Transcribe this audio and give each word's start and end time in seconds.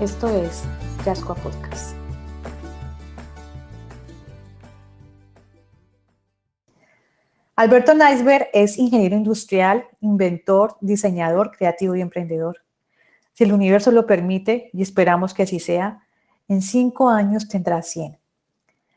Esto 0.00 0.30
es 0.30 0.62
Yascoa 1.04 1.34
Podcast. 1.34 1.94
Alberto 7.54 7.92
Neisberg 7.92 8.48
es 8.54 8.78
ingeniero 8.78 9.14
industrial, 9.14 9.84
inventor, 10.00 10.78
diseñador, 10.80 11.50
creativo 11.54 11.96
y 11.96 12.00
emprendedor. 12.00 12.62
Si 13.34 13.44
el 13.44 13.52
universo 13.52 13.90
lo 13.90 14.06
permite, 14.06 14.70
y 14.72 14.80
esperamos 14.80 15.34
que 15.34 15.42
así 15.42 15.60
sea, 15.60 16.02
en 16.48 16.62
cinco 16.62 17.10
años 17.10 17.46
tendrá 17.46 17.82
100. 17.82 18.16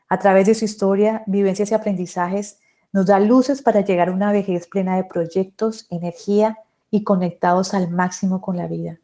A 0.08 0.18
través 0.18 0.46
de 0.46 0.54
su 0.54 0.64
historia, 0.64 1.22
vivencias 1.26 1.70
y 1.70 1.74
aprendizajes, 1.74 2.60
nos 2.92 3.04
da 3.04 3.20
luces 3.20 3.60
para 3.60 3.82
llegar 3.82 4.08
a 4.08 4.12
una 4.12 4.32
vejez 4.32 4.66
plena 4.68 4.96
de 4.96 5.04
proyectos, 5.04 5.86
energía 5.90 6.60
y 6.90 7.04
conectados 7.04 7.74
al 7.74 7.90
máximo 7.90 8.40
con 8.40 8.56
la 8.56 8.68
vida. 8.68 9.00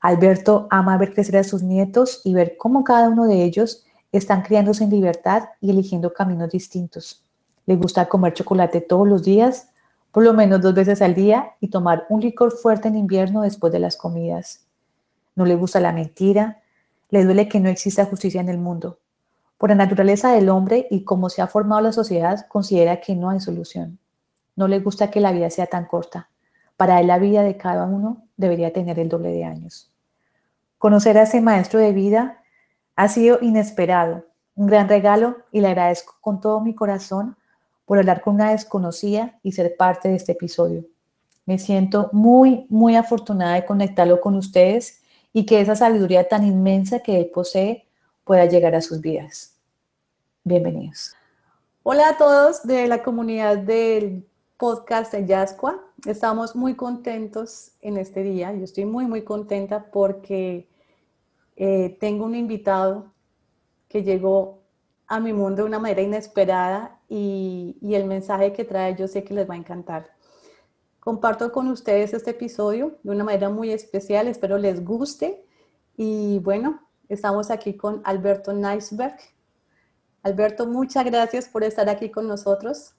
Alberto 0.00 0.68
ama 0.70 0.96
ver 0.96 1.12
crecer 1.12 1.36
a 1.38 1.44
sus 1.44 1.62
nietos 1.62 2.20
y 2.24 2.34
ver 2.34 2.56
cómo 2.56 2.84
cada 2.84 3.08
uno 3.08 3.26
de 3.26 3.42
ellos 3.42 3.84
están 4.12 4.42
criándose 4.42 4.84
en 4.84 4.90
libertad 4.90 5.50
y 5.60 5.70
eligiendo 5.70 6.12
caminos 6.12 6.50
distintos. 6.50 7.24
Le 7.66 7.76
gusta 7.76 8.08
comer 8.08 8.32
chocolate 8.32 8.80
todos 8.80 9.06
los 9.06 9.24
días, 9.24 9.70
por 10.12 10.24
lo 10.24 10.32
menos 10.32 10.62
dos 10.62 10.74
veces 10.74 11.02
al 11.02 11.14
día, 11.14 11.52
y 11.60 11.68
tomar 11.68 12.06
un 12.08 12.20
licor 12.20 12.52
fuerte 12.52 12.88
en 12.88 12.96
invierno 12.96 13.42
después 13.42 13.72
de 13.72 13.78
las 13.80 13.96
comidas. 13.96 14.64
No 15.34 15.44
le 15.44 15.54
gusta 15.54 15.80
la 15.80 15.92
mentira, 15.92 16.62
le 17.10 17.24
duele 17.24 17.48
que 17.48 17.60
no 17.60 17.68
exista 17.68 18.06
justicia 18.06 18.40
en 18.40 18.48
el 18.48 18.58
mundo. 18.58 18.98
Por 19.58 19.70
la 19.70 19.76
naturaleza 19.76 20.32
del 20.32 20.48
hombre 20.48 20.86
y 20.90 21.04
cómo 21.04 21.28
se 21.28 21.42
ha 21.42 21.46
formado 21.46 21.80
la 21.80 21.92
sociedad, 21.92 22.46
considera 22.48 23.00
que 23.00 23.14
no 23.14 23.30
hay 23.30 23.40
solución. 23.40 23.98
No 24.56 24.68
le 24.68 24.80
gusta 24.80 25.10
que 25.10 25.20
la 25.20 25.32
vida 25.32 25.50
sea 25.50 25.66
tan 25.66 25.86
corta. 25.86 26.28
Para 26.78 27.02
la 27.02 27.18
vida 27.18 27.42
de 27.42 27.56
cada 27.56 27.86
uno 27.86 28.22
debería 28.36 28.72
tener 28.72 29.00
el 29.00 29.08
doble 29.08 29.30
de 29.30 29.42
años. 29.44 29.90
Conocer 30.78 31.18
a 31.18 31.22
ese 31.22 31.40
maestro 31.40 31.80
de 31.80 31.92
vida 31.92 32.44
ha 32.94 33.08
sido 33.08 33.40
inesperado, 33.42 34.26
un 34.54 34.68
gran 34.68 34.88
regalo 34.88 35.38
y 35.50 35.60
le 35.60 35.66
agradezco 35.66 36.14
con 36.20 36.40
todo 36.40 36.60
mi 36.60 36.76
corazón 36.76 37.36
por 37.84 37.98
hablar 37.98 38.20
con 38.20 38.36
una 38.36 38.52
desconocida 38.52 39.40
y 39.42 39.50
ser 39.50 39.76
parte 39.76 40.08
de 40.08 40.14
este 40.14 40.32
episodio. 40.32 40.84
Me 41.46 41.58
siento 41.58 42.10
muy, 42.12 42.64
muy 42.68 42.94
afortunada 42.94 43.54
de 43.54 43.66
conectarlo 43.66 44.20
con 44.20 44.36
ustedes 44.36 45.02
y 45.32 45.46
que 45.46 45.60
esa 45.60 45.74
sabiduría 45.74 46.28
tan 46.28 46.46
inmensa 46.46 47.00
que 47.00 47.18
él 47.18 47.28
posee 47.34 47.88
pueda 48.22 48.44
llegar 48.44 48.76
a 48.76 48.82
sus 48.82 49.00
vidas. 49.00 49.56
Bienvenidos. 50.44 51.16
Hola 51.82 52.10
a 52.10 52.16
todos 52.16 52.62
de 52.62 52.86
la 52.86 53.02
comunidad 53.02 53.58
del 53.58 54.28
podcast 54.58 55.12
de 55.12 55.24
Yascua. 55.24 55.80
Estamos 56.04 56.56
muy 56.56 56.74
contentos 56.74 57.70
en 57.80 57.96
este 57.96 58.24
día. 58.24 58.52
Yo 58.52 58.64
estoy 58.64 58.84
muy, 58.84 59.06
muy 59.06 59.22
contenta 59.22 59.90
porque 59.92 60.68
eh, 61.56 61.96
tengo 62.00 62.24
un 62.24 62.34
invitado 62.34 63.12
que 63.88 64.02
llegó 64.02 64.64
a 65.06 65.20
mi 65.20 65.32
mundo 65.32 65.62
de 65.62 65.68
una 65.68 65.78
manera 65.78 66.02
inesperada 66.02 66.98
y, 67.08 67.76
y 67.80 67.94
el 67.94 68.04
mensaje 68.04 68.52
que 68.52 68.64
trae 68.64 68.96
yo 68.96 69.06
sé 69.06 69.22
que 69.22 69.32
les 69.32 69.48
va 69.48 69.54
a 69.54 69.58
encantar. 69.58 70.10
Comparto 70.98 71.52
con 71.52 71.68
ustedes 71.68 72.12
este 72.12 72.32
episodio 72.32 72.98
de 73.04 73.12
una 73.12 73.22
manera 73.22 73.48
muy 73.48 73.70
especial, 73.70 74.26
espero 74.26 74.58
les 74.58 74.84
guste 74.84 75.46
y 75.96 76.40
bueno, 76.40 76.82
estamos 77.08 77.50
aquí 77.52 77.76
con 77.76 78.02
Alberto 78.04 78.52
Neisberg. 78.52 79.18
Alberto, 80.24 80.66
muchas 80.66 81.04
gracias 81.04 81.48
por 81.48 81.62
estar 81.62 81.88
aquí 81.88 82.10
con 82.10 82.26
nosotros. 82.26 82.97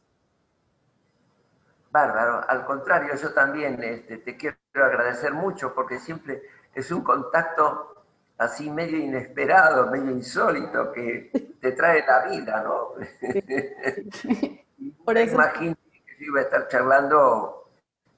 Bárbaro, 1.91 2.43
al 2.47 2.65
contrario, 2.65 3.15
yo 3.15 3.33
también 3.33 3.81
este, 3.81 4.17
te 4.17 4.37
quiero 4.37 4.57
agradecer 4.75 5.33
mucho 5.33 5.73
porque 5.73 5.99
siempre 5.99 6.43
es 6.73 6.91
un 6.91 7.03
contacto 7.03 8.05
así 8.37 8.69
medio 8.69 8.97
inesperado, 8.97 9.87
medio 9.87 10.11
insólito 10.11 10.91
que 10.91 11.31
te 11.61 11.71
trae 11.73 12.05
la 12.05 12.29
vida, 12.29 12.63
¿no? 12.63 12.93
Por 15.05 15.17
eso... 15.17 15.35
Imagino 15.35 15.75
que 15.75 16.25
iba 16.25 16.39
a 16.39 16.43
estar 16.43 16.67
charlando 16.67 17.69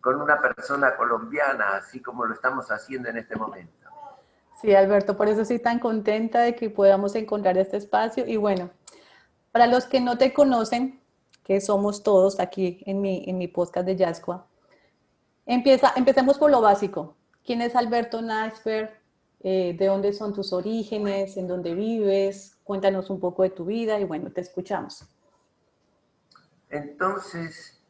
con 0.02 0.22
una 0.22 0.42
persona 0.42 0.96
colombiana, 0.96 1.76
así 1.76 2.02
como 2.02 2.26
lo 2.26 2.34
estamos 2.34 2.70
haciendo 2.72 3.10
en 3.10 3.18
este 3.18 3.36
momento. 3.36 3.88
Sí, 4.60 4.76
Alberto, 4.76 5.18
por 5.18 5.28
eso 5.28 5.42
estoy 5.42 5.60
tan 5.60 5.80
contenta 5.80 6.42
de 6.42 6.56
que 6.56 6.70
podamos 6.70 7.16
encontrar 7.16 7.58
este 7.58 7.78
espacio. 7.78 8.28
Y 8.28 8.38
bueno, 8.38 8.70
para 9.52 9.66
los 9.68 9.86
que 9.86 10.02
no 10.02 10.18
te 10.18 10.34
conocen, 10.34 11.01
que 11.44 11.62
somos 11.62 12.04
todos 12.04 12.40
aquí 12.40 12.84
en 12.86 13.02
mi, 13.02 13.24
en 13.28 13.38
mi 13.38 13.48
podcast 13.48 13.86
de 13.86 13.96
Yascua. 13.96 14.46
Empieza, 15.46 15.94
empecemos 15.96 16.38
por 16.38 16.52
lo 16.52 16.62
básico. 16.62 17.16
¿Quién 17.46 17.62
es 17.62 17.76
Alberto 17.76 18.22
Nasper? 18.22 19.02
Eh, 19.44 19.76
¿De 19.78 19.88
dónde 19.88 20.14
son 20.14 20.34
tus 20.34 20.54
orígenes? 20.54 21.36
¿En 21.38 21.48
dónde 21.48 21.74
vives? 21.74 22.58
Cuéntanos 22.64 23.10
un 23.10 23.20
poco 23.20 23.44
de 23.44 23.50
tu 23.50 23.66
vida 23.66 24.00
y 24.00 24.04
bueno, 24.04 24.32
te 24.32 24.42
escuchamos. 24.42 25.04
Entonces, 26.70 27.82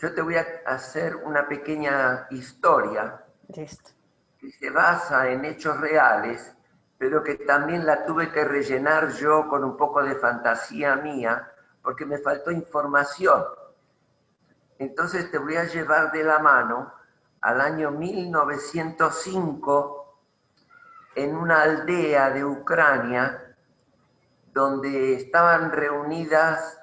yo 0.00 0.14
te 0.14 0.20
voy 0.20 0.36
a 0.36 0.46
hacer 0.66 1.16
una 1.16 1.48
pequeña 1.48 2.28
historia 2.30 3.24
que 3.52 4.50
se 4.50 4.70
basa 4.70 5.30
en 5.30 5.44
hechos 5.44 5.80
reales, 5.80 6.54
pero 6.98 7.22
que 7.22 7.34
también 7.36 7.86
la 7.86 8.04
tuve 8.04 8.30
que 8.30 8.44
rellenar 8.44 9.12
yo 9.14 9.48
con 9.48 9.64
un 9.64 9.76
poco 9.76 10.02
de 10.02 10.14
fantasía 10.14 10.96
mía 10.96 11.50
porque 11.88 12.04
me 12.04 12.18
faltó 12.18 12.50
información. 12.50 13.42
Entonces 14.78 15.30
te 15.30 15.38
voy 15.38 15.56
a 15.56 15.64
llevar 15.64 16.12
de 16.12 16.22
la 16.22 16.38
mano 16.38 16.92
al 17.40 17.62
año 17.62 17.92
1905 17.92 20.18
en 21.14 21.34
una 21.34 21.62
aldea 21.62 22.28
de 22.28 22.44
Ucrania 22.44 23.56
donde 24.52 25.14
estaban 25.14 25.72
reunidas, 25.72 26.78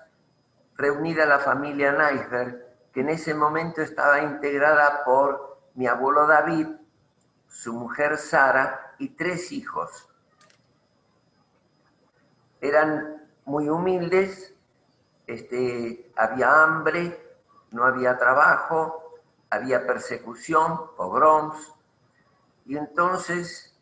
reunida 0.75 1.27
la 1.27 1.37
familia 1.37 1.91
Neisberg, 1.91 2.65
que 2.91 3.01
en 3.01 3.09
ese 3.09 3.35
momento 3.35 3.83
estaba 3.83 4.21
integrada 4.21 5.03
por 5.05 5.59
mi 5.75 5.85
abuelo 5.85 6.25
David, 6.25 6.69
su 7.47 7.73
mujer 7.73 8.17
Sara 8.17 8.95
y 8.97 9.09
tres 9.09 9.51
hijos. 9.51 10.09
Eran 12.59 13.21
muy 13.45 13.69
humildes, 13.69 14.54
este, 15.27 16.11
había 16.15 16.63
hambre, 16.63 17.37
no 17.71 17.83
había 17.83 18.17
trabajo, 18.17 19.19
había 19.49 19.85
persecución, 19.85 20.95
pogroms, 20.95 21.75
y 22.65 22.77
entonces, 22.77 23.77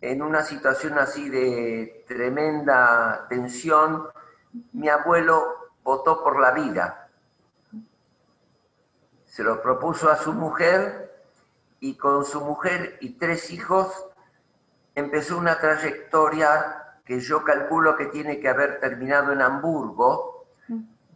en 0.00 0.22
una 0.22 0.42
situación 0.42 0.98
así 0.98 1.30
de 1.30 2.04
tremenda 2.06 3.26
tensión, 3.28 4.08
mi 4.72 4.88
abuelo 4.88 5.70
votó 5.82 6.22
por 6.22 6.38
la 6.38 6.50
vida. 6.52 7.08
Se 9.24 9.42
lo 9.42 9.62
propuso 9.62 10.10
a 10.10 10.16
su 10.16 10.32
mujer 10.32 11.24
y 11.80 11.96
con 11.96 12.24
su 12.24 12.40
mujer 12.40 12.98
y 13.00 13.18
tres 13.18 13.50
hijos 13.50 14.06
empezó 14.94 15.38
una 15.38 15.58
trayectoria 15.58 17.00
que 17.04 17.20
yo 17.20 17.42
calculo 17.42 17.96
que 17.96 18.06
tiene 18.06 18.38
que 18.38 18.48
haber 18.48 18.80
terminado 18.80 19.32
en 19.32 19.42
Hamburgo, 19.42 20.33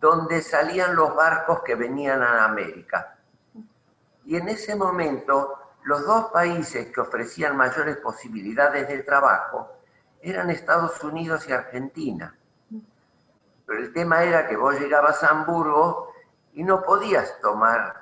donde 0.00 0.42
salían 0.42 0.94
los 0.94 1.14
barcos 1.14 1.62
que 1.62 1.74
venían 1.74 2.22
a 2.22 2.44
América. 2.44 3.18
Y 4.24 4.36
en 4.36 4.48
ese 4.48 4.76
momento, 4.76 5.58
los 5.84 6.04
dos 6.06 6.30
países 6.30 6.92
que 6.92 7.00
ofrecían 7.00 7.56
mayores 7.56 7.96
posibilidades 7.96 8.86
de 8.88 9.02
trabajo 9.02 9.72
eran 10.20 10.50
Estados 10.50 11.02
Unidos 11.02 11.48
y 11.48 11.52
Argentina. 11.52 12.36
Pero 13.66 13.80
el 13.80 13.92
tema 13.92 14.22
era 14.22 14.46
que 14.46 14.56
vos 14.56 14.78
llegabas 14.78 15.22
a 15.22 15.28
Hamburgo 15.28 16.12
y 16.52 16.62
no 16.62 16.82
podías 16.82 17.40
tomar, 17.40 17.94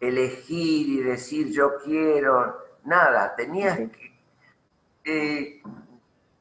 elegir 0.00 0.88
y 0.88 1.02
decir 1.02 1.50
yo 1.50 1.78
quiero, 1.82 2.64
nada, 2.84 3.34
tenías 3.36 3.78
que, 5.02 5.62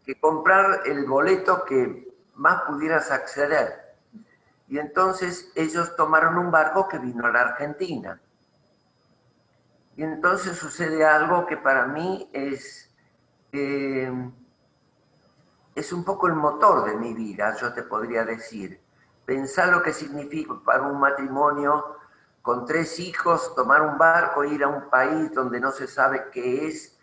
que 0.06 0.20
comprar 0.20 0.82
el 0.86 1.06
boleto 1.06 1.64
que 1.66 2.08
más 2.36 2.64
pudieras 2.64 3.12
acceder. 3.12 3.89
Y 4.70 4.78
entonces 4.80 5.52
ellos 5.56 5.96
tomaron 5.96 6.38
un 6.38 6.52
barco 6.52 6.88
que 6.88 7.00
vino 7.00 7.26
a 7.26 7.32
la 7.32 7.42
Argentina. 7.42 8.22
Y 9.96 10.04
entonces 10.04 10.58
sucede 10.58 11.04
algo 11.04 11.46
que 11.46 11.58
para 11.58 11.88
mí 11.88 12.30
es 12.32 12.90
eh, 13.52 14.12
es 15.80 15.94
un 15.94 16.04
poco 16.04 16.28
el 16.28 16.34
motor 16.34 16.86
de 16.86 16.96
mi 16.98 17.14
vida, 17.14 17.56
yo 17.56 17.74
te 17.74 17.84
podría 17.84 18.26
decir. 18.26 18.82
Pensar 19.26 19.70
lo 19.70 19.82
que 19.82 19.94
significa 19.94 20.60
para 20.66 20.84
un 20.84 21.00
matrimonio 21.00 21.98
con 22.42 22.66
tres 22.66 23.00
hijos, 23.00 23.54
tomar 23.56 23.82
un 23.82 23.98
barco, 23.98 24.44
ir 24.44 24.64
a 24.64 24.68
un 24.68 24.90
país 24.90 25.32
donde 25.34 25.60
no 25.60 25.72
se 25.72 25.88
sabe 25.88 26.26
qué 26.32 26.68
es, 26.68 26.98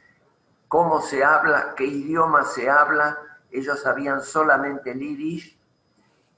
cómo 0.68 1.00
se 1.00 1.24
habla, 1.24 1.74
qué 1.76 1.84
idioma 1.84 2.44
se 2.44 2.68
habla. 2.68 3.18
Ellos 3.50 3.80
sabían 3.80 4.20
solamente 4.22 4.90
el 4.90 5.02
irish 5.02 5.55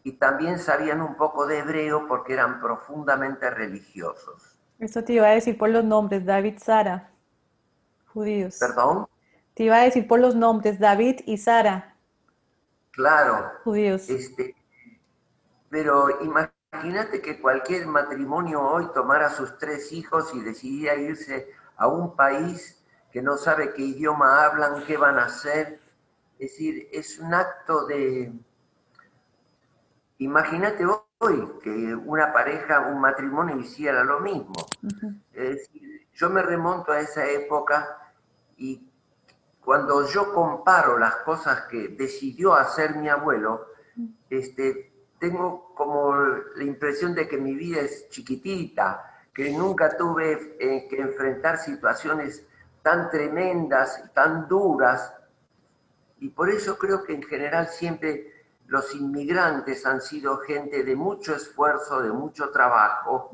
y 0.09 0.13
también 0.13 0.59
sabían 0.59 1.03
un 1.03 1.17
poco 1.17 1.47
de 1.47 1.59
hebreo 1.59 2.07
porque 2.09 2.33
eran 2.33 2.61
profundamente 2.61 3.51
religiosos. 3.51 4.59
Eso 4.79 5.05
te 5.05 5.13
iba 5.13 5.27
a 5.27 5.33
decir 5.33 5.59
por 5.59 5.69
los 5.69 5.85
nombres, 5.85 6.25
David, 6.25 6.55
Sara, 6.59 7.11
judíos. 8.07 8.57
¿Perdón? 8.59 9.07
Te 9.53 9.65
iba 9.65 9.77
a 9.77 9.85
decir 9.85 10.09
por 10.09 10.19
los 10.19 10.35
nombres, 10.35 10.81
David 10.81 11.21
y 11.27 11.37
Sara. 11.37 11.95
Claro. 12.93 13.53
Judíos. 13.65 14.09
Este, 14.09 14.57
pero 15.69 16.09
imagínate 16.23 17.21
que 17.21 17.39
cualquier 17.39 17.87
matrimonio 17.87 18.63
hoy 18.63 18.89
tomara 18.95 19.27
a 19.27 19.31
sus 19.31 19.59
tres 19.59 19.93
hijos 19.93 20.35
y 20.35 20.41
decidiera 20.41 20.95
irse 20.95 21.51
a 21.77 21.87
un 21.87 22.17
país 22.17 22.83
que 23.13 23.21
no 23.21 23.37
sabe 23.37 23.75
qué 23.75 23.83
idioma 23.83 24.47
hablan, 24.47 24.87
qué 24.87 24.97
van 24.97 25.19
a 25.19 25.27
hacer. 25.27 25.81
Es 26.39 26.53
decir, 26.53 26.89
es 26.93 27.19
un 27.19 27.35
acto 27.35 27.85
de... 27.85 28.33
Imagínate 30.19 30.85
hoy 31.19 31.49
que 31.63 31.95
una 31.95 32.33
pareja, 32.33 32.81
un 32.81 33.01
matrimonio 33.01 33.57
hiciera 33.57 34.03
lo 34.05 34.21
mismo. 34.21 34.55
Es 35.33 35.51
decir, 35.51 36.07
yo 36.13 36.31
me 36.31 36.43
remonto 36.43 36.93
a 36.93 37.01
esa 37.01 37.27
época 37.27 38.13
y 38.57 38.89
cuando 39.61 40.09
yo 40.09 40.33
comparo 40.33 40.99
las 40.99 41.17
cosas 41.17 41.63
que 41.71 41.89
decidió 41.89 42.55
hacer 42.55 42.97
mi 42.97 43.09
abuelo, 43.09 43.67
este, 44.29 44.93
tengo 45.19 45.75
como 45.75 46.15
la 46.15 46.65
impresión 46.65 47.15
de 47.15 47.29
que 47.29 47.37
mi 47.37 47.55
vida 47.55 47.81
es 47.81 48.09
chiquitita, 48.09 49.27
que 49.33 49.51
nunca 49.51 49.97
tuve 49.97 50.57
eh, 50.59 50.89
que 50.89 51.01
enfrentar 51.01 51.59
situaciones 51.59 52.45
tan 52.83 53.11
tremendas, 53.11 54.11
tan 54.15 54.49
duras, 54.49 55.15
y 56.21 56.31
por 56.31 56.51
eso 56.51 56.77
creo 56.79 57.05
que 57.05 57.15
en 57.15 57.23
general 57.23 57.69
siempre 57.69 58.38
los 58.69 58.95
inmigrantes 58.95 59.85
han 59.87 60.01
sido 60.01 60.39
gente 60.39 60.85
de 60.85 60.95
mucho 60.95 61.35
esfuerzo, 61.35 62.03
de 62.03 62.13
mucho 62.13 62.51
trabajo. 62.51 63.31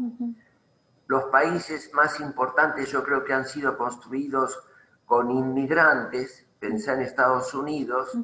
Los 1.07 1.25
países 1.25 1.93
más 1.93 2.21
importantes 2.21 2.91
yo 2.91 3.03
creo 3.03 3.25
que 3.25 3.35
han 3.35 3.45
sido 3.45 3.77
construidos 3.77 4.59
con 5.05 5.31
inmigrantes, 5.31 6.47
pensé 6.59 6.93
en 6.93 7.03
Estados 7.03 7.53
Unidos, 7.53 8.17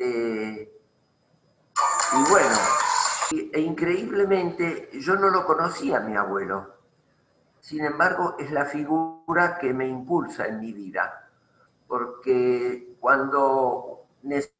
este, 0.00 0.72
y 2.12 2.30
bueno, 2.30 2.56
e 3.52 3.60
increíblemente 3.60 4.90
yo 5.00 5.14
no 5.14 5.30
lo 5.30 5.46
conocía 5.46 5.98
a 5.98 6.00
mi 6.00 6.16
abuelo. 6.16 6.74
Sin 7.60 7.84
embargo, 7.84 8.34
es 8.38 8.50
la 8.50 8.64
figura 8.64 9.56
que 9.58 9.72
me 9.72 9.86
impulsa 9.86 10.46
en 10.46 10.58
mi 10.58 10.72
vida, 10.72 11.30
porque 11.86 12.96
cuando 12.98 14.06
necesito, 14.22 14.59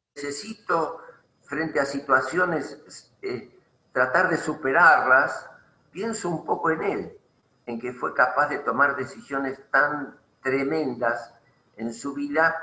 frente 1.41 1.79
a 1.79 1.85
situaciones, 1.85 3.11
eh, 3.21 3.49
tratar 3.91 4.29
de 4.29 4.37
superarlas, 4.37 5.49
pienso 5.91 6.29
un 6.29 6.45
poco 6.45 6.69
en 6.71 6.83
él, 6.83 7.17
en 7.65 7.79
que 7.79 7.93
fue 7.93 8.13
capaz 8.13 8.47
de 8.47 8.59
tomar 8.59 8.95
decisiones 8.95 9.59
tan 9.69 10.17
tremendas 10.41 11.33
en 11.77 11.93
su 11.93 12.13
vida 12.13 12.55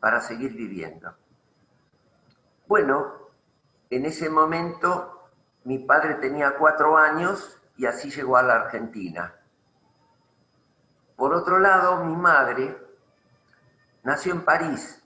para 0.00 0.20
seguir 0.20 0.54
viviendo. 0.54 1.14
Bueno, 2.66 3.14
en 3.90 4.04
ese 4.04 4.28
momento 4.28 5.30
mi 5.64 5.78
padre 5.78 6.14
tenía 6.14 6.56
cuatro 6.56 6.96
años 6.96 7.58
y 7.76 7.86
así 7.86 8.10
llegó 8.10 8.36
a 8.36 8.42
la 8.42 8.54
Argentina. 8.54 9.34
Por 11.16 11.34
otro 11.34 11.58
lado, 11.58 12.04
mi 12.04 12.14
madre 12.14 12.76
nació 14.02 14.32
en 14.32 14.44
París 14.44 14.97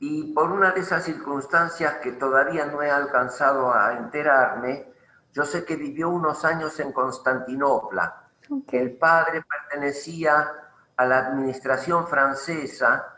y 0.00 0.32
por 0.32 0.50
una 0.50 0.70
de 0.72 0.80
esas 0.80 1.04
circunstancias 1.04 1.94
que 2.02 2.12
todavía 2.12 2.66
no 2.66 2.82
he 2.82 2.90
alcanzado 2.90 3.72
a 3.72 3.94
enterarme, 3.94 4.92
yo 5.32 5.44
sé 5.44 5.64
que 5.64 5.76
vivió 5.76 6.08
unos 6.08 6.44
años 6.44 6.78
en 6.80 6.92
Constantinopla. 6.92 8.28
El 8.70 8.96
padre 8.96 9.42
pertenecía 9.42 10.52
a 10.96 11.06
la 11.06 11.18
administración 11.18 12.06
francesa 12.06 13.14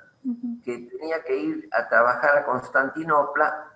que 0.64 0.88
tenía 0.90 1.22
que 1.22 1.36
ir 1.36 1.68
a 1.72 1.88
trabajar 1.88 2.36
a 2.36 2.44
Constantinopla 2.44 3.72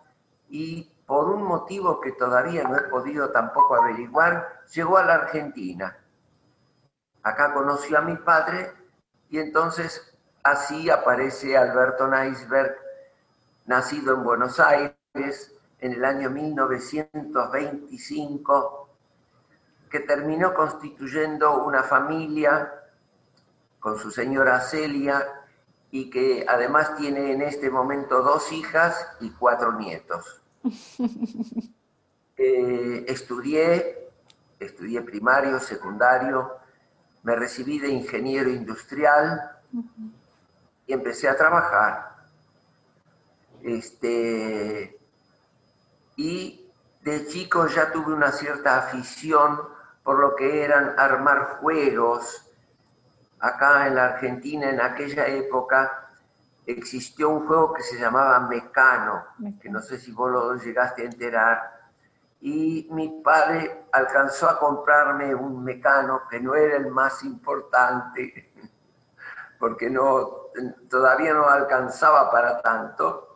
y 0.48 0.90
por 1.06 1.28
un 1.28 1.42
motivo 1.42 2.00
que 2.00 2.12
todavía 2.12 2.64
no 2.64 2.76
he 2.76 2.82
podido 2.82 3.30
tampoco 3.30 3.76
averiguar, 3.76 4.62
llegó 4.72 4.98
a 4.98 5.04
la 5.04 5.14
Argentina. 5.14 5.96
Acá 7.22 7.52
conoció 7.52 7.98
a 7.98 8.02
mi 8.02 8.16
padre 8.16 8.72
y 9.28 9.38
entonces 9.38 10.16
así 10.42 10.90
aparece 10.90 11.56
Alberto 11.56 12.06
Neisberg, 12.08 12.76
nacido 13.66 14.14
en 14.14 14.24
Buenos 14.24 14.58
Aires 14.60 15.52
en 15.78 15.92
el 15.92 16.04
año 16.04 16.30
1925, 16.30 18.88
que 19.90 20.00
terminó 20.00 20.54
constituyendo 20.54 21.64
una 21.64 21.82
familia 21.82 22.72
con 23.78 23.98
su 23.98 24.10
señora 24.10 24.60
Celia 24.60 25.42
y 25.90 26.08
que 26.10 26.44
además 26.48 26.96
tiene 26.96 27.32
en 27.32 27.42
este 27.42 27.68
momento 27.70 28.22
dos 28.22 28.50
hijas 28.52 29.06
y 29.20 29.28
cuatro 29.30 29.72
nietos. 29.72 30.40
Eh, 32.36 33.04
estudié, 33.06 34.10
estudié 34.58 35.00
primario, 35.02 35.60
secundario, 35.60 36.50
me 37.22 37.36
recibí 37.36 37.78
de 37.78 37.90
ingeniero 37.90 38.50
industrial 38.50 39.52
y 40.84 40.92
empecé 40.92 41.28
a 41.28 41.36
trabajar. 41.36 42.13
Este, 43.64 45.00
y 46.16 46.70
de 47.00 47.26
chico 47.26 47.66
ya 47.66 47.90
tuve 47.90 48.12
una 48.12 48.30
cierta 48.30 48.76
afición 48.76 49.58
por 50.02 50.20
lo 50.20 50.36
que 50.36 50.62
eran 50.62 50.94
armar 50.98 51.60
juegos, 51.60 52.46
acá 53.40 53.86
en 53.86 53.94
la 53.94 54.04
Argentina 54.04 54.68
en 54.68 54.82
aquella 54.82 55.28
época 55.28 56.10
existió 56.66 57.30
un 57.30 57.46
juego 57.46 57.72
que 57.72 57.82
se 57.82 57.98
llamaba 57.98 58.38
Mecano, 58.40 59.24
que 59.58 59.70
no 59.70 59.80
sé 59.80 59.98
si 59.98 60.12
vos 60.12 60.30
lo 60.30 60.54
llegaste 60.56 61.00
a 61.00 61.06
enterar, 61.06 61.90
y 62.42 62.86
mi 62.90 63.22
padre 63.22 63.86
alcanzó 63.92 64.46
a 64.50 64.58
comprarme 64.58 65.34
un 65.34 65.64
Mecano 65.64 66.28
que 66.28 66.38
no 66.38 66.54
era 66.54 66.76
el 66.76 66.88
más 66.88 67.24
importante, 67.24 68.52
porque 69.58 69.88
no, 69.88 70.43
todavía 70.88 71.32
no 71.34 71.48
alcanzaba 71.48 72.30
para 72.30 72.60
tanto, 72.60 73.34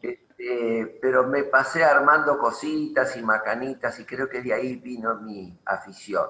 este, 0.00 0.98
pero 1.00 1.26
me 1.26 1.44
pasé 1.44 1.84
armando 1.84 2.38
cositas 2.38 3.16
y 3.16 3.22
macanitas 3.22 3.98
y 4.00 4.04
creo 4.04 4.28
que 4.28 4.42
de 4.42 4.54
ahí 4.54 4.76
vino 4.76 5.16
mi 5.16 5.58
afición. 5.64 6.26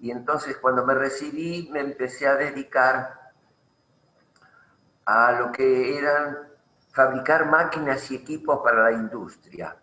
Y 0.00 0.10
entonces 0.10 0.56
cuando 0.58 0.84
me 0.84 0.94
recibí 0.94 1.68
me 1.72 1.80
empecé 1.80 2.26
a 2.26 2.36
dedicar 2.36 3.32
a 5.04 5.32
lo 5.32 5.52
que 5.52 5.98
eran 5.98 6.38
fabricar 6.92 7.46
máquinas 7.46 8.10
y 8.10 8.16
equipos 8.16 8.60
para 8.62 8.84
la 8.84 8.92
industria. 8.92 9.76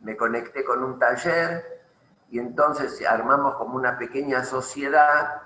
Me 0.00 0.16
conecté 0.16 0.64
con 0.64 0.82
un 0.82 0.98
taller 0.98 1.82
y 2.30 2.38
entonces 2.38 3.04
armamos 3.06 3.56
como 3.56 3.76
una 3.76 3.98
pequeña 3.98 4.44
sociedad 4.44 5.42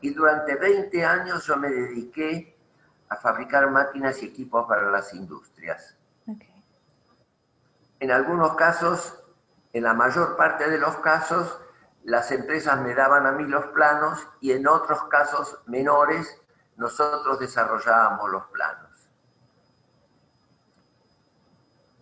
y 0.00 0.10
durante 0.10 0.54
20 0.54 1.04
años 1.04 1.46
yo 1.46 1.56
me 1.56 1.68
dediqué 1.68 2.56
a 3.08 3.16
fabricar 3.16 3.70
máquinas 3.70 4.22
y 4.22 4.26
equipos 4.26 4.66
para 4.66 4.90
las 4.90 5.12
industrias. 5.14 5.96
En 8.00 8.12
algunos 8.12 8.54
casos, 8.54 9.24
en 9.72 9.82
la 9.82 9.94
mayor 9.94 10.36
parte 10.36 10.70
de 10.70 10.78
los 10.78 10.96
casos, 10.98 11.60
las 12.04 12.30
empresas 12.30 12.80
me 12.80 12.94
daban 12.94 13.26
a 13.26 13.32
mí 13.32 13.44
los 13.44 13.66
planos 13.66 14.26
y 14.40 14.52
en 14.52 14.68
otros 14.68 15.04
casos 15.04 15.60
menores 15.66 16.40
nosotros 16.76 17.40
desarrollábamos 17.40 18.30
los 18.30 18.46
planos. 18.46 19.10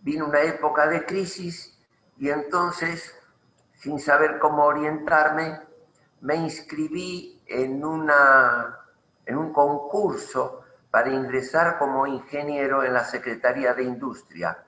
Vino 0.01 0.27
una 0.27 0.41
época 0.41 0.87
de 0.87 1.05
crisis 1.05 1.77
y 2.17 2.29
entonces, 2.29 3.15
sin 3.73 3.99
saber 3.99 4.37
cómo 4.39 4.65
orientarme, 4.65 5.61
me 6.21 6.35
inscribí 6.35 7.36
en, 7.47 7.83
una, 7.83 8.79
en 9.25 9.37
un 9.37 9.53
concurso 9.53 10.63
para 10.91 11.11
ingresar 11.11 11.77
como 11.77 12.07
ingeniero 12.07 12.83
en 12.83 12.93
la 12.93 13.03
Secretaría 13.03 13.73
de 13.73 13.83
Industria. 13.83 14.63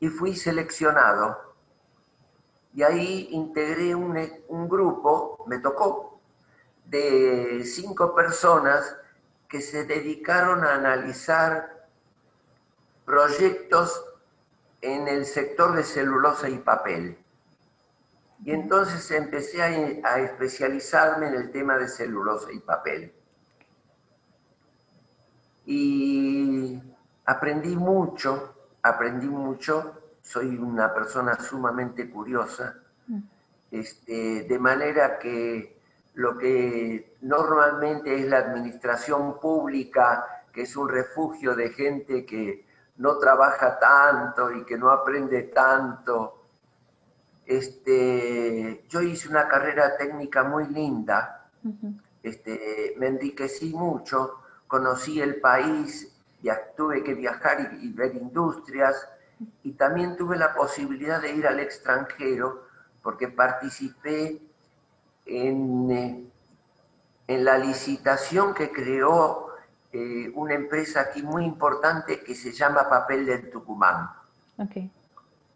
Y 0.00 0.08
fui 0.08 0.34
seleccionado 0.34 1.52
y 2.74 2.82
ahí 2.82 3.28
integré 3.32 3.94
un, 3.94 4.68
grupo, 4.68 5.44
me 5.46 5.58
tocó, 5.58 6.20
de 6.86 7.62
cinco 7.64 8.14
personas 8.14 8.96
que 9.48 9.60
se 9.60 9.84
dedicaron 9.84 10.64
a 10.64 10.74
analizar 10.74 11.86
proyectos 13.04 14.04
en 14.80 15.06
el 15.06 15.26
sector 15.26 15.74
de 15.74 15.84
celulosa 15.84 16.48
y 16.48 16.58
papel. 16.58 17.21
Y 18.44 18.50
entonces 18.50 19.08
empecé 19.12 19.62
a, 19.62 20.18
especializarme 20.18 21.28
en 21.28 21.34
el 21.34 21.50
tema 21.52 21.76
de 21.78 21.88
celulosa 21.88 22.50
y 22.52 22.58
papel. 22.58 23.12
Y 25.64 26.82
aprendí 27.24 27.76
mucho, 27.76 28.54
aprendí 28.82 29.28
mucho, 29.28 30.16
soy 30.20 30.56
una 30.56 30.92
persona 30.92 31.38
sumamente 31.38 32.10
curiosa, 32.10 32.82
mm. 33.06 33.20
este, 33.70 34.42
de 34.42 34.58
manera 34.58 35.18
que 35.20 35.80
lo 36.14 36.36
que 36.36 37.16
normalmente 37.22 38.14
es 38.14 38.26
la 38.26 38.38
administración 38.38 39.38
pública, 39.38 40.44
que 40.52 40.62
es 40.62 40.76
un 40.76 40.88
refugio 40.88 41.54
de 41.54 41.70
gente 41.70 42.26
que 42.26 42.66
no 42.96 43.18
trabaja 43.18 43.78
tanto 43.78 44.52
y 44.52 44.64
que 44.64 44.76
no 44.76 44.90
aprende 44.90 45.44
tanto, 45.44 46.41
este, 47.46 48.84
yo 48.88 49.02
hice 49.02 49.28
una 49.28 49.48
carrera 49.48 49.96
técnica 49.96 50.44
muy 50.44 50.66
linda, 50.68 51.48
este, 52.22 52.94
me 52.98 53.08
enriquecí 53.08 53.74
mucho, 53.74 54.40
conocí 54.66 55.20
el 55.20 55.40
país, 55.40 56.12
tuve 56.76 57.02
que 57.04 57.14
viajar 57.14 57.78
y, 57.80 57.92
ver 57.92 58.14
industrias, 58.16 59.08
y 59.62 59.72
también 59.72 60.16
tuve 60.16 60.36
la 60.36 60.54
posibilidad 60.54 61.20
de 61.20 61.32
ir 61.32 61.46
al 61.46 61.60
extranjero 61.60 62.64
porque 63.02 63.28
participé 63.28 64.40
en, 65.26 65.90
eh, 65.90 66.24
en 67.26 67.44
la 67.44 67.58
licitación 67.58 68.54
que 68.54 68.70
creó 68.70 69.48
eh, 69.92 70.32
una 70.34 70.54
empresa 70.54 71.00
aquí 71.00 71.22
muy 71.22 71.44
importante 71.44 72.22
que 72.22 72.34
se 72.34 72.52
llama 72.52 72.88
Papel 72.88 73.26
del 73.26 73.50
Tucumán. 73.50 74.10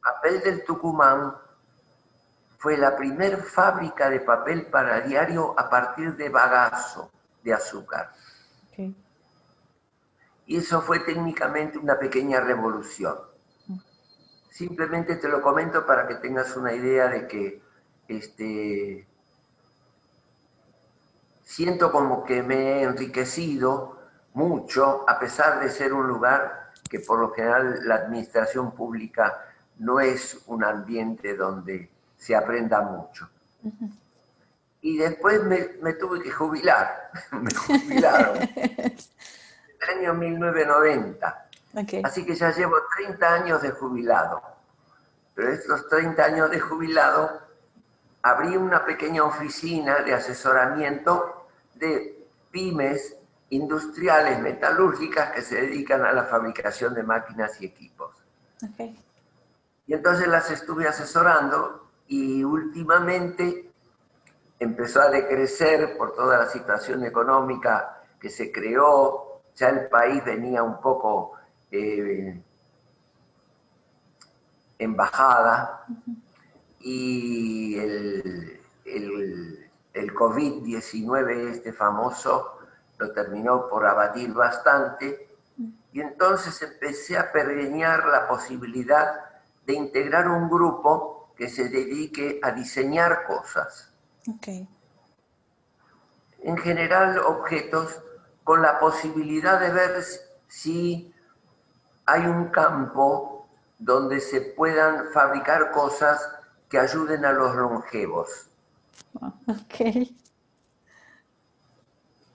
Papel 0.02 0.40
del 0.40 0.64
Tucumán 0.64 1.34
fue 2.66 2.76
la 2.76 2.96
primera 2.96 3.36
fábrica 3.36 4.10
de 4.10 4.18
papel 4.18 4.66
para 4.66 5.00
diario 5.02 5.54
a 5.56 5.70
partir 5.70 6.16
de 6.16 6.28
bagazo 6.30 7.12
de 7.44 7.54
azúcar. 7.54 8.10
Y 10.46 10.56
eso 10.56 10.82
fue 10.82 10.98
técnicamente 10.98 11.78
una 11.78 11.96
pequeña 11.96 12.40
revolución. 12.40 13.18
Simplemente 14.50 15.14
te 15.14 15.28
lo 15.28 15.40
comento 15.40 15.86
para 15.86 16.08
que 16.08 16.16
tengas 16.16 16.56
una 16.56 16.72
idea 16.72 17.06
de 17.06 17.28
que 17.28 17.62
este, 18.08 19.06
siento 21.44 21.92
como 21.92 22.24
que 22.24 22.42
me 22.42 22.56
he 22.56 22.82
enriquecido 22.82 24.00
mucho, 24.34 25.08
a 25.08 25.20
pesar 25.20 25.60
de 25.60 25.70
ser 25.70 25.92
un 25.92 26.08
lugar 26.08 26.72
que 26.90 26.98
por 26.98 27.20
lo 27.20 27.30
general 27.30 27.86
la 27.86 27.94
administración 27.94 28.72
pública 28.72 29.40
no 29.78 30.00
es 30.00 30.42
un 30.48 30.64
ambiente 30.64 31.36
donde 31.36 31.94
se 32.26 32.34
aprenda 32.34 32.80
mucho. 32.82 33.30
Y 34.80 34.98
después 34.98 35.44
me, 35.44 35.92
tuve 35.92 36.20
que 36.20 36.30
jubilar, 36.32 37.10
me 37.30 37.54
jubilaron 37.54 38.38
en 38.56 38.96
el 39.80 39.98
año 39.98 40.14
1990. 40.14 41.48
Así 42.02 42.26
que 42.26 42.34
ya 42.34 42.50
llevo 42.50 42.74
30 42.96 43.32
años 43.32 43.62
de 43.62 43.70
jubilado. 43.70 44.42
Pero 45.34 45.52
estos 45.52 45.88
30 45.88 46.24
años 46.24 46.50
de 46.50 46.58
jubilado 46.58 47.42
abrí 48.22 48.56
una 48.56 48.84
pequeña 48.84 49.22
oficina 49.22 50.00
de 50.00 50.14
asesoramiento 50.14 51.46
de 51.74 52.26
pymes 52.50 53.16
industriales 53.50 54.40
metalúrgicas 54.40 55.30
que 55.30 55.42
se 55.42 55.60
dedican 55.60 56.04
a 56.04 56.12
la 56.12 56.24
fabricación 56.24 56.92
de 56.92 57.04
máquinas 57.04 57.60
y 57.60 57.66
equipos. 57.66 58.16
Y 59.86 59.94
entonces 59.94 60.26
las 60.26 60.50
estuve 60.50 60.88
asesorando 60.88 61.85
y 62.08 62.44
últimamente 62.44 63.70
empezó 64.58 65.00
a 65.02 65.10
decrecer 65.10 65.96
por 65.96 66.14
toda 66.14 66.38
la 66.38 66.48
situación 66.48 67.04
económica 67.04 68.02
que 68.20 68.30
se 68.30 68.50
creó, 68.50 69.42
ya 69.54 69.68
el 69.68 69.88
país 69.88 70.24
venía 70.24 70.62
un 70.62 70.80
poco 70.80 71.32
eh, 71.70 72.40
en 74.78 74.96
bajada. 74.96 75.86
Y 76.80 77.78
el, 77.78 78.60
el, 78.84 79.70
el 79.92 80.14
COVID-19, 80.14 81.50
este 81.50 81.72
famoso, 81.72 82.58
lo 82.98 83.12
terminó 83.12 83.68
por 83.68 83.86
abatir 83.86 84.32
bastante. 84.32 85.28
Y 85.92 86.00
entonces 86.00 86.60
empecé 86.62 87.16
a 87.16 87.32
pergeñar 87.32 88.06
la 88.06 88.28
posibilidad 88.28 89.20
de 89.64 89.74
integrar 89.74 90.28
un 90.28 90.48
grupo 90.48 91.15
que 91.36 91.48
se 91.48 91.68
dedique 91.68 92.40
a 92.42 92.50
diseñar 92.52 93.24
cosas. 93.26 93.92
En 96.40 96.56
general, 96.58 97.18
objetos 97.18 98.02
con 98.44 98.62
la 98.62 98.78
posibilidad 98.78 99.60
de 99.60 99.70
ver 99.70 100.02
si 100.48 101.12
hay 102.06 102.26
un 102.26 102.48
campo 102.48 103.48
donde 103.78 104.20
se 104.20 104.40
puedan 104.40 105.10
fabricar 105.12 105.70
cosas 105.72 106.26
que 106.68 106.78
ayuden 106.78 107.24
a 107.24 107.32
los 107.32 107.54
longevos. 107.54 108.48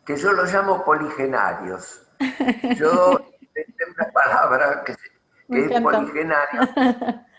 Que 0.03 0.17
yo 0.17 0.33
los 0.33 0.51
llamo 0.51 0.83
poligenarios. 0.83 2.07
Yo 2.75 3.19
inventé 3.39 3.85
una 3.95 4.11
palabra 4.11 4.83
que, 4.83 4.93
es 4.93 5.81
poligenario. 5.81 6.61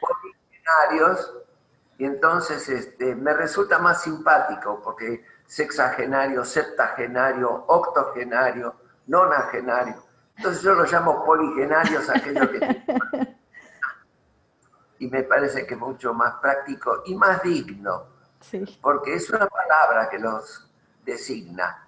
Poligenarios 0.00 1.41
y 2.02 2.04
entonces 2.04 2.68
este, 2.68 3.14
me 3.14 3.32
resulta 3.32 3.78
más 3.78 4.02
simpático 4.02 4.80
porque 4.82 5.24
sexagenario, 5.46 6.44
septagenario, 6.44 7.64
octogenario, 7.68 8.74
nonagenario. 9.06 10.02
Entonces 10.36 10.64
yo 10.64 10.74
lo 10.74 10.84
llamo 10.84 11.24
poligenarios 11.24 12.10
aquellos 12.10 12.48
que... 12.48 13.36
y 14.98 15.06
me 15.06 15.22
parece 15.22 15.64
que 15.64 15.74
es 15.74 15.80
mucho 15.80 16.12
más 16.12 16.40
práctico 16.40 17.04
y 17.06 17.14
más 17.14 17.40
digno, 17.40 18.08
porque 18.80 19.14
es 19.14 19.30
una 19.30 19.46
palabra 19.46 20.08
que 20.10 20.18
los 20.18 20.68
designa. 21.04 21.86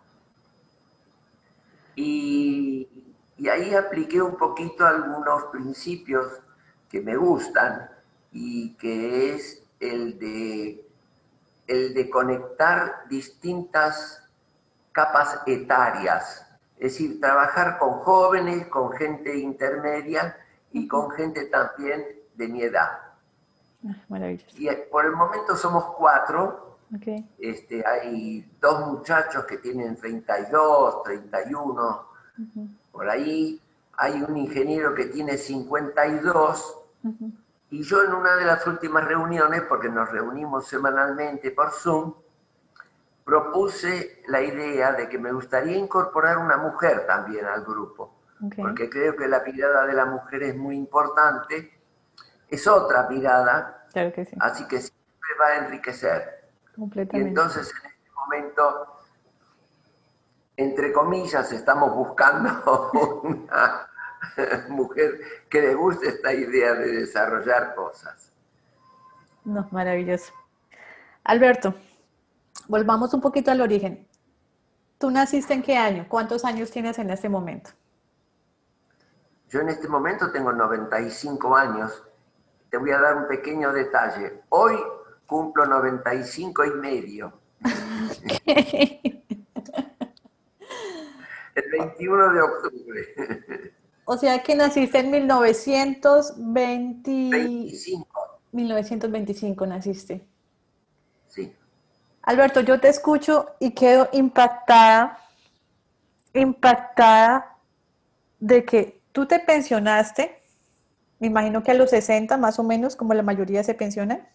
Y, 1.97 2.89
y 3.37 3.49
ahí 3.49 3.75
apliqué 3.75 4.23
un 4.23 4.37
poquito 4.37 4.87
algunos 4.87 5.47
principios 5.47 6.41
que 6.89 7.01
me 7.01 7.17
gustan 7.17 7.91
y 8.31 8.77
que 8.77 9.35
es 9.35 9.64
el 9.85 10.19
de, 10.19 10.89
el 11.67 11.95
de 11.95 12.11
conectar 12.11 13.05
distintas 13.09 14.23
capas 14.93 15.41
etarias, 15.47 16.47
es 16.77 16.93
decir, 16.93 17.21
trabajar 17.21 17.79
con 17.79 18.01
jóvenes, 18.01 18.67
con 18.69 18.93
gente 18.93 19.37
intermedia 19.37 20.37
y 20.73 20.89
con 20.89 21.11
gente 21.11 21.47
también 21.47 22.05
de 22.35 22.49
mi 22.49 22.63
edad. 22.63 22.91
Ah, 23.87 23.97
y 24.57 24.69
eh, 24.69 24.89
por 24.91 25.05
el 25.05 25.13
momento 25.13 25.57
somos 25.57 25.85
cuatro. 25.97 26.79
Este, 27.39 27.85
hay 27.87 28.49
dos 28.61 28.87
muchachos 28.87 29.45
que 29.47 29.59
tienen 29.59 29.97
32, 29.97 31.03
31, 31.03 32.07
por 32.93 33.11
ahí. 33.11 33.61
Hay 33.97 34.23
un 34.23 34.37
ingeniero 34.37 34.95
que 34.95 35.07
tiene 35.07 35.37
52. 35.37 36.77
Y 37.75 37.83
yo 37.83 38.05
en 38.05 38.15
una 38.15 38.37
de 38.37 38.45
las 38.45 38.65
últimas 38.69 39.05
reuniones, 39.05 39.63
porque 39.63 39.89
nos 39.89 40.09
reunimos 40.09 40.65
semanalmente 40.65 41.51
por 41.51 41.73
Zoom, 41.73 42.15
propuse 43.25 44.23
la 44.29 44.41
idea 44.41 44.93
de 44.93 45.09
que 45.09 45.19
me 45.19 45.33
gustaría 45.33 45.77
incorporar 45.77 46.39
una 46.39 46.57
mujer 46.57 47.05
también 47.05 47.47
al 47.47 47.65
grupo, 47.65 48.15
porque 48.57 48.89
creo 48.89 49.17
que 49.17 49.27
la 49.27 49.41
mirada 49.41 49.87
de 49.87 49.93
la 49.93 50.05
mujer 50.05 50.45
es 50.45 50.57
muy 50.57 50.77
importante, 50.77 51.77
es 52.49 52.65
otra 52.69 53.09
mirada, 53.09 53.89
así 54.39 54.69
que 54.69 54.81
siempre 54.81 55.31
va 55.41 55.47
a 55.47 55.57
enriquecer. 55.57 56.45
Y 56.77 57.21
entonces 57.23 57.73
en 57.73 57.91
este 57.91 58.11
momento, 58.15 58.99
entre 60.57 60.93
comillas, 60.93 61.51
estamos 61.51 61.93
buscando 61.93 62.93
una 63.25 63.89
mujer 64.69 65.21
que 65.49 65.61
le 65.61 65.75
guste 65.75 66.09
esta 66.09 66.33
idea 66.33 66.75
de 66.75 67.01
desarrollar 67.01 67.75
cosas. 67.75 68.33
No, 69.45 69.69
maravilloso. 69.71 70.33
Alberto, 71.25 71.75
volvamos 72.69 73.13
un 73.15 73.21
poquito 73.21 73.51
al 73.51 73.61
origen. 73.61 74.07
¿Tú 74.99 75.11
naciste 75.11 75.55
en 75.55 75.63
qué 75.63 75.77
año? 75.77 76.07
¿Cuántos 76.09 76.45
años 76.45 76.71
tienes 76.71 76.99
en 76.99 77.11
este 77.11 77.29
momento? 77.29 77.71
Yo 79.49 79.61
en 79.61 79.69
este 79.69 79.89
momento 79.89 80.33
tengo 80.33 80.53
95 80.53 81.57
años. 81.57 82.03
Te 82.71 82.79
voy 82.79 82.91
a 82.91 83.01
dar 83.01 83.17
un 83.17 83.29
pequeño 83.29 83.73
detalle. 83.73 84.43
Hoy 84.49 84.77
cumplo 85.27 85.67
95 85.67 86.65
y 86.65 86.71
medio. 86.73 87.33
El 91.55 91.71
21 91.71 92.33
de 92.33 92.41
octubre. 92.41 93.75
O 94.05 94.19
sea 94.19 94.43
que 94.43 94.55
naciste 94.55 94.99
en 94.99 95.11
1925. 95.11 98.07
1925 98.53 99.67
naciste. 99.67 100.27
Sí. 101.29 101.53
Alberto, 102.23 102.61
yo 102.61 102.81
te 102.81 102.89
escucho 102.89 103.55
y 103.59 103.73
quedo 103.73 104.09
impactada, 104.13 105.19
impactada 106.33 107.57
de 108.41 108.65
que 108.65 109.03
tú 109.13 109.27
te 109.27 109.41
pensionaste, 109.41 110.41
me 111.19 111.27
imagino 111.27 111.63
que 111.63 111.71
a 111.71 111.75
los 111.75 111.91
60 111.91 112.37
más 112.37 112.59
o 112.59 112.63
menos, 112.63 112.97
como 112.97 113.15
la 113.15 113.23
mayoría 113.23 113.65
se 113.65 113.75
pensiona. 113.75 114.29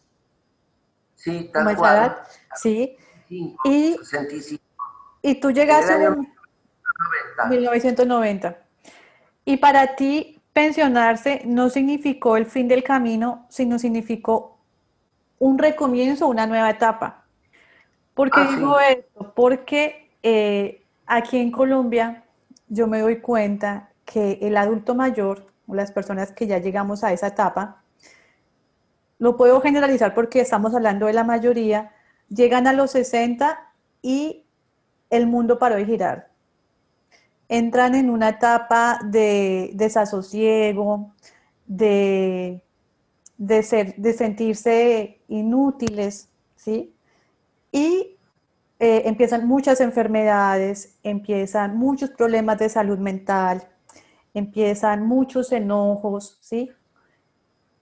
Sí, 1.15 1.49
tal 1.53 1.75
cual. 1.75 2.17
sí. 2.55 2.97
y, 3.29 3.97
y 5.21 5.39
tú 5.39 5.51
llegaste 5.51 5.93
en 5.93 6.27
1990. 7.49 8.68
Y 9.49 9.57
para 9.57 9.95
ti 9.95 10.39
pensionarse 10.53 11.41
no 11.43 11.71
significó 11.71 12.37
el 12.37 12.45
fin 12.45 12.67
del 12.67 12.83
camino, 12.83 13.47
sino 13.49 13.79
significó 13.79 14.59
un 15.39 15.57
recomienzo, 15.57 16.27
una 16.27 16.45
nueva 16.45 16.69
etapa. 16.69 17.23
¿Por 18.13 18.29
qué 18.29 18.41
ah, 18.41 18.47
digo 18.51 18.79
esto? 18.79 19.33
Porque 19.35 20.11
eh, 20.21 20.83
aquí 21.07 21.39
en 21.39 21.49
Colombia 21.49 22.25
yo 22.67 22.85
me 22.85 22.99
doy 22.99 23.21
cuenta 23.21 23.89
que 24.05 24.37
el 24.43 24.55
adulto 24.55 24.93
mayor, 24.93 25.47
o 25.67 25.73
las 25.73 25.91
personas 25.91 26.31
que 26.31 26.45
ya 26.45 26.59
llegamos 26.59 27.03
a 27.03 27.11
esa 27.11 27.25
etapa, 27.25 27.81
lo 29.17 29.35
puedo 29.35 29.61
generalizar 29.61 30.13
porque 30.13 30.41
estamos 30.41 30.75
hablando 30.75 31.07
de 31.07 31.13
la 31.13 31.23
mayoría, 31.23 31.91
llegan 32.29 32.67
a 32.67 32.73
los 32.73 32.91
60 32.91 33.59
y 34.03 34.45
el 35.09 35.25
mundo 35.25 35.57
paró 35.57 35.73
de 35.73 35.85
girar. 35.85 36.28
Entran 37.49 37.95
en 37.95 38.09
una 38.09 38.29
etapa 38.29 38.99
de 39.03 39.71
desasosiego, 39.73 41.11
de, 41.65 42.63
de, 43.37 43.63
ser, 43.63 43.95
de 43.95 44.13
sentirse 44.13 45.19
inútiles, 45.27 46.29
¿sí? 46.55 46.93
Y 47.71 48.17
eh, 48.79 49.01
empiezan 49.05 49.47
muchas 49.47 49.81
enfermedades, 49.81 50.97
empiezan 51.03 51.77
muchos 51.77 52.11
problemas 52.11 52.59
de 52.59 52.69
salud 52.69 52.97
mental, 52.97 53.67
empiezan 54.33 55.05
muchos 55.05 55.51
enojos, 55.51 56.37
¿sí? 56.41 56.71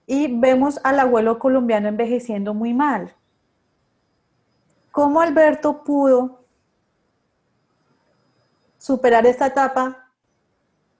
Y 0.06 0.38
vemos 0.40 0.80
al 0.82 0.98
abuelo 0.98 1.38
colombiano 1.38 1.86
envejeciendo 1.88 2.52
muy 2.52 2.74
mal. 2.74 3.14
¿Cómo 4.90 5.20
Alberto 5.20 5.84
pudo 5.84 6.44
superar 8.88 9.26
esta 9.26 9.48
etapa 9.48 10.08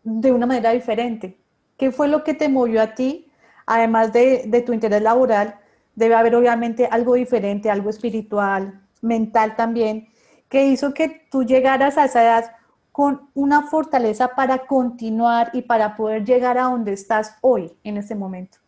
de 0.02 0.30
una 0.30 0.44
manera 0.44 0.72
diferente? 0.72 1.40
¿Qué 1.78 1.90
fue 1.90 2.06
lo 2.06 2.22
que 2.22 2.34
te 2.34 2.50
movió 2.50 2.82
a 2.82 2.94
ti, 2.94 3.32
además 3.64 4.12
de, 4.12 4.62
tu 4.66 4.74
interés 4.74 5.00
laboral? 5.00 5.58
Debe 5.94 6.14
haber 6.14 6.36
obviamente 6.36 6.86
algo 6.86 7.14
diferente, 7.14 7.70
algo 7.70 7.88
espiritual, 7.88 8.78
mental 9.00 9.56
también, 9.56 10.08
que 10.50 10.66
hizo 10.66 10.92
que 10.92 11.26
tú 11.30 11.44
llegaras 11.44 11.96
a 11.96 12.04
esa 12.04 12.22
edad 12.22 12.56
con 12.92 13.30
una 13.32 13.62
fortaleza 13.62 14.28
para 14.34 14.66
continuar 14.66 15.48
y 15.54 15.62
para 15.62 15.96
poder 15.96 16.26
llegar 16.26 16.58
a 16.58 16.64
donde 16.64 16.92
estás 16.92 17.38
hoy, 17.40 17.74
en 17.84 17.96
este 17.96 18.14
momento? 18.14 18.58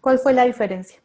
¿Cuál 0.00 0.18
fue 0.18 0.32
la 0.32 0.44
diferencia? 0.44 1.02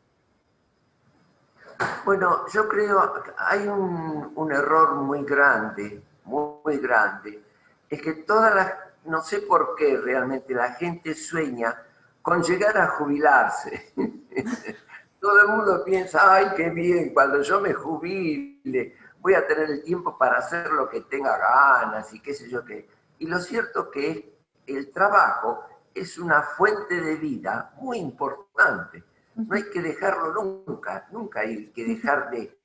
Bueno, 2.06 2.48
yo 2.54 2.70
creo 2.70 3.22
que 3.22 3.32
hay 3.38 3.68
un, 3.68 4.52
error 4.52 4.96
muy 4.96 5.24
grande, 5.24 6.02
muy, 6.28 6.78
grande, 6.78 7.44
es 7.90 8.02
que 8.02 8.14
todas 8.14 8.54
las, 8.54 8.74
no 9.06 9.22
sé 9.22 9.40
por 9.40 9.76
qué 9.76 9.98
realmente 9.98 10.54
la 10.54 10.74
gente 10.74 11.14
sueña 11.16 11.76
con 12.22 12.44
llegar 12.44 12.78
a 12.78 12.88
jubilarse. 12.90 13.94
Todo 15.20 15.42
el 15.42 15.48
mundo 15.48 15.84
piensa, 15.84 16.34
ay, 16.34 16.48
qué 16.56 16.70
bien, 16.70 17.14
cuando 17.14 17.42
yo 17.42 17.60
me 17.60 17.74
jubile, 17.74 18.96
voy 19.20 19.34
a 19.34 19.48
tener 19.48 19.70
el 19.72 19.84
tiempo 19.84 20.18
para 20.18 20.38
hacer 20.40 20.70
lo 20.72 20.90
que 20.90 21.02
tenga 21.02 21.38
ganas 21.38 22.14
y 22.14 22.20
qué 22.20 22.34
sé 22.34 22.50
yo 22.50 22.64
qué. 22.64 22.88
Y 23.20 23.28
lo 23.28 23.40
cierto 23.40 23.90
que 23.90 24.38
el 24.68 24.92
trabajo 24.92 25.64
es 25.96 26.18
una 26.20 26.44
fuente 26.44 27.02
de 27.02 27.16
vida 27.16 27.74
muy 27.78 27.98
importante. 27.98 29.04
No 29.36 29.56
hay 29.56 29.70
que 29.70 29.82
dejarlo 29.82 30.34
nunca, 30.34 31.08
nunca 31.12 31.40
hay 31.42 31.68
que 31.72 31.86
dejar 31.86 32.30
de 32.30 32.58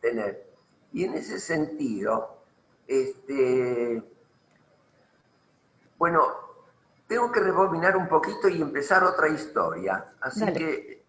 tener. 0.00 0.46
Y 0.92 1.04
en 1.04 1.14
ese 1.14 1.40
sentido, 1.40 2.35
este, 2.86 4.02
bueno, 5.98 6.22
tengo 7.06 7.30
que 7.30 7.40
rebobinar 7.40 7.96
un 7.96 8.08
poquito 8.08 8.48
y 8.48 8.60
empezar 8.60 9.04
otra 9.04 9.28
historia. 9.28 10.12
Así 10.20 10.44
que 10.52 11.06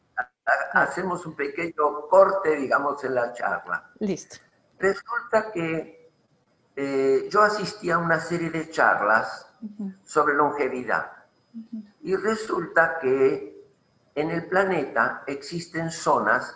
hacemos 0.74 1.26
un 1.26 1.36
pequeño 1.36 2.08
corte, 2.10 2.56
digamos, 2.56 3.04
en 3.04 3.16
la 3.16 3.34
charla. 3.34 3.92
Listo. 4.00 4.38
Resulta 4.80 5.52
que 5.52 6.12
eh, 6.76 7.28
yo 7.30 7.42
asistí 7.42 7.90
a 7.90 7.98
una 7.98 8.20
serie 8.20 8.50
de 8.52 8.70
charlas 8.70 9.48
sobre 10.04 10.36
longevidad 10.36 11.12
y 12.04 12.16
resulta 12.16 13.00
que 13.00 13.66
en 14.14 14.30
el 14.30 14.48
planeta 14.48 15.24
existen 15.26 15.92
zonas 15.92 16.56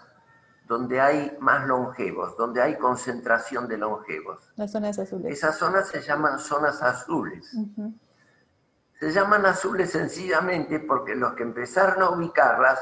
donde 0.71 1.01
hay 1.01 1.35
más 1.41 1.67
longevos, 1.67 2.37
donde 2.37 2.61
hay 2.61 2.77
concentración 2.77 3.67
de 3.67 3.77
longevos. 3.77 4.53
Las 4.55 4.71
zonas 4.71 4.97
azules. 4.97 5.29
Esas 5.29 5.57
zonas 5.57 5.89
se 5.89 6.01
llaman 6.01 6.39
zonas 6.39 6.81
azules. 6.81 7.53
Se 8.97 9.11
llaman 9.11 9.45
azules 9.45 9.91
sencillamente 9.91 10.79
porque 10.79 11.13
los 11.13 11.33
que 11.33 11.43
empezaron 11.43 12.01
a 12.01 12.11
ubicarlas 12.11 12.79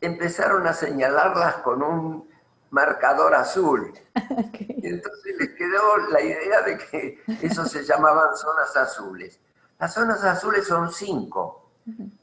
empezaron 0.00 0.66
a 0.66 0.72
señalarlas 0.72 1.56
con 1.56 1.82
un 1.82 2.30
marcador 2.70 3.34
azul. 3.34 3.92
Y 4.78 4.88
entonces 4.88 5.36
les 5.38 5.50
quedó 5.50 5.96
la 6.12 6.22
idea 6.22 6.62
de 6.62 6.78
que 6.78 7.22
eso 7.42 7.66
se 7.66 7.84
llamaban 7.84 8.34
zonas 8.36 8.74
azules. 8.74 9.38
Las 9.78 9.92
zonas 9.92 10.24
azules 10.24 10.66
son 10.66 10.90
cinco, 10.90 11.65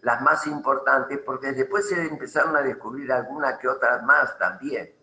las 0.02 0.22
más 0.22 0.46
importantes, 0.48 1.20
porque 1.26 1.54
después 1.54 1.88
se 1.88 2.02
empezaron 2.06 2.56
a 2.56 2.62
descubrir 2.62 3.12
algunas 3.12 3.58
que 3.58 3.68
otras 3.68 4.04
más 4.04 4.38
también. 4.38 4.94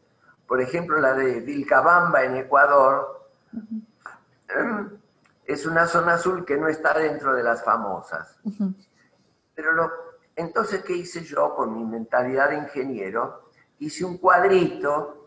Por 0.47 0.61
ejemplo, 0.61 1.01
la 1.01 1.15
de 1.15 1.41
Vilcabamba 1.41 2.25
en 2.25 2.37
Ecuador 2.37 3.29
es 5.45 5.67
una 5.67 5.87
zona 5.87 6.15
azul 6.15 6.45
que 6.45 6.57
no 6.57 6.69
está 6.69 6.99
dentro 6.99 7.35
de 7.35 7.43
las 7.43 7.65
famosas. 7.65 8.39
Pero 9.55 9.73
lo, 9.73 9.91
entonces, 10.37 10.83
¿qué 10.85 10.95
hice 10.95 11.23
yo 11.23 11.55
con 11.55 11.75
mi 11.75 11.85
mentalidad 11.85 12.51
de 12.51 12.57
ingeniero? 12.57 13.51
Hice 13.79 14.05
un 14.05 14.19
cuadrito 14.19 15.21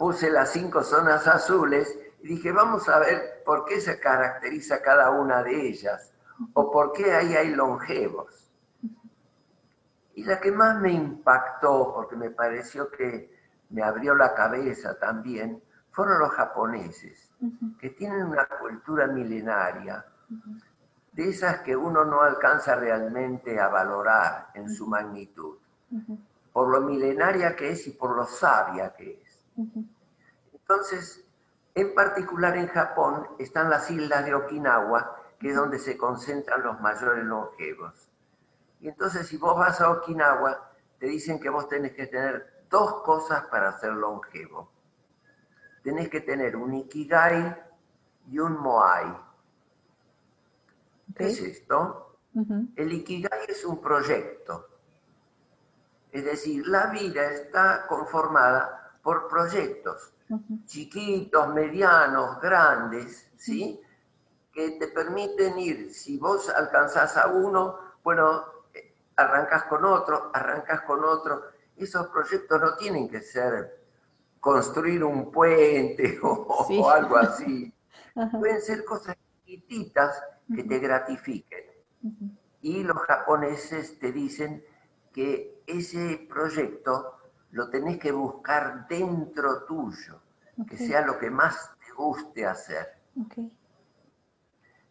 puse 0.00 0.30
las 0.30 0.52
cinco 0.52 0.82
zonas 0.82 1.28
azules 1.28 1.94
y 2.22 2.28
dije, 2.28 2.52
vamos 2.52 2.88
a 2.88 2.98
ver 3.00 3.42
por 3.44 3.66
qué 3.66 3.82
se 3.82 4.00
caracteriza 4.00 4.80
cada 4.80 5.10
una 5.10 5.42
de 5.42 5.68
ellas 5.68 6.14
o 6.54 6.70
por 6.70 6.92
qué 6.92 7.12
ahí 7.12 7.36
hay 7.36 7.54
longevos. 7.54 8.49
Y 10.20 10.24
la 10.24 10.38
que 10.38 10.52
más 10.52 10.78
me 10.78 10.92
impactó, 10.92 11.94
porque 11.94 12.14
me 12.14 12.28
pareció 12.28 12.90
que 12.90 13.34
me 13.70 13.82
abrió 13.82 14.14
la 14.14 14.34
cabeza 14.34 14.98
también, 14.98 15.62
fueron 15.92 16.18
los 16.18 16.30
japoneses, 16.32 17.32
que 17.78 17.88
tienen 17.88 18.26
una 18.26 18.44
cultura 18.44 19.06
milenaria, 19.06 20.04
de 21.12 21.26
esas 21.26 21.60
que 21.60 21.74
uno 21.74 22.04
no 22.04 22.20
alcanza 22.20 22.74
realmente 22.74 23.58
a 23.58 23.68
valorar 23.68 24.48
en 24.52 24.68
su 24.68 24.86
magnitud, 24.86 25.56
por 26.52 26.68
lo 26.68 26.82
milenaria 26.82 27.56
que 27.56 27.70
es 27.70 27.86
y 27.86 27.92
por 27.92 28.14
lo 28.14 28.26
sabia 28.26 28.92
que 28.94 29.22
es. 29.22 29.42
Entonces, 30.52 31.24
en 31.74 31.94
particular 31.94 32.58
en 32.58 32.68
Japón 32.68 33.26
están 33.38 33.70
las 33.70 33.90
islas 33.90 34.26
de 34.26 34.34
Okinawa, 34.34 35.16
que 35.38 35.48
es 35.48 35.56
donde 35.56 35.78
se 35.78 35.96
concentran 35.96 36.62
los 36.62 36.78
mayores 36.78 37.24
longevos. 37.24 38.09
Y 38.80 38.88
entonces 38.88 39.26
si 39.26 39.36
vos 39.36 39.56
vas 39.56 39.80
a 39.80 39.90
Okinawa, 39.90 40.72
te 40.98 41.06
dicen 41.06 41.40
que 41.40 41.48
vos 41.48 41.68
tenés 41.68 41.92
que 41.92 42.06
tener 42.06 42.64
dos 42.68 43.02
cosas 43.02 43.44
para 43.46 43.78
ser 43.78 43.92
longevo. 43.92 44.70
Tenés 45.82 46.08
que 46.08 46.20
tener 46.20 46.56
un 46.56 46.74
ikigai 46.74 47.56
y 48.30 48.38
un 48.38 48.58
moai. 48.58 49.16
¿Qué 51.14 51.28
es 51.28 51.40
esto? 51.40 52.18
El 52.76 52.92
ikigai 52.92 53.46
es 53.48 53.64
un 53.64 53.80
proyecto. 53.80 54.68
Es 56.12 56.24
decir, 56.24 56.66
la 56.66 56.86
vida 56.86 57.30
está 57.32 57.86
conformada 57.86 58.98
por 59.02 59.28
proyectos 59.28 60.12
chiquitos, 60.66 61.48
medianos, 61.48 62.40
grandes, 62.40 63.30
¿sí? 63.36 63.80
Que 64.52 64.72
te 64.72 64.88
permiten 64.88 65.58
ir, 65.58 65.92
si 65.92 66.18
vos 66.18 66.48
alcanzás 66.48 67.16
a 67.16 67.28
uno, 67.28 67.78
bueno, 68.02 68.44
arrancas 69.20 69.64
con 69.64 69.84
otro, 69.84 70.30
arrancas 70.32 70.82
con 70.82 71.04
otro. 71.04 71.42
Esos 71.76 72.08
proyectos 72.08 72.60
no 72.60 72.76
tienen 72.76 73.08
que 73.08 73.20
ser 73.20 73.80
construir 74.40 75.04
un 75.04 75.30
puente 75.30 76.18
o, 76.22 76.90
algo 76.90 77.16
así. 77.16 77.72
Pueden 78.38 78.60
ser 78.60 78.84
cosas 78.84 79.16
chiquititas 79.44 80.22
que 80.54 80.64
te 80.64 80.78
gratifiquen. 80.78 81.64
Y 82.62 82.82
los 82.82 82.98
japoneses 82.98 83.98
te 83.98 84.12
dicen 84.12 84.64
que 85.12 85.62
ese 85.66 86.26
proyecto 86.28 87.16
lo 87.50 87.68
tenés 87.68 87.98
que 87.98 88.12
buscar 88.12 88.86
dentro 88.88 89.64
tuyo, 89.64 90.20
que 90.68 90.76
sea 90.76 91.04
lo 91.04 91.18
que 91.18 91.30
más 91.30 91.70
te 91.78 91.92
guste 91.92 92.46
hacer. 92.46 93.00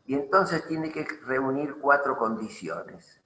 Y 0.06 0.16
entonces 0.16 0.66
tiene 0.68 0.92
que 0.92 1.06
reunir 1.26 1.78
cuatro 1.80 2.18
condiciones. 2.18 3.19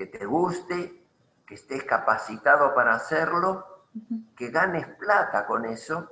Que 0.00 0.06
te 0.06 0.24
guste, 0.24 1.04
que 1.46 1.56
estés 1.56 1.84
capacitado 1.84 2.74
para 2.74 2.94
hacerlo, 2.94 3.84
que 4.34 4.48
ganes 4.48 4.86
plata 4.96 5.44
con 5.44 5.66
eso 5.66 6.10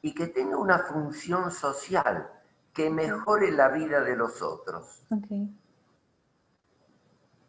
y 0.00 0.14
que 0.14 0.28
tenga 0.28 0.56
una 0.56 0.78
función 0.78 1.50
social 1.50 2.30
que 2.72 2.88
mejore 2.88 3.50
la 3.50 3.66
vida 3.66 4.00
de 4.00 4.14
los 4.14 4.40
otros. 4.42 5.04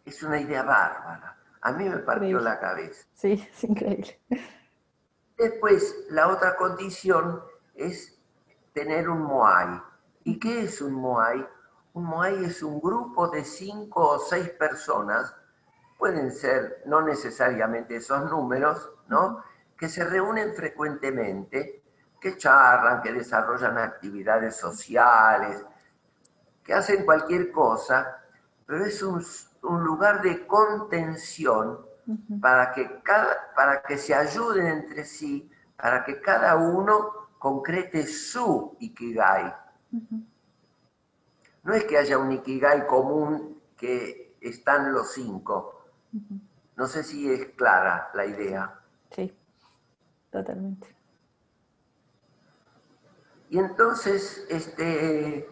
Es 0.03 0.23
una 0.23 0.39
idea 0.41 0.63
bárbara. 0.63 1.37
A 1.61 1.71
mí 1.73 1.87
me 1.87 1.97
partió 1.97 2.39
la 2.39 2.59
cabeza. 2.59 3.05
Sí, 3.13 3.47
es 3.47 3.63
increíble. 3.63 4.19
Después, 5.37 6.07
la 6.09 6.27
otra 6.27 6.55
condición 6.55 7.39
es 7.75 8.19
tener 8.73 9.07
un 9.07 9.21
Moai. 9.21 9.79
¿Y 10.23 10.39
qué 10.39 10.63
es 10.63 10.81
un 10.81 10.93
Moai? 10.93 11.47
Un 11.93 12.05
Moai 12.05 12.45
es 12.45 12.63
un 12.63 12.81
grupo 12.81 13.27
de 13.27 13.43
cinco 13.43 14.07
o 14.09 14.17
seis 14.17 14.49
personas, 14.49 15.35
pueden 16.01 16.31
ser 16.31 16.81
no 16.87 17.03
necesariamente 17.03 17.97
esos 17.97 18.27
números, 18.27 18.91
¿no? 19.07 19.43
Que 19.77 19.87
se 19.87 20.03
reúnen 20.03 20.55
frecuentemente, 20.55 21.83
que 22.19 22.37
charlan, 22.37 23.03
que 23.03 23.13
desarrollan 23.13 23.77
actividades 23.77 24.55
sociales, 24.55 25.63
que 26.63 26.73
hacen 26.73 27.05
cualquier 27.05 27.51
cosa, 27.51 28.19
pero 28.65 28.83
es 28.83 29.03
un, 29.03 29.23
un 29.61 29.83
lugar 29.83 30.23
de 30.23 30.47
contención 30.47 31.85
para, 32.41 32.71
que 32.71 33.03
cada, 33.03 33.53
para 33.55 33.83
que 33.83 33.95
se 33.99 34.15
ayuden 34.15 34.65
entre 34.65 35.05
sí, 35.05 35.51
para 35.77 36.03
que 36.03 36.19
cada 36.19 36.55
uno 36.55 37.29
concrete 37.37 38.07
su 38.07 38.75
ikigai. 38.79 39.55
No 41.61 41.75
es 41.75 41.83
que 41.83 41.99
haya 41.99 42.17
un 42.17 42.31
ikigai 42.31 42.87
común 42.87 43.61
que 43.77 44.35
están 44.41 44.91
los 44.91 45.11
cinco. 45.11 45.80
No 46.75 46.87
sé 46.87 47.03
si 47.03 47.31
es 47.31 47.47
clara 47.55 48.09
la 48.13 48.25
idea. 48.25 48.79
Sí, 49.11 49.33
totalmente. 50.29 50.87
Y 53.49 53.59
entonces, 53.59 54.45
este, 54.49 55.47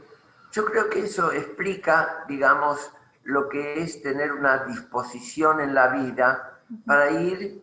yo 0.52 0.66
creo 0.66 0.90
que 0.90 1.02
eso 1.02 1.32
explica, 1.32 2.24
digamos, 2.28 2.92
lo 3.24 3.50
que 3.50 3.82
es 3.82 4.02
tener 4.02 4.32
una 4.32 4.66
disposición 4.66 5.60
en 5.60 5.76
la 5.76 5.90
vida 5.90 6.60
para 6.86 7.12
ir 7.12 7.62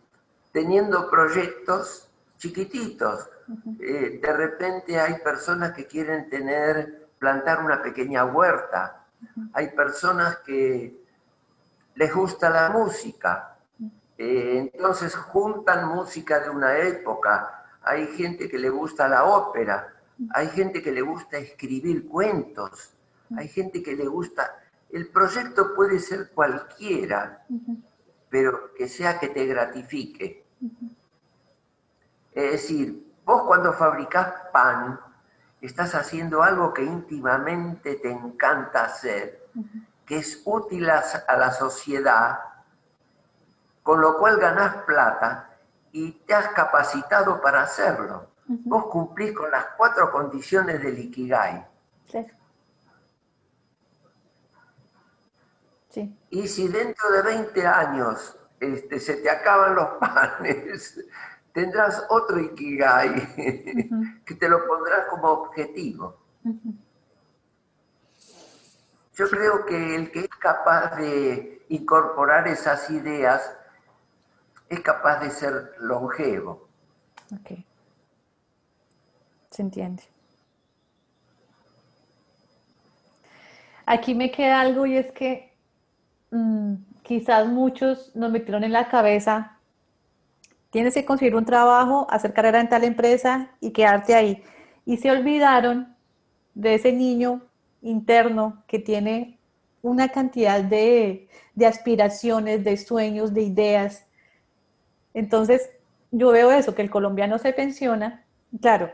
teniendo 0.51 1.09
proyectos 1.09 2.09
chiquititos. 2.37 3.29
Eh, 3.79 4.19
de 4.21 4.33
repente 4.33 4.99
hay 4.99 5.19
personas 5.19 5.71
que 5.73 5.87
quieren 5.87 6.29
tener, 6.29 7.07
plantar 7.19 7.63
una 7.63 7.81
pequeña 7.81 8.25
huerta. 8.25 9.05
Hay 9.53 9.69
personas 9.69 10.37
que 10.45 11.03
les 11.97 12.13
gusta 12.13 12.49
la 12.49 12.69
música. 12.69 13.57
Eh, 14.17 14.71
entonces 14.73 15.15
juntan 15.15 15.89
música 15.89 16.39
de 16.39 16.49
una 16.49 16.77
época. 16.77 17.65
Hay 17.83 18.07
gente 18.07 18.49
que 18.49 18.57
le 18.57 18.69
gusta 18.69 19.07
la 19.07 19.25
ópera. 19.25 19.93
Hay 20.31 20.47
gente 20.47 20.81
que 20.81 20.91
le 20.91 21.01
gusta 21.01 21.37
escribir 21.37 22.07
cuentos. 22.07 22.93
Hay 23.37 23.49
gente 23.49 23.83
que 23.83 23.95
le 23.95 24.07
gusta 24.07 24.63
el 24.89 25.09
proyecto 25.09 25.73
puede 25.75 25.99
ser 25.99 26.31
cualquiera, 26.31 27.45
pero 28.29 28.73
que 28.73 28.87
sea 28.87 29.19
que 29.19 29.29
te 29.29 29.45
gratifique. 29.45 30.45
Es 32.33 32.51
decir, 32.51 33.13
vos 33.25 33.43
cuando 33.43 33.73
fabricás 33.73 34.33
pan, 34.53 34.99
estás 35.59 35.95
haciendo 35.95 36.41
algo 36.41 36.73
que 36.73 36.83
íntimamente 36.83 37.95
te 37.95 38.11
encanta 38.11 38.85
hacer, 38.85 39.49
que 40.07 40.17
es 40.17 40.41
útil 40.45 40.89
a, 40.89 41.03
la 41.37 41.51
sociedad, 41.51 42.39
con 43.83 43.99
lo 43.99 44.17
cual 44.17 44.37
ganás 44.39 44.83
plata 44.85 45.57
y 45.91 46.11
te 46.25 46.33
has 46.33 46.47
capacitado 46.49 47.41
para 47.41 47.63
hacerlo. 47.63 48.31
Vos 48.47 48.85
cumplís 48.85 49.33
con 49.33 49.51
las 49.51 49.65
cuatro 49.77 50.09
condiciones 50.09 50.81
del 50.81 50.97
Ikigai. 50.97 51.67
Y 56.29 56.47
si 56.47 56.69
dentro 56.69 57.11
de 57.11 57.21
20 57.23 57.67
años 57.67 58.37
este, 58.61 59.01
se 59.01 59.17
te 59.17 59.29
acaban 59.29 59.75
los 59.75 59.87
panes, 59.99 61.03
tendrás 61.51 62.05
otro 62.09 62.39
Ikigai 62.39 64.21
que 64.25 64.35
te 64.35 64.47
lo 64.47 64.65
pondrás 64.67 65.07
como 65.07 65.27
objetivo. 65.27 66.17
Yo 69.17 69.29
creo 69.29 69.65
que 69.65 69.95
el 69.95 70.11
que 70.11 70.19
es 70.21 70.29
capaz 70.29 70.95
de 70.95 71.65
incorporar 71.69 72.47
esas 72.47 72.89
ideas 72.89 73.57
es 74.69 74.79
capaz 74.81 75.19
de 75.19 75.29
ser 75.31 75.73
longevo. 75.79 76.67
Ok. 77.33 77.59
Se 79.49 79.61
entiende. 79.61 80.03
Aquí 83.85 84.13
me 84.13 84.31
queda 84.31 84.61
algo 84.61 84.85
y 84.85 84.97
es 84.97 85.11
que 85.11 85.47
Mm, 86.31 86.75
quizás 87.03 87.47
muchos 87.47 88.13
nos 88.15 88.31
metieron 88.31 88.63
en 88.63 88.73
la 88.73 88.89
cabeza, 88.89 89.57
tienes 90.71 90.93
que 90.93 91.05
conseguir 91.05 91.35
un 91.35 91.45
trabajo, 91.45 92.07
hacer 92.09 92.33
carrera 92.33 92.59
en 92.59 92.69
tal 92.69 92.83
empresa 92.83 93.51
y 93.61 93.71
quedarte 93.71 94.15
ahí. 94.15 94.43
Y 94.85 94.97
se 94.97 95.11
olvidaron 95.11 95.95
de 96.53 96.75
ese 96.75 96.91
niño 96.93 97.41
interno 97.81 98.63
que 98.67 98.79
tiene 98.79 99.37
una 99.81 100.09
cantidad 100.09 100.61
de, 100.61 101.29
aspiraciones, 101.65 102.63
de 102.63 102.77
sueños, 102.77 103.33
de 103.33 103.41
ideas. 103.43 104.05
Entonces, 105.13 105.69
yo 106.11 106.29
veo 106.31 106.51
eso, 106.51 106.75
que 106.75 106.81
el 106.81 106.89
colombiano 106.89 107.37
se 107.37 107.53
pensiona, 107.53 108.25
claro, 108.61 108.91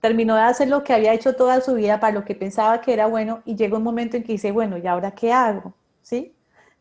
terminó 0.00 0.34
de 0.34 0.42
hacer 0.42 0.68
lo 0.68 0.82
que 0.82 0.92
había 0.92 1.14
hecho 1.14 1.36
toda 1.36 1.60
su 1.60 1.74
vida 1.74 2.00
para 2.00 2.12
lo 2.12 2.24
que 2.24 2.34
pensaba 2.34 2.80
que 2.80 2.92
era 2.92 3.06
bueno 3.06 3.42
y 3.44 3.56
llega 3.56 3.76
un 3.76 3.84
momento 3.84 4.16
en 4.16 4.24
que 4.24 4.32
dice, 4.32 4.52
bueno, 4.52 4.76
¿y 4.76 4.86
ahora 4.86 5.12
qué 5.12 5.32
hago? 5.32 5.74
¿Sí? 6.02 6.34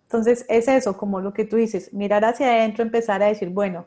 Entonces 0.03 0.45
es 0.49 0.67
eso, 0.67 0.97
como 0.97 1.21
lo 1.21 1.33
que 1.33 1.45
tú 1.45 1.55
dices, 1.55 1.93
mirar 1.93 2.25
hacia 2.25 2.47
adentro, 2.47 2.83
empezar 2.83 3.23
a 3.23 3.27
decir, 3.27 3.49
bueno, 3.49 3.85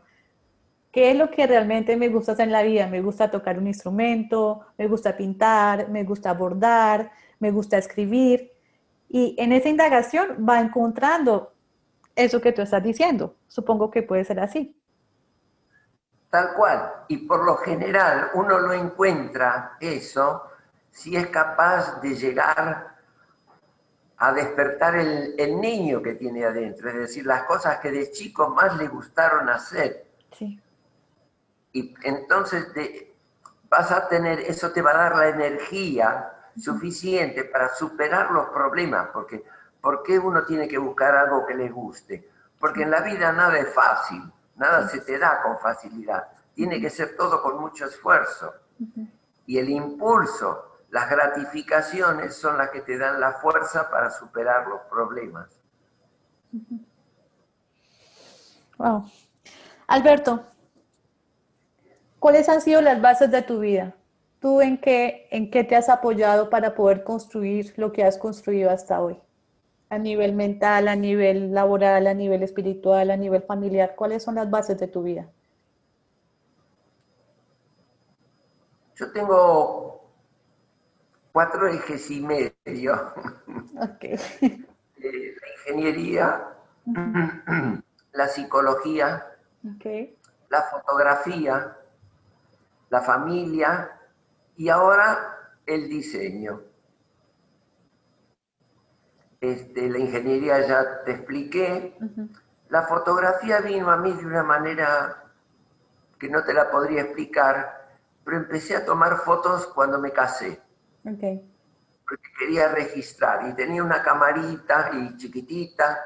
¿qué 0.92 1.10
es 1.10 1.16
lo 1.16 1.30
que 1.30 1.46
realmente 1.46 1.96
me 1.96 2.08
gusta 2.08 2.32
hacer 2.32 2.46
en 2.46 2.52
la 2.52 2.62
vida? 2.62 2.86
Me 2.86 3.02
gusta 3.02 3.30
tocar 3.30 3.58
un 3.58 3.66
instrumento, 3.66 4.60
me 4.78 4.86
gusta 4.86 5.16
pintar, 5.16 5.90
me 5.90 6.04
gusta 6.04 6.32
bordar, 6.32 7.10
me 7.44 7.50
gusta 7.50 7.76
escribir. 7.76 8.52
Y 9.06 9.36
en 9.38 9.52
esa 9.52 9.68
indagación 9.68 10.46
va 10.48 10.60
encontrando 10.60 11.52
eso 12.16 12.40
que 12.40 12.52
tú 12.52 12.62
estás 12.62 12.82
diciendo. 12.82 13.36
Supongo 13.48 13.90
que 13.90 14.02
puede 14.02 14.24
ser 14.24 14.40
así. 14.40 14.74
Tal 16.30 16.54
cual. 16.54 16.90
Y 17.08 17.18
por 17.18 17.44
lo 17.44 17.56
general 17.56 18.30
uno 18.32 18.58
lo 18.58 18.72
encuentra 18.72 19.76
eso 19.78 20.44
si 20.90 21.16
es 21.16 21.26
capaz 21.26 22.00
de 22.00 22.14
llegar 22.14 22.94
a 24.16 24.32
despertar 24.32 24.96
el, 24.96 25.60
niño 25.60 26.00
que 26.00 26.14
tiene 26.14 26.46
adentro, 26.46 26.88
es 26.88 26.96
decir, 26.96 27.26
las 27.26 27.42
cosas 27.42 27.78
que 27.80 27.90
de 27.90 28.10
chico 28.10 28.48
más 28.48 28.78
le 28.78 28.88
gustaron 28.88 29.50
hacer. 29.50 30.06
Sí. 30.32 30.58
Y 31.72 31.94
entonces 32.04 32.68
vas 33.68 33.90
a 33.90 34.08
tener, 34.08 34.38
eso 34.40 34.70
te 34.70 34.80
va 34.80 34.92
a 34.92 34.96
dar 34.96 35.16
la 35.16 35.28
energía 35.28 36.33
suficiente 36.56 37.44
para 37.44 37.74
superar 37.74 38.30
los 38.30 38.48
problemas, 38.50 39.08
porque 39.12 39.44
¿por 39.80 40.02
qué 40.02 40.18
uno 40.18 40.44
tiene 40.44 40.68
que 40.68 40.78
buscar 40.78 41.14
algo 41.14 41.46
que 41.46 41.54
le 41.54 41.68
guste? 41.68 42.28
Porque 42.58 42.82
en 42.82 42.90
la 42.90 43.00
vida 43.00 43.32
nada 43.32 43.58
es 43.58 43.72
fácil, 43.74 44.22
nada 44.56 44.88
se 44.88 45.00
te 45.00 45.18
da 45.18 45.42
con 45.42 45.58
facilidad, 45.58 46.28
tiene 46.54 46.80
que 46.80 46.90
ser 46.90 47.16
todo 47.16 47.42
con 47.42 47.60
mucho 47.60 47.86
esfuerzo. 47.86 48.54
Y 49.46 49.58
el 49.58 49.68
impulso 49.68 50.74
las 50.94 51.10
gratificaciones 51.10 52.36
son 52.36 52.56
las 52.56 52.70
que 52.70 52.80
te 52.80 52.96
dan 52.96 53.18
la 53.18 53.32
fuerza 53.32 53.90
para 53.90 54.12
superar 54.12 54.68
los 54.68 54.82
problemas. 54.82 55.60
Wow. 58.78 59.10
Alberto, 59.88 60.44
¿cuáles 62.20 62.48
han 62.48 62.60
sido 62.60 62.80
las 62.80 63.02
bases 63.02 63.28
de 63.28 63.42
tu 63.42 63.58
vida? 63.58 63.96
¿Tú 64.44 64.60
en 64.60 64.76
qué, 64.76 65.26
en 65.30 65.50
qué 65.50 65.64
te 65.64 65.74
has 65.74 65.88
apoyado 65.88 66.50
para 66.50 66.74
poder 66.74 67.02
construir 67.02 67.72
lo 67.78 67.92
que 67.92 68.04
has 68.04 68.18
construido 68.18 68.68
hasta 68.68 69.00
hoy? 69.00 69.18
A 69.88 69.96
nivel 69.96 70.34
mental, 70.34 70.88
a 70.88 70.96
nivel 70.96 71.54
laboral, 71.54 72.06
a 72.06 72.12
nivel 72.12 72.42
espiritual, 72.42 73.10
a 73.10 73.16
nivel 73.16 73.40
familiar, 73.40 73.94
¿cuáles 73.96 74.22
son 74.22 74.34
las 74.34 74.50
bases 74.50 74.78
de 74.78 74.86
tu 74.86 75.02
vida? 75.02 75.26
Yo 78.96 79.10
tengo 79.12 80.10
cuatro 81.32 81.66
ejes 81.66 82.10
y 82.10 82.20
medio. 82.20 83.14
Okay. 83.94 84.18
Eh, 85.02 85.34
la 85.40 85.72
ingeniería, 85.72 86.48
la 88.12 88.28
psicología, 88.28 89.24
Okay. 89.76 90.16
la 90.50 90.62
fotografía, 90.62 91.76
la 92.90 93.00
familia 93.00 93.93
y 94.56 94.68
ahora 94.68 95.52
el 95.66 95.88
diseño. 95.88 96.62
Este, 99.40 99.90
la 99.90 99.98
ingeniería 99.98 100.66
ya 100.66 101.04
te 101.04 101.12
expliqué. 101.12 101.96
Ujú. 102.00 102.28
La 102.68 102.82
fotografía 102.82 103.60
vino 103.60 103.90
a 103.90 103.96
mí 103.96 104.12
de 104.12 104.24
una 104.26 104.42
manera 104.42 105.24
que 106.18 106.28
no 106.28 106.42
te 106.44 106.54
la 106.54 106.70
podría 106.70 107.02
explicar, 107.02 107.86
pero 108.24 108.38
empecé 108.38 108.76
a 108.76 108.84
tomar 108.84 109.18
fotos 109.18 109.66
cuando 109.66 109.98
me 110.00 110.12
casé, 110.12 110.62
Okay. 111.06 111.44
porque 112.08 112.30
quería 112.38 112.68
registrar 112.68 113.46
y 113.46 113.54
tenía 113.54 113.82
una 113.82 114.02
camarita 114.02 114.90
y 114.94 115.16
chiquitita 115.18 115.98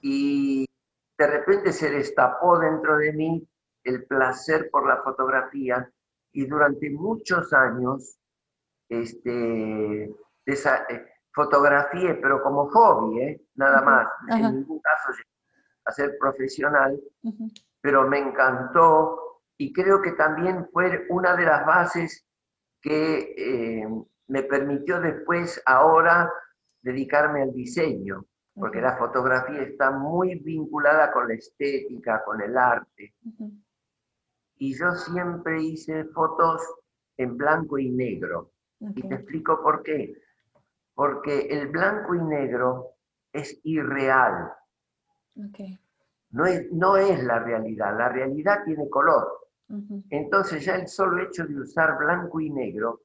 y 0.00 0.66
de 1.18 1.26
repente 1.26 1.72
se 1.72 1.90
destapó 1.90 2.58
dentro 2.58 2.96
de 2.96 3.12
mí 3.12 3.46
el 3.84 4.04
placer 4.06 4.70
por 4.70 4.86
la 4.88 5.02
fotografía 5.02 5.90
y 6.32 6.46
durante 6.46 6.90
muchos 6.90 7.52
años 7.52 8.18
este, 8.88 10.10
desa- 10.46 10.84
eh, 10.88 11.06
fotografié, 11.32 12.14
pero 12.16 12.42
como 12.42 12.68
hobby, 12.70 13.20
¿eh? 13.20 13.40
nada 13.54 13.82
más, 13.82 14.06
en 14.28 14.56
ningún 14.56 14.80
caso 14.80 15.12
a 15.86 15.92
ser 15.92 16.16
profesional, 16.18 17.00
Ujú. 17.22 17.48
pero 17.80 18.06
me 18.08 18.18
encantó 18.18 19.40
y 19.56 19.72
creo 19.72 20.02
que 20.02 20.12
también 20.12 20.68
fue 20.72 21.06
una 21.08 21.36
de 21.36 21.44
las 21.44 21.64
bases 21.66 22.26
que 22.80 23.34
eh, 23.36 23.88
me 24.28 24.42
permitió 24.42 25.00
después 25.00 25.62
ahora 25.66 26.30
dedicarme 26.82 27.42
al 27.42 27.52
diseño, 27.52 28.24
porque 28.54 28.78
Ok. 28.78 28.84
la 28.84 28.96
fotografía 28.96 29.62
está 29.62 29.90
muy 29.90 30.34
vinculada 30.40 31.12
con 31.12 31.28
la 31.28 31.34
estética, 31.34 32.22
con 32.24 32.40
el 32.40 32.56
arte. 32.56 33.14
Y 34.60 34.78
yo 34.78 34.92
siempre 34.94 35.62
hice 35.62 36.04
fotos 36.06 36.62
en 37.18 37.36
blanco 37.36 37.78
y 37.78 37.90
negro. 37.90 38.52
Y 38.94 39.02
te 39.08 39.16
explico 39.16 39.62
por 39.62 39.82
qué. 39.82 40.14
Porque 40.94 41.48
el 41.48 41.68
blanco 41.68 42.14
y 42.14 42.20
negro 42.22 42.94
es 43.32 43.58
irreal, 43.64 44.52
no 46.30 46.46
es, 46.46 46.70
no 46.72 46.96
es 46.96 47.22
la 47.24 47.40
realidad, 47.40 47.96
la 47.98 48.08
realidad 48.08 48.64
tiene 48.64 48.88
color. 48.90 49.28
Entonces 50.10 50.64
ya 50.64 50.76
el 50.76 50.88
solo 50.88 51.22
hecho 51.22 51.46
de 51.46 51.60
usar 51.60 51.98
blanco 51.98 52.40
y 52.40 52.50
negro 52.50 53.02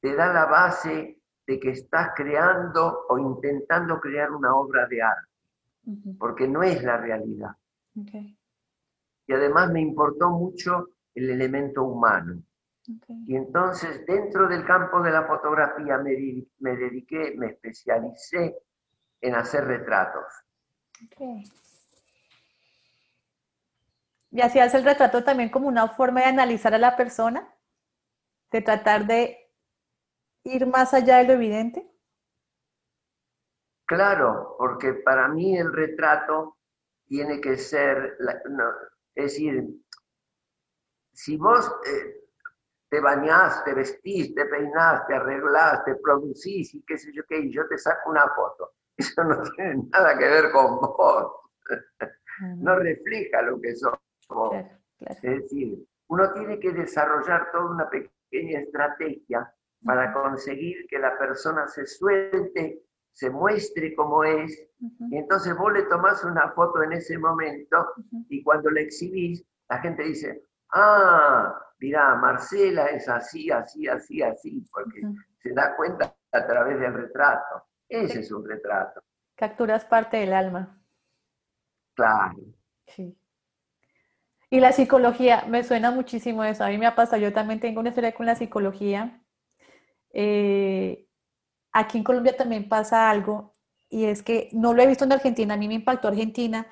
te 0.00 0.14
da 0.16 0.32
la 0.32 0.46
base 0.46 1.18
de 1.46 1.60
que 1.60 1.70
estás 1.70 2.10
creando 2.16 3.06
o 3.08 3.18
intentando 3.18 4.00
crear 4.00 4.30
una 4.32 4.54
obra 4.56 4.86
de 4.88 5.02
arte, 5.02 5.30
porque 6.18 6.48
no 6.48 6.62
es 6.62 6.82
la 6.84 6.98
realidad. 6.98 7.56
Y 9.28 9.34
además 9.34 9.70
me 9.70 9.80
importó 9.80 10.30
mucho 10.30 10.88
el 11.14 11.30
elemento 11.30 11.84
humano. 11.84 12.42
Y 13.26 13.36
entonces 13.36 14.04
dentro 14.06 14.48
del 14.48 14.64
campo 14.64 15.02
de 15.02 15.10
la 15.10 15.26
fotografía 15.26 15.98
me, 15.98 16.10
di- 16.12 16.50
me 16.60 16.74
dediqué, 16.76 17.34
me 17.36 17.48
especialicé 17.48 18.56
en 19.20 19.34
hacer 19.34 19.66
retratos. 19.66 20.24
Ok. 21.04 21.46
¿Y 24.30 24.40
hacías 24.40 24.74
el 24.74 24.84
retrato 24.84 25.22
también 25.22 25.50
como 25.50 25.68
una 25.68 25.88
forma 25.88 26.20
de 26.20 26.26
analizar 26.26 26.74
a 26.74 26.78
la 26.78 26.96
persona? 26.96 27.54
¿De 28.50 28.62
tratar 28.62 29.06
de 29.06 29.36
ir 30.44 30.66
más 30.66 30.94
allá 30.94 31.18
de 31.18 31.24
lo 31.24 31.32
evidente? 31.34 31.86
Claro, 33.86 34.54
porque 34.58 34.94
para 34.94 35.28
mí 35.28 35.56
el 35.58 35.72
retrato 35.72 36.56
tiene 37.06 37.40
que 37.40 37.56
ser, 37.58 38.16
la- 38.20 38.40
no, 38.50 38.64
es 39.18 39.32
decir, 39.32 39.64
si 41.12 41.36
vos 41.36 41.68
eh, 41.86 42.28
te 42.88 43.00
bañás, 43.00 43.64
te 43.64 43.74
vestís, 43.74 44.32
te 44.32 44.46
peinás, 44.46 45.08
te 45.08 45.14
arreglás, 45.14 45.84
te 45.84 45.96
producís 45.96 46.72
y 46.74 46.82
qué 46.82 46.96
sé 46.96 47.12
yo 47.12 47.24
qué, 47.28 47.40
y 47.40 47.52
yo 47.52 47.66
te 47.66 47.76
saco 47.78 48.10
una 48.10 48.28
foto, 48.28 48.74
eso 48.96 49.24
no 49.24 49.42
tiene 49.56 49.82
nada 49.90 50.16
que 50.16 50.24
ver 50.24 50.52
con 50.52 50.78
vos, 50.78 51.32
no 52.58 52.78
refleja 52.78 53.42
lo 53.42 53.60
que 53.60 53.74
sos. 53.74 53.98
vos. 54.28 54.50
Claro, 54.50 54.68
claro. 54.98 55.14
Es 55.20 55.42
decir, 55.42 55.84
uno 56.06 56.32
tiene 56.32 56.60
que 56.60 56.70
desarrollar 56.70 57.50
toda 57.50 57.72
una 57.72 57.90
pequeña 57.90 58.60
estrategia 58.60 59.52
para 59.84 60.12
conseguir 60.12 60.86
que 60.88 61.00
la 61.00 61.18
persona 61.18 61.66
se 61.66 61.86
suelte, 61.86 62.84
se 63.18 63.30
muestre 63.30 63.96
como 63.96 64.22
es, 64.22 64.56
y 65.10 65.16
entonces 65.16 65.56
vos 65.56 65.72
le 65.72 65.82
tomás 65.84 66.22
una 66.22 66.52
foto 66.52 66.84
en 66.84 66.92
ese 66.92 67.18
momento 67.18 67.84
y 68.28 68.44
cuando 68.44 68.70
la 68.70 68.80
exhibís, 68.80 69.44
la 69.68 69.78
gente 69.78 70.04
dice, 70.04 70.44
ah, 70.72 71.52
mirá, 71.80 72.14
Marcela 72.14 72.86
es 72.86 73.08
así, 73.08 73.50
así, 73.50 73.88
así, 73.88 74.22
así, 74.22 74.64
porque 74.72 75.00
se 75.42 75.52
da 75.52 75.74
cuenta 75.76 76.14
a 76.30 76.46
través 76.46 76.78
del 76.78 76.94
retrato. 76.94 77.64
Ese 77.88 78.12
Sí. 78.14 78.18
es 78.20 78.30
un 78.32 78.46
retrato, 78.46 79.02
Capturas 79.34 79.84
parte 79.84 80.18
del 80.18 80.32
alma. 80.32 80.80
claro. 81.94 82.36
Sí. 82.86 83.18
Y 84.50 84.60
la 84.60 84.70
psicología, 84.70 85.44
me 85.48 85.64
suena 85.64 85.90
muchísimo 85.90 86.44
eso. 86.44 86.62
A 86.64 86.68
mí 86.68 86.78
me 86.78 86.86
ha 86.86 86.94
pasado, 86.94 87.20
yo 87.20 87.32
también 87.32 87.58
tengo 87.60 87.80
una 87.80 87.88
historia 87.88 88.14
con 88.14 88.26
la 88.26 88.36
psicología. 88.36 89.20
Eh, 90.12 91.07
aquí 91.72 91.98
en 91.98 92.04
Colombia 92.04 92.36
también 92.36 92.68
pasa 92.68 93.10
algo, 93.10 93.52
y 93.88 94.04
es 94.04 94.22
que 94.22 94.48
no 94.52 94.74
lo 94.74 94.82
he 94.82 94.86
visto 94.86 95.04
en 95.04 95.12
Argentina, 95.12 95.54
a 95.54 95.56
mí 95.56 95.68
me 95.68 95.74
impactó 95.74 96.08
Argentina, 96.08 96.66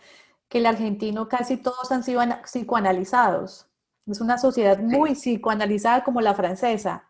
que 0.48 0.58
el 0.58 0.66
argentino 0.66 1.28
casi 1.28 1.56
todos 1.56 1.90
han 1.90 2.02
sido 2.04 2.20
ana- 2.20 2.42
psicoanalizados. 2.44 3.68
Es 4.06 4.20
una 4.20 4.38
sociedad 4.38 4.78
muy 4.78 5.14
psicoanalizada 5.14 6.04
como 6.04 6.20
la 6.20 6.34
francesa. 6.34 7.04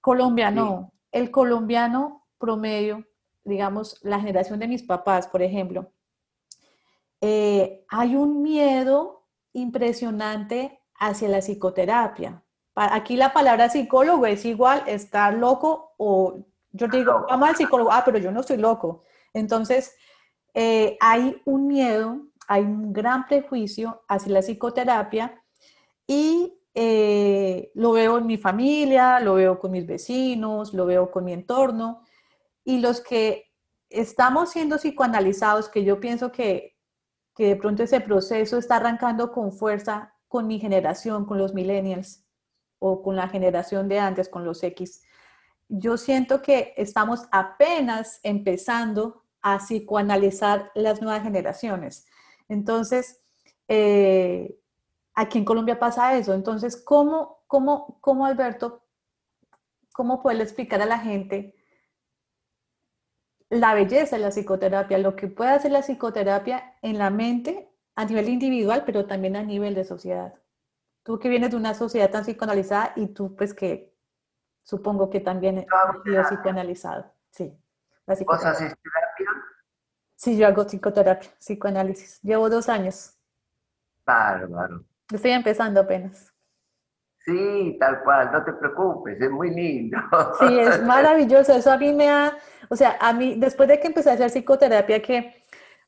Colombia 0.00 0.50
Sí. 0.50 0.54
no. 0.56 0.92
El 1.10 1.30
colombiano 1.30 2.26
promedio, 2.38 3.04
digamos, 3.44 3.98
la 4.02 4.20
generación 4.20 4.60
de 4.60 4.68
mis 4.68 4.82
papás, 4.84 5.26
por 5.26 5.42
ejemplo, 5.42 5.90
eh, 7.20 7.84
hay 7.88 8.14
un 8.14 8.42
miedo 8.42 9.24
impresionante 9.52 10.80
hacia 11.00 11.28
la 11.28 11.38
psicoterapia. 11.40 12.42
Aquí 12.74 13.16
la 13.16 13.32
palabra 13.32 13.68
psicólogo 13.70 14.26
es 14.26 14.44
igual 14.44 14.84
estar 14.86 15.34
loco 15.34 15.94
o 15.96 16.44
yo 16.72 16.88
digo, 16.88 17.26
vamos 17.28 17.48
al 17.48 17.56
psicólogo, 17.56 17.92
ah, 17.92 18.02
pero 18.04 18.18
yo 18.18 18.30
no 18.30 18.40
estoy 18.40 18.58
loco. 18.58 19.04
Entonces, 19.32 19.94
eh, 20.54 20.96
hay 21.00 21.40
un 21.44 21.66
miedo, 21.66 22.20
hay 22.46 22.62
un 22.62 22.92
gran 22.92 23.26
prejuicio 23.26 24.02
hacia 24.08 24.32
la 24.32 24.40
psicoterapia 24.40 25.42
y 26.06 26.58
eh, 26.74 27.70
lo 27.74 27.92
veo 27.92 28.18
en 28.18 28.26
mi 28.26 28.36
familia, 28.36 29.20
lo 29.20 29.34
veo 29.34 29.58
con 29.58 29.70
mis 29.72 29.86
vecinos, 29.86 30.74
lo 30.74 30.86
veo 30.86 31.10
con 31.10 31.24
mi 31.24 31.32
entorno 31.32 32.02
y 32.64 32.80
los 32.80 33.00
que 33.00 33.52
estamos 33.90 34.50
siendo 34.50 34.76
psicoanalizados, 34.76 35.68
que 35.68 35.84
yo 35.84 36.00
pienso 36.00 36.30
que, 36.30 36.76
que 37.34 37.46
de 37.46 37.56
pronto 37.56 37.82
ese 37.82 38.00
proceso 38.00 38.58
está 38.58 38.76
arrancando 38.76 39.32
con 39.32 39.52
fuerza 39.52 40.14
con 40.28 40.46
mi 40.46 40.60
generación, 40.60 41.24
con 41.24 41.38
los 41.38 41.54
millennials 41.54 42.26
o 42.78 43.02
con 43.02 43.16
la 43.16 43.28
generación 43.28 43.88
de 43.88 43.98
antes, 43.98 44.28
con 44.28 44.44
los 44.44 44.62
X. 44.62 45.02
Yo 45.68 45.96
siento 45.96 46.40
que 46.42 46.74
estamos 46.76 47.28
apenas 47.30 48.20
empezando 48.22 49.22
a 49.42 49.58
psicoanalizar 49.58 50.70
las 50.74 51.00
nuevas 51.02 51.22
generaciones. 51.22 52.06
Entonces, 52.48 53.22
eh, 53.68 54.58
aquí 55.14 55.38
en 55.38 55.44
Colombia 55.44 55.78
pasa 55.78 56.16
eso. 56.16 56.32
Entonces, 56.32 56.76
¿cómo, 56.82 57.44
cómo, 57.46 57.98
cómo 58.00 58.26
Alberto, 58.26 58.84
cómo 59.92 60.22
poderle 60.22 60.44
explicar 60.44 60.80
a 60.80 60.86
la 60.86 60.98
gente 60.98 61.54
la 63.50 63.74
belleza 63.74 64.16
de 64.16 64.22
la 64.22 64.30
psicoterapia, 64.30 64.98
lo 64.98 65.16
que 65.16 65.28
puede 65.28 65.50
hacer 65.50 65.72
la 65.72 65.82
psicoterapia 65.82 66.76
en 66.82 66.98
la 66.98 67.10
mente 67.10 67.70
a 67.94 68.04
nivel 68.04 68.28
individual, 68.28 68.84
pero 68.84 69.06
también 69.06 69.36
a 69.36 69.42
nivel 69.42 69.74
de 69.74 69.84
sociedad? 69.84 70.34
Tú 71.02 71.18
que 71.18 71.28
vienes 71.28 71.50
de 71.50 71.56
una 71.56 71.74
sociedad 71.74 72.10
tan 72.10 72.24
psicoanalizada 72.24 72.92
y 72.96 73.08
tú 73.08 73.34
pues 73.36 73.54
que 73.54 73.97
supongo 74.68 75.08
que 75.08 75.20
también 75.20 75.58
has 75.60 75.64
sido 76.04 76.04
terapia. 76.04 76.24
psicoanalizado. 76.24 77.10
Sí, 77.30 77.56
la 78.06 78.14
¿Vos 78.14 78.18
psicoterapia. 78.18 78.50
haces 78.50 78.76
terapia? 78.82 79.30
Sí, 80.14 80.36
yo 80.36 80.46
hago 80.46 80.66
psicoterapia, 80.66 81.30
psicoanálisis. 81.38 82.20
Llevo 82.22 82.50
dos 82.50 82.68
años. 82.68 83.14
Bárbaro. 84.04 84.84
Estoy 85.12 85.30
empezando 85.32 85.80
apenas. 85.80 86.32
Sí, 87.24 87.76
tal 87.78 88.02
cual, 88.04 88.30
no 88.32 88.44
te 88.44 88.52
preocupes, 88.54 89.20
es 89.20 89.30
muy 89.30 89.50
lindo. 89.54 89.98
Sí, 90.38 90.58
es 90.58 90.82
maravilloso. 90.84 91.52
Eso 91.54 91.70
a 91.72 91.78
mí 91.78 91.92
me 91.92 92.08
ha, 92.10 92.36
o 92.68 92.76
sea, 92.76 92.96
a 93.00 93.12
mí, 93.12 93.34
después 93.38 93.68
de 93.68 93.78
que 93.80 93.86
empecé 93.88 94.10
a 94.10 94.14
hacer 94.14 94.30
psicoterapia, 94.30 95.00
que 95.02 95.42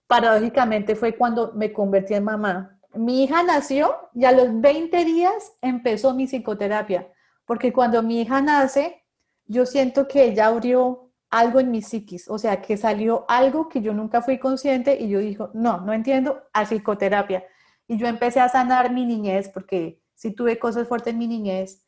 paradójicamente 0.07 0.95
fue 0.97 1.16
cuando 1.16 1.53
me 1.55 1.73
convertí 1.73 2.14
en 2.14 2.25
mamá. 2.25 2.79
Mi 2.95 3.25
hija 3.25 3.43
nació 3.43 4.11
y 4.14 4.25
a 4.25 4.33
los 4.33 4.61
20 4.61 5.05
días 5.05 5.53
empezó 5.62 6.14
mi 6.14 6.27
psicoterapia, 6.27 7.09
porque 7.51 7.73
cuando 7.73 8.01
mi 8.05 8.21
hija 8.21 8.41
nace, 8.41 9.03
yo 9.45 9.67
siento 9.67 10.07
que 10.07 10.23
ella 10.23 10.47
abrió 10.47 11.11
algo 11.31 11.59
en 11.59 11.73
mi 11.73 11.83
psiquis, 11.83 12.29
o 12.29 12.39
sea, 12.39 12.63
que 12.63 12.77
salió 12.77 13.25
algo 13.27 13.69
que 13.69 13.83
yo 13.83 13.93
nunca 13.93 14.23
fui 14.23 14.39
consciente 14.39 14.97
y 15.01 15.09
yo 15.09 15.19
dijo, 15.19 15.51
no, 15.53 15.81
no 15.81 15.93
entiendo, 15.93 16.45
a 16.53 16.65
psicoterapia. 16.65 17.45
Y 17.89 17.97
yo 17.97 18.07
empecé 18.07 18.39
a 18.39 18.49
sanar 18.49 18.93
mi 18.93 19.05
niñez, 19.05 19.49
porque 19.49 20.01
sí 20.15 20.31
tuve 20.31 20.61
cosas 20.61 20.87
fuertes 20.87 21.13
en 21.13 21.19
mi 21.19 21.27
niñez. 21.27 21.85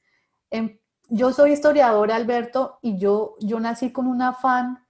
Em, 0.51 0.81
yo 1.09 1.33
soy 1.33 1.53
historiadora, 1.53 2.17
Alberto, 2.17 2.81
y 2.83 2.99
yo, 2.99 3.37
yo 3.39 3.61
nací 3.61 3.93
con 3.93 4.09
un 4.09 4.21
afán 4.21 4.85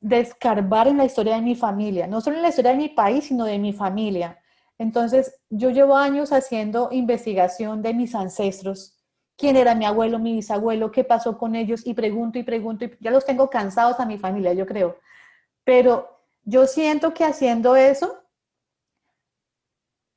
de 0.00 0.18
escarbar 0.18 0.88
en 0.88 0.96
la 0.96 1.04
historia 1.04 1.36
de 1.36 1.42
mi 1.42 1.54
familia, 1.54 2.08
no 2.08 2.20
solo 2.20 2.34
en 2.34 2.42
la 2.42 2.48
historia 2.48 2.72
de 2.72 2.78
mi 2.78 2.88
país, 2.88 3.26
sino 3.26 3.44
de 3.44 3.60
mi 3.60 3.72
familia. 3.72 4.40
Entonces, 4.76 5.38
yo 5.50 5.70
llevo 5.70 5.96
años 5.96 6.32
haciendo 6.32 6.88
investigación 6.90 7.80
de 7.80 7.94
mis 7.94 8.16
ancestros, 8.16 8.95
quién 9.36 9.56
era 9.56 9.74
mi 9.74 9.84
abuelo, 9.84 10.18
mi 10.18 10.34
bisabuelo, 10.34 10.90
qué 10.90 11.04
pasó 11.04 11.38
con 11.38 11.54
ellos, 11.54 11.86
y 11.86 11.94
pregunto 11.94 12.38
y 12.38 12.42
pregunto, 12.42 12.84
y 12.84 12.96
ya 13.00 13.10
los 13.10 13.24
tengo 13.24 13.50
cansados 13.50 14.00
a 14.00 14.06
mi 14.06 14.18
familia, 14.18 14.52
yo 14.54 14.66
creo. 14.66 14.98
Pero 15.64 16.20
yo 16.44 16.66
siento 16.66 17.12
que 17.12 17.24
haciendo 17.24 17.76
eso, 17.76 18.22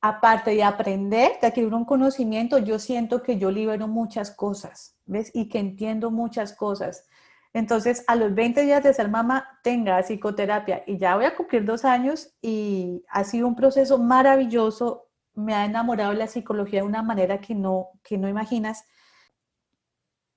aparte 0.00 0.52
de 0.52 0.62
aprender, 0.64 1.32
de 1.40 1.46
adquirir 1.48 1.74
un 1.74 1.84
conocimiento, 1.84 2.58
yo 2.58 2.78
siento 2.78 3.22
que 3.22 3.38
yo 3.38 3.50
libero 3.50 3.86
muchas 3.88 4.30
cosas, 4.30 4.96
¿ves? 5.04 5.30
Y 5.34 5.48
que 5.48 5.58
entiendo 5.58 6.10
muchas 6.10 6.54
cosas. 6.54 7.06
Entonces, 7.52 8.04
a 8.06 8.14
los 8.14 8.34
20 8.34 8.62
días 8.62 8.82
de 8.82 8.94
ser 8.94 9.08
mamá, 9.08 9.58
tenga 9.62 10.02
psicoterapia 10.02 10.84
y 10.86 10.98
ya 10.98 11.16
voy 11.16 11.24
a 11.24 11.36
cumplir 11.36 11.64
dos 11.64 11.84
años 11.84 12.32
y 12.40 13.04
ha 13.10 13.24
sido 13.24 13.48
un 13.48 13.56
proceso 13.56 13.98
maravilloso. 13.98 15.08
Me 15.34 15.54
ha 15.54 15.64
enamorado 15.64 16.12
la 16.12 16.28
psicología 16.28 16.80
de 16.80 16.86
una 16.86 17.02
manera 17.02 17.40
que 17.40 17.54
no, 17.54 17.88
que 18.02 18.18
no 18.18 18.28
imaginas. 18.28 18.84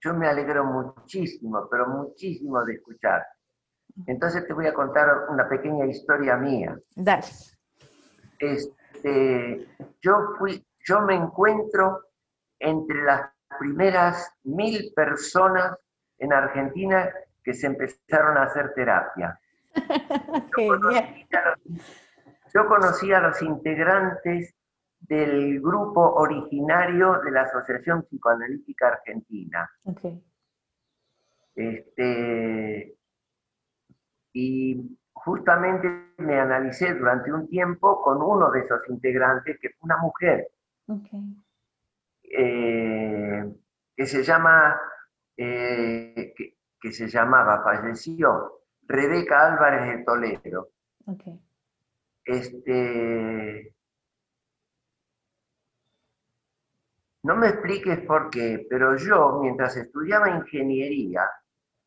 Yo 0.03 0.13
me 0.13 0.27
alegro 0.27 0.65
muchísimo, 0.65 1.67
pero 1.71 1.87
muchísimo 1.87 2.63
de 2.65 2.73
escuchar. 2.73 3.25
Entonces 4.05 4.45
te 4.45 4.53
voy 4.53 4.67
a 4.67 4.73
contar 4.73 5.29
una 5.29 5.47
pequeña 5.47 5.85
historia 5.85 6.35
mía. 6.35 6.77
Dale. 6.95 7.23
Este, 8.37 9.67
yo, 10.01 10.35
fui, 10.37 10.65
yo 10.85 11.01
me 11.01 11.15
encuentro 11.15 12.01
entre 12.59 13.03
las 13.03 13.31
primeras 13.57 14.35
mil 14.43 14.91
personas 14.93 15.77
en 16.17 16.33
Argentina 16.33 17.09
que 17.43 17.53
se 17.53 17.67
empezaron 17.67 18.37
a 18.37 18.43
hacer 18.43 18.73
terapia. 18.73 19.39
Yo 22.53 22.67
conocí, 22.67 23.11
a 23.11 23.19
los, 23.19 23.41
integrantes 23.41 24.53
del 25.07 25.59
grupo 25.59 26.01
originario 26.15 27.19
de 27.23 27.31
la 27.31 27.41
Asociación 27.41 28.03
Psicoanalítica 28.03 28.87
Argentina. 28.87 29.69
Este, 31.55 32.95
y 34.33 34.97
justamente 35.11 35.87
me 36.17 36.39
analicé 36.39 36.93
durante 36.95 37.31
un 37.31 37.47
tiempo 37.47 38.01
con 38.01 38.21
uno 38.21 38.49
de 38.51 38.61
esos 38.61 38.81
integrantes, 38.89 39.59
que 39.59 39.69
fue 39.69 39.79
una 39.83 39.97
mujer, 39.97 40.47
eh, 42.23 43.53
que 43.95 44.05
se 44.05 44.23
llama 44.23 44.79
eh, 45.37 46.33
que, 46.81 46.91
se 46.91 47.07
llamaba, 47.07 47.63
falleció, 47.63 48.61
Rebeca 48.83 49.53
Álvarez 49.53 49.97
de 49.97 50.03
Toledo. 50.03 50.69
Este, 52.25 53.73
no 57.23 57.35
me 57.35 57.49
expliques 57.49 57.99
por 58.01 58.29
qué, 58.29 58.65
pero 58.69 58.95
yo, 58.97 59.39
mientras 59.41 59.75
estudiaba 59.77 60.29
ingeniería, 60.29 61.29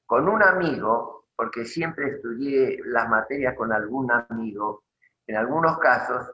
con 0.07 0.29
un 0.29 0.43
amigo, 0.43 1.27
porque 1.37 1.65
siempre 1.65 2.09
estudié 2.09 2.79
las 2.87 3.09
materias 3.09 3.55
con 3.57 3.73
algún 3.73 4.11
amigo, 4.11 4.85
en 5.27 5.37
algunos 5.37 5.79
casos, 5.79 6.31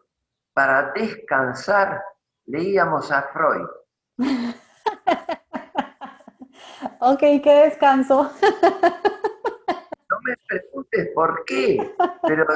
para 0.53 0.93
descansar 0.93 2.03
leíamos 2.47 3.11
a 3.11 3.23
Freud. 3.33 3.69
Ok, 7.05 7.19
qué 7.19 7.65
descanso. 7.65 8.31
No 10.11 10.21
me 10.25 10.37
preguntes 10.47 11.09
por 11.15 11.45
qué, 11.47 11.95
pero 12.23 12.47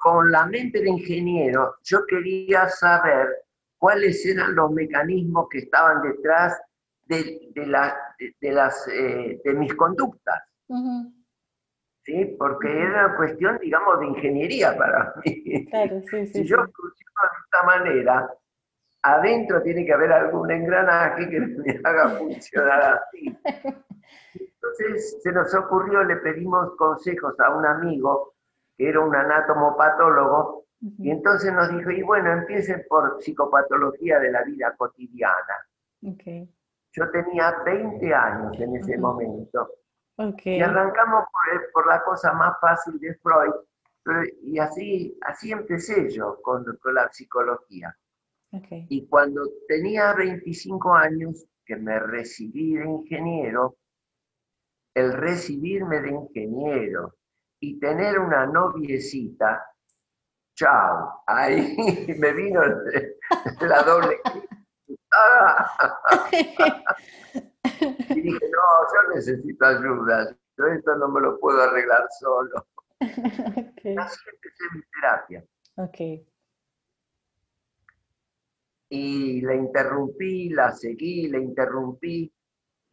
con, 0.00 0.30
la 0.32 0.46
mente 0.46 0.80
de 0.80 0.90
ingeniero 0.90 1.76
yo 1.84 2.04
quería 2.06 2.68
saber 2.68 3.45
cuáles 3.78 4.24
eran 4.26 4.54
los 4.54 4.70
mecanismos 4.70 5.48
que 5.50 5.58
estaban 5.58 6.02
detrás 6.02 6.60
de, 7.04 7.50
de, 7.54 7.66
las, 7.66 8.88
eh, 8.88 9.40
de 9.44 9.54
mis 9.54 9.74
conductas. 9.74 10.42
¿Sí? 12.02 12.36
Porque 12.38 12.70
era 12.70 13.06
una 13.06 13.16
cuestión, 13.16 13.58
digamos, 13.60 14.00
de 14.00 14.06
ingeniería 14.06 14.76
para 14.76 15.14
mí. 15.24 15.66
Claro, 15.66 16.00
sí, 16.10 16.26
sí, 16.26 16.32
si 16.32 16.44
yo 16.44 16.56
funciono 16.56 17.20
de 17.22 17.38
esta 17.44 17.62
manera, 17.64 18.30
adentro 19.02 19.62
tiene 19.62 19.84
que 19.84 19.92
haber 19.92 20.12
algún 20.12 20.50
engranaje 20.50 21.28
que 21.28 21.40
me 21.40 21.80
haga 21.84 22.10
funcionar 22.10 23.00
así. 23.00 23.36
Entonces 24.34 25.22
se 25.22 25.32
nos 25.32 25.54
ocurrió, 25.54 26.02
le 26.04 26.16
pedimos 26.16 26.76
consejos 26.76 27.34
a 27.40 27.56
un 27.56 27.66
amigo 27.66 28.34
que 28.76 28.88
era 28.88 29.00
un 29.00 29.14
anatomopatólogo, 29.14 30.65
y 30.80 31.10
entonces 31.10 31.52
nos 31.52 31.70
dijo, 31.70 31.90
y 31.90 32.02
bueno, 32.02 32.32
empiecen 32.32 32.84
por 32.88 33.22
psicopatología 33.22 34.18
de 34.20 34.30
la 34.30 34.44
vida 34.44 34.74
cotidiana. 34.76 35.56
Yo 36.92 37.10
tenía 37.10 37.56
20 37.64 38.14
años 38.14 38.60
en 38.60 38.76
ese 38.76 38.98
momento. 38.98 39.70
Y 40.18 40.60
arrancamos 40.60 41.24
por, 41.72 41.86
la 41.86 42.02
cosa 42.04 42.32
más 42.32 42.58
fácil 42.60 42.98
de 43.00 43.14
Freud, 43.16 43.52
y 44.42 44.58
así, 44.58 45.18
así 45.22 45.52
empecé 45.52 46.10
yo 46.10 46.40
con, 46.42 46.64
con 46.80 46.94
la 46.94 47.10
psicología. 47.12 47.96
Y 48.88 49.06
cuando 49.08 49.42
tenía 49.68 50.14
25 50.14 50.94
años, 50.94 51.46
que 51.66 51.76
me 51.76 51.98
recibí 51.98 52.74
de 52.76 52.84
ingeniero, 52.86 53.76
el 54.94 55.12
recibirme 55.12 56.00
de 56.00 56.10
ingeniero 56.10 57.14
y 57.60 57.78
tener 57.78 58.18
una 58.18 58.46
noviecita, 58.46 59.62
chao, 60.56 61.22
ahí 61.26 61.76
me 62.18 62.32
vino 62.32 62.60
la 63.60 63.82
doble. 63.82 64.18
y 68.10 68.20
dije, 68.20 68.50
no, 68.50 68.60
yo 68.92 69.00
necesito 69.14 69.64
ayuda, 69.64 70.36
yo 70.58 70.66
esto 70.66 70.96
no 70.96 71.08
me 71.08 71.20
lo 71.20 71.38
puedo 71.38 71.62
arreglar 71.62 72.08
solo. 72.18 72.66
Así 73.00 73.84
empecé 73.84 74.64
mi 74.74 74.82
terapia. 74.92 75.44
Okay 75.76 76.26
y 78.88 79.40
la 79.40 79.54
interrumpí, 79.54 80.50
la 80.50 80.72
seguí, 80.72 81.28
la 81.28 81.38
interrumpí. 81.38 82.32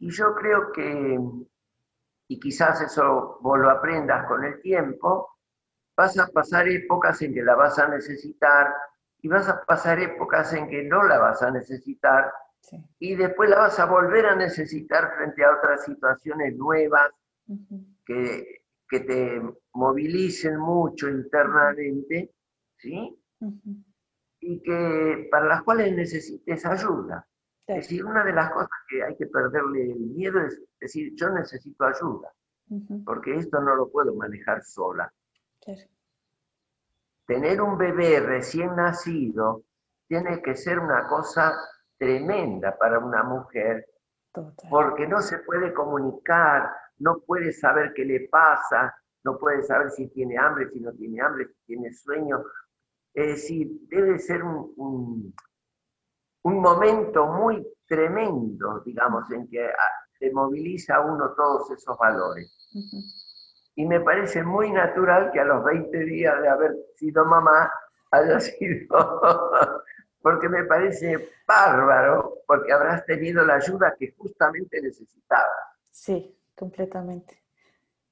Y 0.00 0.10
yo 0.10 0.34
creo 0.34 0.72
que, 0.72 1.18
y 2.28 2.40
quizás 2.40 2.80
eso 2.82 3.38
vos 3.40 3.58
lo 3.58 3.70
aprendas 3.70 4.26
con 4.26 4.44
el 4.44 4.60
tiempo, 4.60 5.33
vas 5.96 6.18
a 6.18 6.26
pasar 6.28 6.68
épocas 6.68 7.20
en 7.22 7.34
que 7.34 7.42
la 7.42 7.54
vas 7.54 7.78
a 7.78 7.88
necesitar 7.88 8.74
y 9.20 9.28
vas 9.28 9.48
a 9.48 9.64
pasar 9.64 10.00
épocas 10.00 10.52
en 10.52 10.68
que 10.68 10.82
no 10.82 11.02
la 11.04 11.18
vas 11.18 11.42
a 11.42 11.50
necesitar 11.50 12.32
y 12.98 13.14
después 13.14 13.50
la 13.50 13.58
vas 13.58 13.78
a 13.78 13.86
volver 13.86 14.26
a 14.26 14.36
necesitar 14.36 15.14
frente 15.16 15.44
a 15.44 15.56
otras 15.56 15.84
situaciones 15.84 16.56
nuevas 16.56 17.10
que, 18.06 18.62
que, 18.88 19.00
te 19.00 19.42
movilicen 19.74 20.58
mucho 20.58 21.08
internamente, 21.08 22.32
¿sí? 22.78 23.18
y 24.40 24.62
que 24.62 25.28
para 25.30 25.46
las 25.46 25.62
cuales 25.62 25.94
necesites 25.94 26.64
ayuda. 26.66 27.26
Es 27.66 27.76
decir, 27.76 28.04
una 28.04 28.24
de 28.24 28.32
las 28.32 28.50
cosas 28.50 28.68
que 28.88 29.02
hay 29.02 29.16
que 29.16 29.26
perderle 29.26 29.92
el 29.92 30.00
miedo 30.00 30.40
es 30.40 30.60
decir, 30.78 31.12
yo 31.14 31.30
necesito 31.30 31.84
ayuda, 31.84 32.30
porque 33.04 33.36
esto 33.36 33.60
no 33.60 33.74
lo 33.74 33.90
puedo 33.90 34.14
manejar 34.14 34.62
sola. 34.62 35.10
Tener 37.26 37.60
un 37.60 37.78
bebé 37.78 38.20
recién 38.20 38.76
nacido 38.76 39.64
tiene 40.06 40.42
que 40.42 40.54
ser 40.54 40.78
una 40.78 41.06
cosa 41.06 41.54
tremenda 41.96 42.76
para 42.76 42.98
una 42.98 43.22
mujer, 43.22 43.86
porque 44.68 45.06
no 45.06 45.20
se 45.20 45.38
puede 45.38 45.72
comunicar, 45.72 46.70
no 46.98 47.20
puede 47.20 47.52
saber 47.52 47.92
qué 47.94 48.04
le 48.04 48.28
pasa, 48.28 48.94
no 49.24 49.38
puede 49.38 49.62
saber 49.62 49.90
si 49.90 50.08
tiene 50.08 50.36
hambre, 50.36 50.68
si 50.70 50.80
no 50.80 50.92
tiene 50.92 51.20
hambre, 51.22 51.46
si 51.46 51.66
tiene 51.66 51.92
sueño, 51.92 52.44
es 53.14 53.26
decir, 53.28 53.70
debe 53.88 54.18
ser 54.18 54.42
un, 54.42 55.32
un, 56.42 56.60
momento 56.60 57.26
muy 57.26 57.66
tremendo, 57.86 58.80
digamos, 58.84 59.30
en 59.30 59.48
que 59.48 59.66
ah, 59.66 59.90
se 60.18 60.30
moviliza 60.32 61.00
uno 61.00 61.32
todos 61.34 61.70
esos 61.70 61.96
valores. 61.96 62.52
Y 63.76 63.86
me 63.86 64.00
parece 64.00 64.42
muy 64.42 64.70
natural 64.70 65.30
que 65.32 65.40
a 65.40 65.44
los 65.44 65.64
20 65.64 66.04
días 66.04 66.40
de 66.40 66.48
haber 66.48 66.76
sido 66.96 67.24
mamá 67.24 67.72
haya 68.10 68.40
sido, 68.40 68.86
porque 70.22 70.48
me 70.48 70.64
parece 70.64 71.30
bárbaro, 71.46 72.42
porque 72.46 72.72
habrás 72.72 73.04
tenido 73.04 73.44
la 73.44 73.56
ayuda 73.56 73.94
que 73.98 74.12
justamente 74.16 74.80
necesitabas. 74.80 75.50
Sí, 75.90 76.36
completamente. 76.54 77.42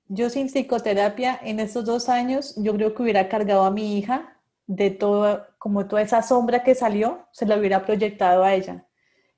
Yo 0.09 0.29
sin 0.29 0.49
psicoterapia 0.49 1.39
en 1.43 1.61
estos 1.61 1.85
dos 1.85 2.09
años, 2.09 2.55
yo 2.57 2.75
creo 2.75 2.95
que 2.95 3.03
hubiera 3.03 3.29
cargado 3.29 3.63
a 3.65 3.71
mi 3.71 3.99
hija 3.99 4.37
de 4.67 4.91
todo, 4.91 5.47
como 5.59 5.87
toda 5.87 6.03
esa 6.03 6.23
sombra 6.23 6.63
que 6.63 6.75
salió, 6.75 7.27
se 7.33 7.47
la 7.47 7.57
hubiera 7.57 7.85
proyectado 7.85 8.45
a 8.45 8.55
ella. 8.55 8.87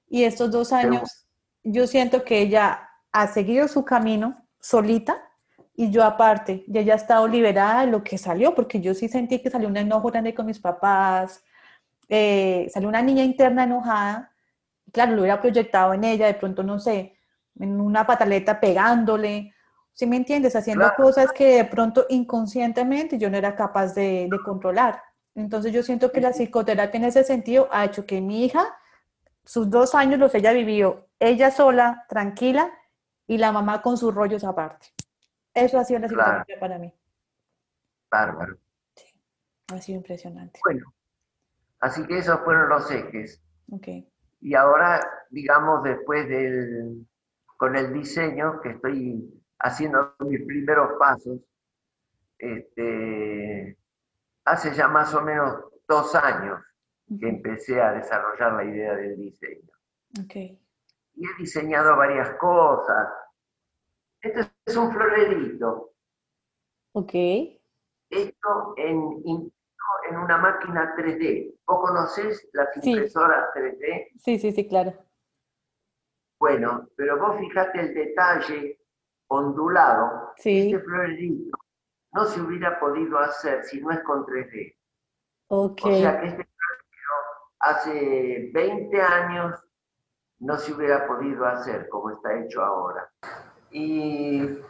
Y 0.09 0.25
estos 0.25 0.51
dos 0.51 0.72
años, 0.72 1.29
yo 1.62 1.87
siento 1.87 2.25
que 2.25 2.41
ella 2.41 2.91
ha 3.12 3.27
seguido 3.29 3.68
su 3.68 3.85
camino 3.85 4.47
solita 4.59 5.24
y 5.77 5.91
yo 5.91 6.05
aparte, 6.05 6.64
ya 6.68 6.81
ella 6.81 6.95
ha 6.95 6.97
estado 6.97 7.27
liberada 7.27 7.85
de 7.85 7.91
lo 7.91 8.05
que 8.05 8.16
salió, 8.16 8.55
porque 8.55 8.81
yo 8.81 8.95
sí 8.95 9.09
sentí 9.09 9.41
que 9.41 9.51
salió 9.51 9.68
un 9.68 9.77
enojo 9.77 10.11
grande 10.11 10.35
con 10.35 10.47
mis 10.47 10.61
papás, 10.61 11.43
eh, 12.09 12.68
salió 12.72 12.89
una 12.89 13.03
niña 13.03 13.25
interna 13.25 13.64
enojada, 13.64 14.33
claro, 14.93 15.12
lo 15.12 15.22
hubiera 15.22 15.41
proyectado 15.41 15.93
en 15.95 16.05
ella, 16.05 16.27
de 16.27 16.35
pronto, 16.35 16.62
no 16.62 16.79
sé, 16.79 17.16
en 17.59 17.81
una 17.81 18.07
pataleta 18.07 18.61
pegándole, 18.61 19.53
¿sí 19.93 20.07
me 20.07 20.16
entiendes? 20.16 20.55
Haciendo 20.55 20.93
cosas 20.97 21.33
que 21.33 21.57
de 21.57 21.64
pronto 21.64 22.07
inconscientemente 22.09 23.18
yo 23.18 23.29
no 23.31 23.37
era 23.37 23.57
capaz 23.57 23.95
de, 23.95 24.29
de 24.31 24.39
controlar. 24.45 25.03
Entonces 25.35 25.72
yo 25.72 25.83
siento 25.83 26.12
que 26.12 26.20
la 26.20 26.33
psicoterapia 26.33 26.99
en 26.99 27.05
ese 27.07 27.25
sentido 27.25 27.68
ha 27.72 27.85
hecho 27.85 28.07
que 28.07 28.20
mi 28.20 28.45
hija, 28.45 28.77
sus 29.45 29.68
dos 29.70 29.95
años 29.95 30.20
los 30.20 30.35
haya 30.35 30.53
vivido 30.53 31.09
ella 31.18 31.51
sola, 31.51 32.05
tranquila, 32.09 32.70
y 33.27 33.39
la 33.39 33.53
mamá 33.53 33.83
con 33.83 33.97
sus 33.97 34.14
rollos 34.14 34.45
aparte. 34.45 34.93
Eso 35.55 35.78
ha 35.78 35.84
sido 35.84 36.00
la 36.00 36.09
psicoterapia 36.09 36.59
para 36.59 36.78
mí. 36.78 36.92
Bárbaro. 38.11 38.59
Sí, 38.94 39.20
ha 39.72 39.80
sido 39.80 39.98
impresionante. 39.98 40.61
Bueno, 40.64 40.92
así 41.80 42.07
que 42.07 42.18
esos 42.18 42.40
fueron 42.40 42.68
los 42.68 42.90
ejes. 42.90 43.42
Ok. 43.70 43.88
Y 44.40 44.55
ahora, 44.55 45.00
digamos, 45.30 45.82
después 45.84 46.28
del, 46.28 47.07
con 47.57 47.76
el 47.76 47.92
diseño, 47.92 48.61
que 48.61 48.70
estoy 48.70 49.42
haciendo 49.61 50.14
mis 50.20 50.44
primeros 50.44 50.98
pasos, 50.98 51.40
este, 52.38 53.78
hace 54.44 54.74
ya 54.74 54.88
más 54.88 55.14
o 55.14 55.22
menos 55.22 55.64
dos 55.88 56.14
años 56.14 56.61
que 57.20 57.28
empecé 57.28 57.80
a 57.80 57.92
desarrollar 57.92 58.55
la 58.55 58.64
idea 58.64 58.94
del 58.96 59.16
diseño. 59.16 59.70
Okay. 60.24 60.61
Y 61.14 61.26
he 61.26 61.34
diseñado 61.38 61.96
varias 61.96 62.30
cosas. 62.38 63.09
Este 64.20 64.50
es 64.66 64.76
un 64.76 64.92
florerito. 64.92 65.92
Ok. 66.92 67.12
Esto 68.10 68.74
en, 68.76 69.52
en 70.08 70.16
una 70.16 70.38
máquina 70.38 70.94
3D. 70.96 71.58
¿Vos 71.66 71.80
conocés 71.80 72.48
las 72.52 72.68
impresoras 72.76 73.50
3D? 73.54 74.12
Sí, 74.16 74.38
sí, 74.38 74.52
sí, 74.52 74.68
claro. 74.68 74.94
Bueno, 76.38 76.88
pero 76.96 77.18
vos 77.18 77.38
fijate 77.38 77.80
el 77.80 77.94
detalle 77.94 78.80
ondulado. 79.28 80.32
Sí. 80.36 80.72
Este 80.72 80.84
florerito 80.84 81.56
no 82.12 82.24
se 82.26 82.40
hubiera 82.40 82.78
podido 82.78 83.18
hacer 83.18 83.64
si 83.64 83.80
no 83.80 83.90
es 83.90 84.00
con 84.02 84.24
3D. 84.24 84.76
Ok. 85.48 85.80
O 85.84 85.94
sea 85.96 86.20
que 86.20 86.26
este 86.28 86.44
florero 86.44 87.14
hace 87.60 88.50
20 88.52 89.00
años 89.00 89.64
no 90.40 90.56
se 90.58 90.72
hubiera 90.72 91.06
podido 91.06 91.44
hacer 91.46 91.88
como 91.88 92.10
está 92.10 92.38
hecho 92.38 92.62
ahora. 92.62 93.10
Y 93.75 94.61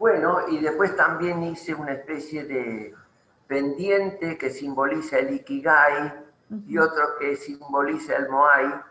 bueno, 0.00 0.48
y 0.48 0.58
después 0.58 0.96
también 0.96 1.44
hice 1.44 1.76
una 1.76 1.92
especie 1.92 2.44
de 2.44 2.92
pendiente 3.46 4.36
que 4.36 4.50
simboliza 4.50 5.18
el 5.18 5.32
Ikigai 5.34 6.24
y 6.66 6.76
otro 6.76 7.16
que 7.20 7.36
simboliza 7.36 8.16
el 8.16 8.28
Moai. 8.28 8.82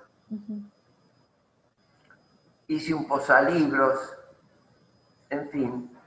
Hice 2.68 2.94
un 2.94 3.10
posalibros, 3.10 4.18
en 5.30 5.50
fin. 5.50 5.98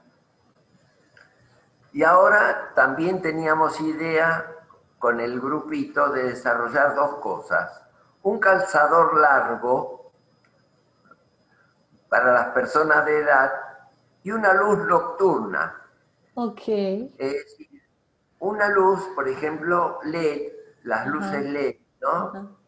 Y 1.92 2.02
ahora 2.02 2.72
también 2.74 3.20
teníamos 3.20 3.78
idea 3.82 4.56
con 4.98 5.20
el 5.20 5.38
grupito 5.38 6.08
de 6.12 6.30
desarrollar 6.30 6.94
dos 6.94 7.16
cosas. 7.16 7.82
Un 8.22 8.38
calzador 8.40 9.20
largo 9.20 9.99
para 12.10 12.32
las 12.34 12.48
personas 12.48 13.06
de 13.06 13.20
edad 13.20 13.50
y 14.22 14.32
una 14.32 14.52
luz 14.52 14.78
nocturna. 14.86 15.80
Ok. 16.34 16.68
Es 16.68 17.14
decir, 17.16 17.82
una 18.40 18.68
luz, 18.68 19.00
por 19.14 19.28
ejemplo, 19.28 19.98
LED, 20.04 20.52
las 20.82 21.06
luces 21.06 21.46
LED, 21.46 21.76
¿no? 22.02 22.58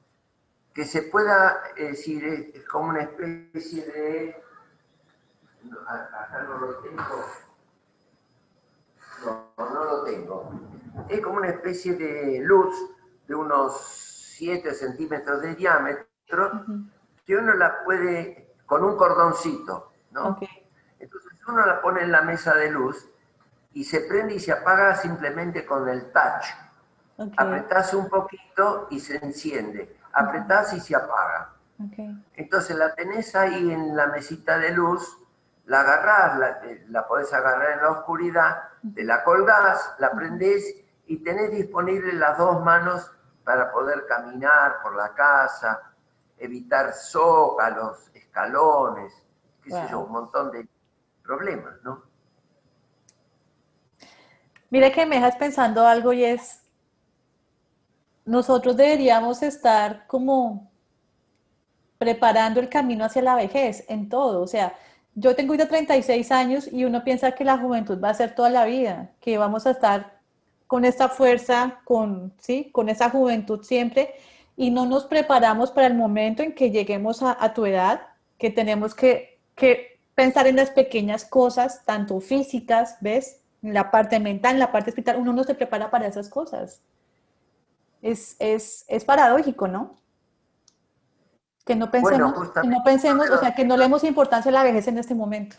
Que 0.73 0.87
se 0.87 1.03
pueda, 1.03 1.63
es 1.77 1.89
decir, 1.89 2.25
es 2.55 2.65
como 2.67 2.89
una 2.89 3.03
especie 3.03 3.85
de... 3.85 4.43
Acá 5.87 6.47
no 6.49 6.59
lo 6.59 6.77
tengo. 6.79 7.03
No, 9.25 9.53
no 9.59 9.85
lo 9.85 10.05
tengo. 10.05 10.51
Es 11.09 11.21
como 11.21 11.37
una 11.37 11.49
especie 11.49 11.95
de 11.95 12.41
luz 12.41 12.75
de 13.29 13.35
unos 13.35 13.81
7 14.37 14.73
centímetros 14.75 15.43
de 15.43 15.55
diámetro 15.55 16.09
que 17.25 17.37
uno 17.37 17.55
la 17.55 17.85
puede, 17.85 18.42
con 18.67 18.85
un 18.85 18.97
cordoncito, 18.97 19.93
¿no? 20.11 20.39
Entonces 20.99 21.33
uno 21.49 21.67
la 21.67 21.81
pone 21.81 22.03
en 22.03 22.13
la 22.13 22.23
mesa 22.23 22.55
de 22.55 22.71
luz 22.71 23.09
y 23.73 23.85
se 23.85 24.01
prende 24.01 24.35
y 24.35 24.41
se 24.41 24.53
apaga 24.53 24.95
simplemente 24.97 25.67
con 25.67 25.89
el 25.89 26.13
touch. 26.13 26.47
Okay. 27.17 27.35
Apretás 27.37 27.95
un 27.95 28.09
poquito 28.09 28.87
y 28.91 29.01
se 29.01 29.17
enciende. 29.17 29.97
Apretás 30.13 30.73
y 30.75 30.81
se 30.81 30.95
apaga. 30.95 31.55
Entonces 32.35 32.77
la 32.77 32.95
tenés 32.95 33.35
ahí 33.35 33.73
en 33.73 33.97
la 33.97 34.07
mesita 34.07 34.59
de 34.59 34.71
luz 34.71 35.19
la 35.67 35.81
agarrás, 35.81 36.39
la, 36.39 36.49
eh, 36.65 36.85
la, 36.89 37.07
podés 37.07 37.33
agarrar 37.33 37.73
en 37.73 37.83
la 37.83 37.91
oscuridad, 37.91 38.63
te 38.95 39.05
la 39.05 39.23
colgás, 39.25 39.95
la 39.99 40.11
prendés 40.13 40.75
y 41.07 41.23
tenés 41.23 41.51
disponible 41.51 42.13
las 42.15 42.39
dos 42.39 42.63
manos 42.63 43.11
para 43.45 43.73
poder 43.73 44.07
caminar 44.07 44.83
por 44.83 44.97
la 44.97 45.15
casa, 45.15 45.92
evitar 46.43 46.93
zócalos, 46.93 48.11
escalones, 48.15 49.13
qué 49.63 49.71
sé 49.71 49.83
yo, 49.91 50.01
un 50.01 50.13
montón 50.13 50.51
de 50.51 50.67
problemas, 51.23 51.75
¿no? 51.85 52.03
Mira 54.71 54.91
que 54.91 55.07
me 55.07 55.17
dejas 55.17 55.37
pensando 55.37 55.87
algo 55.87 56.13
y 56.13 56.25
es, 56.25 56.63
nosotros 58.25 58.77
deberíamos 58.77 59.43
estar 59.43 60.07
como 60.07 60.71
preparando 61.99 62.59
el 62.59 62.69
camino 62.69 63.05
hacia 63.05 63.23
la 63.23 63.37
vejez 63.37 63.85
en 63.89 64.09
todo, 64.09 64.43
o 64.43 64.47
sea, 64.47 64.75
yo 65.15 65.37
tengo 65.37 65.55
ya 65.55 65.69
36 65.69 66.33
años 66.33 66.73
y 66.73 66.85
uno 66.85 67.05
piensa 67.05 67.33
que 67.33 67.45
la 67.45 67.59
juventud 67.59 68.03
va 68.03 68.09
a 68.09 68.15
ser 68.15 68.35
toda 68.35 68.49
la 68.49 68.65
vida, 68.65 69.11
que 69.21 69.37
vamos 69.37 69.67
a 69.67 69.73
estar 69.73 70.19
con 70.67 70.87
esta 70.87 71.11
fuerza, 71.11 71.81
con, 71.85 72.33
¿sí? 72.39 72.71
con 72.73 72.89
esa 72.89 73.11
juventud 73.11 73.63
siempre, 73.63 74.15
y 74.57 74.71
no 74.71 74.87
nos 74.87 75.05
preparamos 75.05 75.71
para 75.71 75.87
el 75.87 75.95
momento 75.95 76.43
en 76.43 76.55
que 76.55 76.71
lleguemos 76.71 77.23
a, 77.23 77.37
a 77.39 77.55
tu 77.55 77.65
edad, 77.67 78.09
que 78.39 78.51
tenemos 78.51 78.95
que, 78.95 79.41
que, 79.55 79.93
pensar 80.15 80.47
en 80.47 80.57
las 80.57 80.71
pequeñas 80.71 81.25
cosas, 81.25 81.85
tanto 81.85 82.21
físicas, 82.21 82.97
¿ves? 83.01 83.41
En 83.63 83.75
la 83.75 83.91
parte 83.91 84.21
mental, 84.21 84.55
en 84.55 84.59
la 84.59 84.73
parte 84.73 84.91
espiritual, 84.91 85.17
uno 85.19 85.33
no 85.33 85.45
se 85.45 85.55
prepara 85.55 85.91
para 85.91 86.07
esas 86.07 86.29
cosas. 86.29 86.83
Es, 88.03 88.37
es, 88.39 88.85
es 88.89 89.05
paradójico, 89.05 89.69
¿no? 89.69 89.97
Que 91.65 91.77
no 91.77 91.91
pensemos, 91.91 92.35
bueno, 92.35 92.53
que 92.61 92.69
no 92.69 92.83
pensemos, 92.85 93.31
o 93.31 93.39
sea, 93.39 93.55
que 93.55 93.65
no 93.65 93.77
le 93.77 93.85
demos 93.85 94.03
importancia 94.05 94.51
a 94.51 94.53
la 94.53 94.65
vejez 94.65 94.89
en 94.89 94.99
este 94.99 95.15
momento. 95.15 95.57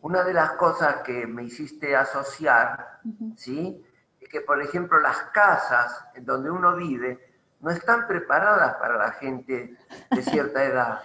Una 0.00 0.22
de 0.22 0.32
las 0.32 0.52
cosas 0.52 1.02
que 1.02 1.26
me 1.26 1.42
hiciste 1.44 1.96
asociar, 1.96 3.00
uh 3.04 3.08
-huh. 3.08 3.36
¿sí? 3.36 3.84
Es 4.20 4.28
que, 4.28 4.40
por 4.40 4.62
ejemplo, 4.62 5.00
las 5.00 5.16
casas 5.32 6.04
en 6.14 6.24
donde 6.24 6.50
uno 6.50 6.76
vive 6.76 7.33
no 7.64 7.70
están 7.70 8.06
preparadas 8.06 8.74
para 8.74 8.98
la 8.98 9.12
gente 9.12 9.74
de 10.10 10.22
cierta 10.22 10.62
edad, 10.70 11.00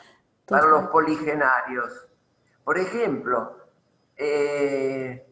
para 0.46 0.68
los 0.68 0.88
poligenarios. 0.90 2.08
Por 2.66 2.78
ejemplo, 2.78 3.58
eh, 4.18 5.26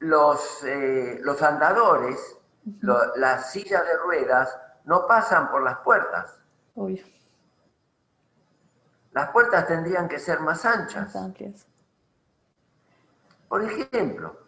los, 0.00 0.62
eh, 0.64 1.20
los 1.22 1.42
andadores, 1.42 2.36
uh 2.66 2.70
-huh. 2.70 2.78
lo, 2.82 3.16
las 3.16 3.50
sillas 3.50 3.82
de 3.86 3.96
ruedas, 3.96 4.56
no 4.84 5.06
pasan 5.06 5.50
por 5.50 5.62
las 5.62 5.78
puertas. 5.78 6.38
Uy. 6.74 7.02
Las 9.12 9.30
puertas 9.30 9.66
tendrían 9.66 10.06
que 10.06 10.18
ser 10.18 10.40
más 10.40 10.66
anchas. 10.66 11.06
Más 11.06 11.16
amplias. 11.16 11.66
Por 13.48 13.64
ejemplo, 13.64 14.38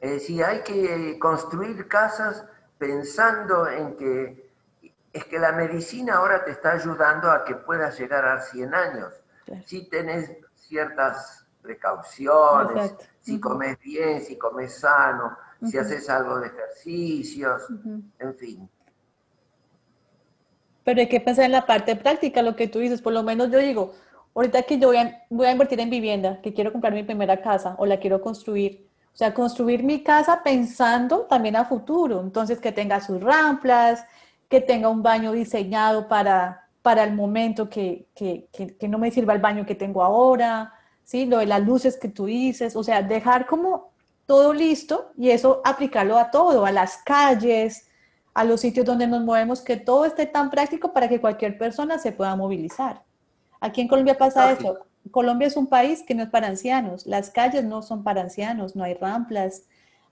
es 0.00 0.10
decir, 0.10 0.44
hay 0.44 0.62
que 0.62 1.18
construir 1.18 1.88
casas 1.88 2.44
pensando 2.78 3.68
en 3.68 3.96
que 3.96 4.48
es 5.12 5.24
que 5.24 5.38
la 5.38 5.52
medicina 5.52 6.16
ahora 6.16 6.44
te 6.44 6.52
está 6.52 6.72
ayudando 6.72 7.30
a 7.30 7.44
que 7.44 7.54
puedas 7.54 7.98
llegar 7.98 8.24
a 8.24 8.40
100 8.40 8.74
años. 8.74 9.12
Claro. 9.44 9.62
Si 9.66 9.88
tenés 9.88 10.30
ciertas 10.54 11.46
precauciones, 11.62 12.92
Exacto. 12.92 13.04
si 13.20 13.40
comes 13.40 13.78
bien, 13.80 14.22
si 14.22 14.36
comes 14.36 14.78
sano, 14.78 15.36
si 15.64 15.76
haces 15.76 16.08
algo 16.08 16.38
de 16.40 16.48
ejercicios, 16.48 17.62
en 18.18 18.34
fin. 18.34 18.70
Pero 20.84 21.00
hay 21.00 21.08
que 21.08 21.20
pensar 21.20 21.44
en 21.44 21.52
la 21.52 21.66
parte 21.66 21.96
práctica, 21.96 22.42
lo 22.42 22.56
que 22.56 22.68
tú 22.68 22.78
dices, 22.78 23.02
por 23.02 23.12
lo 23.12 23.22
menos 23.22 23.50
yo 23.50 23.58
digo, 23.58 23.94
ahorita 24.34 24.62
que 24.62 24.78
yo 24.78 24.88
voy 24.88 24.98
a, 24.98 25.26
voy 25.28 25.46
a 25.46 25.52
invertir 25.52 25.80
en 25.80 25.90
vivienda, 25.90 26.40
que 26.40 26.54
quiero 26.54 26.72
comprar 26.72 26.92
mi 26.92 27.02
primera 27.02 27.42
casa 27.42 27.74
o 27.78 27.86
la 27.86 27.98
quiero 27.98 28.20
construir, 28.20 28.87
o 29.18 29.24
sea, 29.24 29.34
construir 29.34 29.82
mi 29.82 30.04
casa 30.04 30.44
pensando 30.44 31.22
también 31.22 31.56
a 31.56 31.64
futuro, 31.64 32.20
entonces 32.20 32.60
que 32.60 32.70
tenga 32.70 33.00
sus 33.00 33.20
ramplas, 33.20 34.04
que 34.48 34.60
tenga 34.60 34.88
un 34.88 35.02
baño 35.02 35.32
diseñado 35.32 36.06
para, 36.06 36.68
para 36.82 37.02
el 37.02 37.14
momento 37.14 37.68
que, 37.68 38.06
que, 38.14 38.48
que, 38.52 38.86
no 38.86 38.96
me 38.96 39.10
sirva 39.10 39.32
el 39.32 39.40
baño 39.40 39.66
que 39.66 39.74
tengo 39.74 40.04
ahora, 40.04 40.72
¿sí? 41.02 41.26
Lo 41.26 41.38
de 41.38 41.46
las 41.46 41.66
luces 41.66 41.96
que 41.96 42.06
tú 42.06 42.26
dices, 42.26 42.76
o 42.76 42.84
sea, 42.84 43.02
dejar 43.02 43.46
como 43.46 43.90
todo 44.24 44.54
listo 44.54 45.10
y 45.16 45.30
eso 45.30 45.62
aplicarlo 45.64 46.16
a 46.16 46.30
todo, 46.30 46.64
a 46.64 46.70
las 46.70 46.98
calles, 46.98 47.88
a 48.34 48.44
los 48.44 48.60
sitios 48.60 48.86
donde 48.86 49.08
nos 49.08 49.24
movemos, 49.24 49.62
que 49.62 49.78
todo 49.78 50.04
esté 50.04 50.26
tan 50.26 50.48
práctico 50.48 50.92
para 50.92 51.08
que 51.08 51.20
cualquier 51.20 51.58
persona 51.58 51.98
se 51.98 52.12
pueda 52.12 52.36
movilizar. 52.36 53.02
Aquí 53.58 53.80
en 53.80 53.88
Colombia 53.88 54.16
pasa 54.16 54.52
eso. 54.52 54.78
Colombia 55.10 55.48
es 55.48 55.56
un 55.56 55.68
país 55.68 56.02
que 56.02 56.14
no 56.14 56.22
es 56.22 56.28
para 56.30 56.48
ancianos. 56.48 57.06
Las 57.06 57.30
calles 57.30 57.64
no 57.64 57.82
son 57.82 58.02
para 58.02 58.22
ancianos, 58.22 58.76
no 58.76 58.84
hay 58.84 58.94
ramplas. 58.94 59.62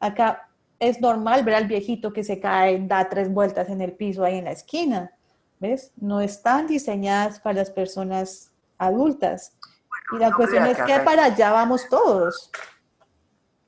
Acá 0.01 0.49
es 0.79 1.01
normal 1.01 1.45
ver 1.45 1.55
al 1.55 1.67
viejito 1.67 2.13
que 2.13 2.25
se 2.25 2.41
cae, 2.41 2.85
da 2.87 3.09
tres 3.09 3.33
vueltas 3.33 3.69
en 3.69 3.81
el 3.81 3.93
piso 3.93 4.25
ahí 4.25 4.39
en 4.39 4.45
la 4.45 4.53
esquina. 4.53 5.13
¿Ves? 5.59 5.93
No 5.97 6.21
están 6.21 6.67
diseñadas 6.67 7.41
para 7.41 7.61
las 7.61 7.71
personas 7.71 8.53
adultas. 8.79 9.57
y 10.13 10.19
la 10.19 10.33
cuestión 10.33 10.67
es 10.67 10.77
que 10.83 10.99
para 11.01 11.25
allá 11.25 11.51
vamos 11.51 11.89
todos. 11.89 12.51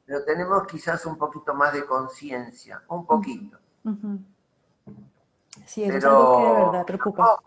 Pero 0.05 0.25
tenemos 0.25 0.67
quizás 0.67 1.05
un 1.07 1.17
poquito 1.17 1.55
más 1.55 1.73
de 1.73 1.85
conciencia, 1.87 2.83
un 2.89 3.07
poquito. 3.07 3.59
Sí, 5.67 5.85
es 5.85 6.05
algo 6.05 6.39
que 6.39 6.47
de 6.47 6.65
verdad 6.67 6.87
preocupa. 6.87 7.39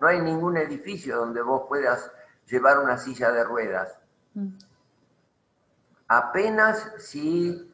No, 0.00 0.06
hay 0.06 0.20
ningún 0.20 0.56
edificio 0.56 1.16
donde 1.16 1.42
vos 1.42 1.62
puedas 1.68 2.10
llevar 2.46 2.78
una 2.78 2.98
silla 2.98 3.30
de 3.30 3.44
ruedas. 3.44 3.98
Mm. 4.34 4.48
Apenas 6.08 6.92
si 6.98 7.72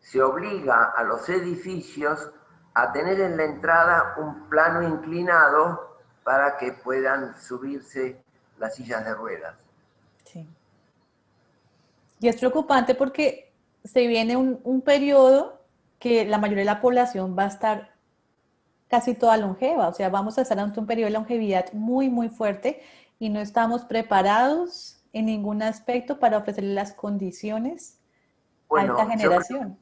se 0.00 0.22
obliga 0.22 0.92
a 0.96 1.04
los 1.04 1.28
edificios 1.28 2.30
a 2.74 2.92
tener 2.92 3.20
en 3.20 3.36
la 3.36 3.44
entrada 3.44 4.14
un 4.18 4.48
plano 4.48 4.82
inclinado 4.82 5.98
para 6.24 6.56
que 6.56 6.72
puedan 6.72 7.38
subirse 7.40 8.22
las 8.58 8.74
sillas 8.74 9.04
de 9.04 9.14
ruedas. 9.14 9.54
Sí. 10.24 10.48
Y 12.20 12.28
es 12.28 12.36
preocupante 12.36 12.94
porque 12.94 13.52
se 13.84 14.06
viene 14.06 14.36
un, 14.36 14.60
un 14.64 14.80
periodo 14.82 15.60
que 15.98 16.24
la 16.24 16.38
mayoría 16.38 16.62
de 16.62 16.66
la 16.70 16.80
población 16.80 17.36
va 17.38 17.44
a 17.44 17.48
estar 17.48 17.92
casi 18.88 19.14
toda 19.14 19.36
longeva, 19.38 19.88
o 19.88 19.94
sea, 19.94 20.10
vamos 20.10 20.36
a 20.36 20.42
estar 20.42 20.58
ante 20.58 20.78
un 20.78 20.86
periodo 20.86 21.06
de 21.06 21.14
longevidad 21.14 21.72
muy, 21.72 22.10
muy 22.10 22.28
fuerte 22.28 22.82
y 23.22 23.30
no 23.30 23.38
estamos 23.38 23.84
preparados 23.84 25.00
en 25.12 25.26
ningún 25.26 25.62
aspecto 25.62 26.18
para 26.18 26.38
ofrecerle 26.38 26.74
las 26.74 26.92
condiciones 26.92 28.00
a 28.76 28.84
esta 28.84 29.06
generación. 29.06 29.78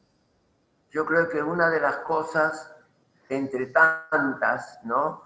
Yo 0.91 1.07
creo, 1.07 1.27
que 1.31 1.43
una 1.43 1.71
de 1.71 1.81
las 1.81 1.97
cosas, 2.01 2.71
entre 3.31 3.69
tantas, 3.69 4.81
¿no? 4.85 5.23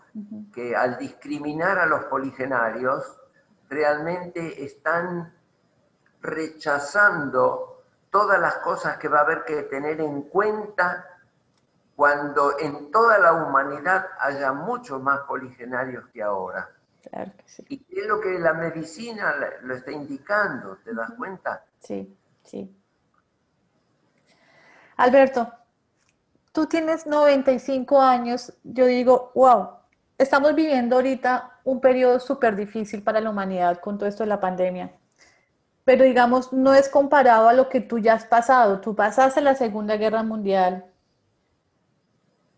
Que 0.53 0.77
al 0.77 0.97
discriminar 0.97 1.77
a 1.77 1.87
los 1.87 2.05
poligenarios, 2.05 3.21
realmente 3.69 4.65
están 4.65 5.35
rechazando 6.21 7.83
todas 8.11 8.39
las 8.39 8.59
cosas 8.59 8.97
que 8.99 9.09
va 9.09 9.19
a 9.19 9.23
haber 9.23 9.43
que 9.45 9.65
tener 9.65 10.01
en 10.01 10.23
cuenta 10.23 11.05
cuando 11.97 12.61
en 12.61 12.93
toda 12.93 13.19
la 13.19 13.33
humanidad 13.33 14.07
haya 14.21 14.53
muchos 14.53 15.03
más 15.03 15.23
poligenarios 15.23 16.07
que 16.13 16.23
ahora. 16.23 16.74
Claro 17.11 17.33
que 17.37 17.45
sí. 17.47 17.65
Y 17.69 18.01
es 18.01 18.07
lo 18.07 18.21
que 18.21 18.39
la 18.39 18.55
medicina 18.55 19.35
lo 19.63 19.75
está 19.75 19.93
indicando, 19.93 20.79
¿te 20.85 20.95
das 20.95 21.11
cuenta? 21.17 21.65
Sí, 21.81 22.17
sí. 22.43 22.75
Alberto, 24.97 25.53
tú 26.53 26.67
tienes 26.67 27.07
95 27.07 28.01
años, 28.01 28.53
yo 28.63 28.87
digo, 28.87 29.33
wow, 29.35 29.71
estamos 30.17 30.55
viviendo 30.55 30.97
ahorita 30.97 31.61
un 31.65 31.81
periodo 31.81 32.21
súper 32.21 32.57
difícil 32.57 33.03
para 33.03 33.21
la 33.21 33.31
humanidad 33.31 33.81
con 33.81 33.99
todo 33.99 34.09
esto 34.09 34.23
de 34.23 34.29
la 34.29 34.41
pandemia. 34.41 34.93
Pero 35.85 36.05
digamos, 36.05 36.53
no 36.53 36.73
es 36.75 36.89
comparado 36.89 37.49
a 37.49 37.53
lo 37.53 37.69
que 37.69 37.81
tú 37.81 37.99
ya 37.99 38.15
has 38.15 38.25
pasado. 38.25 38.81
Tú 38.81 38.95
pasaste 38.95 39.41
la 39.41 39.55
Segunda 39.55 39.97
Guerra 39.97 40.23
Mundial, 40.23 40.87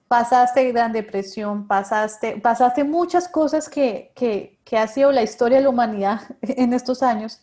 pasaste 0.09 0.71
Gran 0.73 0.93
Depresión, 0.93 1.67
pasaste, 1.67 2.41
pasaste 2.41 2.85
muchas 2.85 3.29
cosas 3.29 3.69
que, 3.69 4.13
que, 4.15 4.77
ha 4.77 4.87
sido 4.87 5.13
la 5.13 5.23
historia 5.23 5.59
de 5.59 5.65
la 5.65 5.71
humanidad 5.71 6.21
en 6.43 6.73
estos 6.73 7.03
años. 7.03 7.43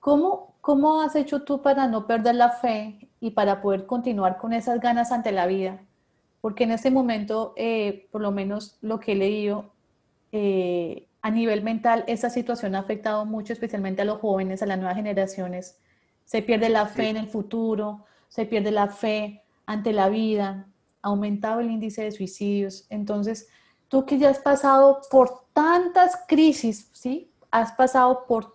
¿Cómo, 0.00 0.54
¿Cómo 0.60 1.00
has 1.00 1.16
hecho 1.16 1.42
tú 1.42 1.62
para 1.62 1.88
no 1.88 2.06
perder 2.06 2.36
la 2.36 2.50
fe 2.50 3.08
y 3.20 3.30
para 3.32 3.60
poder 3.60 3.86
continuar 3.86 4.38
con 4.38 4.52
esas 4.52 4.80
ganas 4.80 5.10
ante 5.12 5.32
la 5.32 5.46
vida? 5.46 5.80
Porque 6.40 6.64
en 6.64 6.72
este 6.72 6.90
momento, 6.90 7.54
eh, 7.56 8.08
por 8.12 8.20
lo 8.20 8.30
menos 8.30 8.78
lo 8.80 9.00
que 9.00 9.12
he 9.12 9.16
leído, 9.16 9.72
eh, 10.30 11.08
a 11.22 11.30
nivel 11.30 11.62
mental, 11.62 12.04
esa 12.06 12.30
situación 12.30 12.76
ha 12.76 12.80
afectado 12.80 13.24
mucho, 13.24 13.52
especialmente 13.52 14.02
a 14.02 14.04
los 14.04 14.20
jóvenes, 14.20 14.62
a 14.62 14.66
las 14.66 14.78
nuevas 14.78 14.96
generaciones. 14.96 15.80
Se 16.24 16.42
pierde 16.42 16.68
la 16.68 16.86
fe 16.86 17.08
en 17.08 17.16
el 17.16 17.26
futuro, 17.26 18.04
se 18.28 18.46
pierde 18.46 18.70
la 18.70 18.86
fe 18.88 19.42
ante 19.66 19.92
la 19.92 20.08
vida, 20.08 20.68
aumentado 21.06 21.60
el 21.60 21.70
índice 21.70 22.02
de 22.02 22.12
suicidios. 22.12 22.86
Entonces, 22.90 23.48
tú 23.88 24.04
que 24.04 24.18
ya 24.18 24.30
has 24.30 24.40
pasado 24.40 25.00
por 25.10 25.44
tantas 25.52 26.24
crisis, 26.26 26.90
¿sí? 26.92 27.32
Has 27.50 27.72
pasado 27.72 28.24
por, 28.26 28.54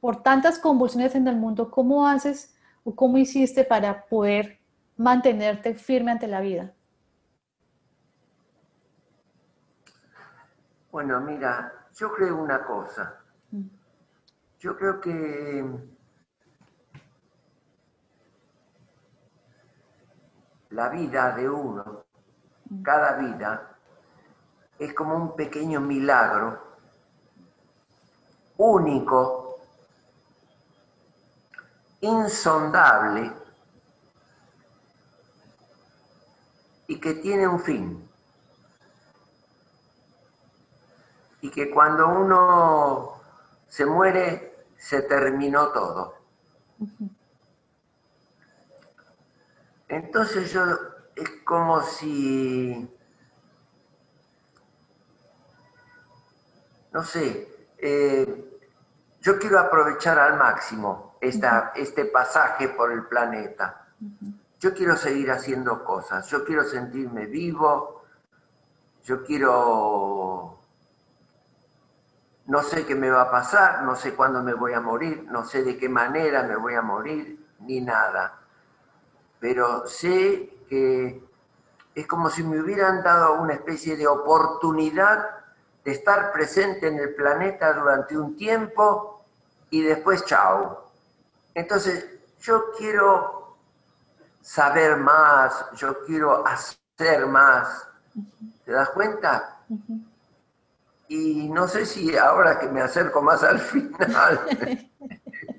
por 0.00 0.22
tantas 0.22 0.58
convulsiones 0.58 1.14
en 1.14 1.26
el 1.26 1.36
mundo, 1.36 1.70
¿cómo 1.70 2.06
haces 2.06 2.54
o 2.84 2.94
cómo 2.94 3.16
hiciste 3.16 3.64
para 3.64 4.04
poder 4.04 4.60
mantenerte 4.96 5.74
firme 5.74 6.10
ante 6.12 6.26
la 6.26 6.40
vida? 6.40 6.74
Bueno, 10.92 11.20
mira, 11.20 11.72
yo 11.94 12.12
creo 12.12 12.36
una 12.36 12.64
cosa. 12.64 13.18
Mm. 13.50 13.68
Yo 14.58 14.76
creo 14.76 15.00
que 15.00 15.64
la 20.70 20.88
vida 20.88 21.32
de 21.32 21.48
uno, 21.48 22.04
cada 22.82 23.16
vida, 23.16 23.76
es 24.78 24.94
como 24.94 25.16
un 25.16 25.36
pequeño 25.36 25.80
milagro, 25.80 26.62
único, 28.56 29.60
insondable 32.00 33.32
y 36.86 37.00
que 37.00 37.14
tiene 37.14 37.46
un 37.46 37.60
fin. 37.60 38.08
Y 41.40 41.50
que 41.50 41.70
cuando 41.70 42.08
uno 42.08 43.20
se 43.68 43.86
muere, 43.86 44.66
se 44.76 45.02
terminó 45.02 45.68
todo. 45.68 46.14
Entonces 49.88 50.52
yo, 50.52 50.64
es 51.16 51.30
como 51.44 51.82
si, 51.82 52.94
no 56.92 57.02
sé, 57.02 57.70
eh, 57.78 58.60
yo 59.20 59.38
quiero 59.38 59.58
aprovechar 59.58 60.18
al 60.18 60.36
máximo 60.36 61.16
esta, 61.20 61.72
este 61.74 62.04
pasaje 62.04 62.68
por 62.68 62.92
el 62.92 63.06
planeta. 63.06 63.86
Yo 64.60 64.74
quiero 64.74 64.96
seguir 64.96 65.30
haciendo 65.30 65.84
cosas, 65.84 66.26
yo 66.28 66.44
quiero 66.44 66.64
sentirme 66.64 67.26
vivo, 67.26 68.02
yo 69.04 69.24
quiero, 69.24 70.60
no 72.46 72.62
sé 72.62 72.84
qué 72.84 72.94
me 72.94 73.08
va 73.08 73.22
a 73.22 73.30
pasar, 73.30 73.84
no 73.84 73.96
sé 73.96 74.14
cuándo 74.14 74.42
me 74.42 74.52
voy 74.52 74.74
a 74.74 74.80
morir, 74.80 75.24
no 75.30 75.44
sé 75.44 75.62
de 75.62 75.78
qué 75.78 75.88
manera 75.88 76.42
me 76.42 76.56
voy 76.56 76.74
a 76.74 76.82
morir, 76.82 77.46
ni 77.60 77.80
nada 77.80 78.47
pero 79.40 79.86
sé 79.86 80.50
que 80.68 81.22
es 81.94 82.06
como 82.06 82.30
si 82.30 82.42
me 82.42 82.60
hubieran 82.60 83.02
dado 83.02 83.34
una 83.34 83.54
especie 83.54 83.96
de 83.96 84.06
oportunidad 84.06 85.30
de 85.84 85.92
estar 85.92 86.32
presente 86.32 86.88
en 86.88 86.98
el 86.98 87.14
planeta 87.14 87.72
durante 87.72 88.16
un 88.16 88.36
tiempo 88.36 89.24
y 89.70 89.82
después 89.82 90.24
chao. 90.24 90.90
Entonces, 91.54 92.06
yo 92.40 92.72
quiero 92.76 93.56
saber 94.40 94.96
más, 94.96 95.66
yo 95.74 96.04
quiero 96.04 96.46
hacer 96.46 97.26
más. 97.26 97.88
¿Te 98.64 98.72
das 98.72 98.90
cuenta? 98.90 99.60
Y 101.08 101.48
no 101.48 101.66
sé 101.66 101.86
si 101.86 102.16
ahora 102.16 102.58
que 102.58 102.68
me 102.68 102.82
acerco 102.82 103.22
más 103.22 103.42
al 103.42 103.58
final, 103.58 104.40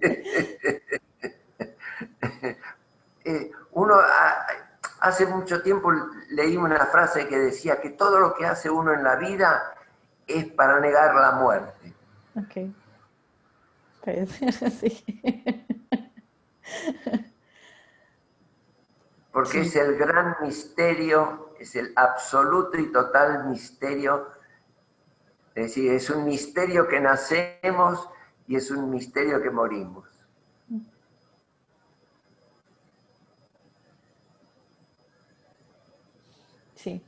eh, 3.26 3.52
uno 3.72 3.96
hace 5.00 5.26
mucho 5.26 5.62
tiempo 5.62 5.92
leí 6.30 6.58
una 6.58 6.86
frase 6.88 7.28
que 7.28 7.38
decía 7.38 7.80
que 7.82 7.92
todo 7.92 8.20
lo 8.20 8.34
que 8.34 8.46
hace 8.46 8.70
uno 8.70 8.94
en 8.94 9.04
la 9.04 9.16
vida 9.16 9.74
es 10.28 10.46
para 10.52 10.80
negar 10.80 11.16
la 11.16 11.32
muerte. 11.34 11.94
Ok. 12.36 12.74
Puede 14.04 14.28
ser 14.28 14.50
así. 14.66 15.04
Porque 19.32 19.62
es 19.62 19.76
el 19.76 19.98
gran 19.98 20.38
misterio, 20.42 21.54
es 21.60 21.76
el 21.76 21.94
absoluto 21.96 22.78
y 22.78 22.92
total 22.92 23.48
misterio. 23.48 24.28
Es 25.56 25.68
decir, 25.68 25.92
es 25.92 26.10
un 26.10 26.26
misterio 26.26 26.88
que 26.88 27.00
nacemos 27.00 28.10
y 28.48 28.56
es 28.56 28.72
un 28.72 28.90
misterio 28.90 29.42
que 29.42 29.50
morimos. 29.50 30.08
Sí. 36.76 37.04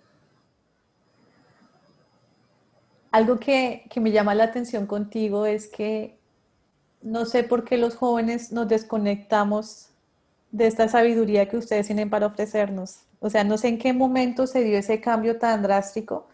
Algo 3.11 3.39
que, 3.39 3.85
que, 3.89 3.99
me 3.99 4.11
llama 4.11 4.35
la 4.35 4.45
atención 4.45 4.87
contigo 4.87 5.45
es 5.45 5.67
que 5.67 6.17
no 7.01 7.25
sé 7.25 7.43
por 7.43 7.65
qué 7.65 7.77
los 7.77 7.95
jóvenes 7.95 8.51
nos 8.51 8.67
desconectamos 8.67 9.89
de 10.51 10.67
esta 10.67 10.87
sabiduría 10.87 11.49
que 11.49 11.57
ustedes 11.57 11.87
tienen 11.87 12.09
para 12.09 12.27
ofrecernos. 12.27 13.01
O 13.19 13.29
sea, 13.29 13.43
no 13.43 13.57
sé 13.57 13.67
en 13.69 13.77
qué 13.77 13.93
momento 13.93 14.47
se 14.47 14.63
dio 14.63 14.77
ese 14.77 14.99
cambio 14.99 15.37
tan 15.37 15.61
drástico. 15.61 16.27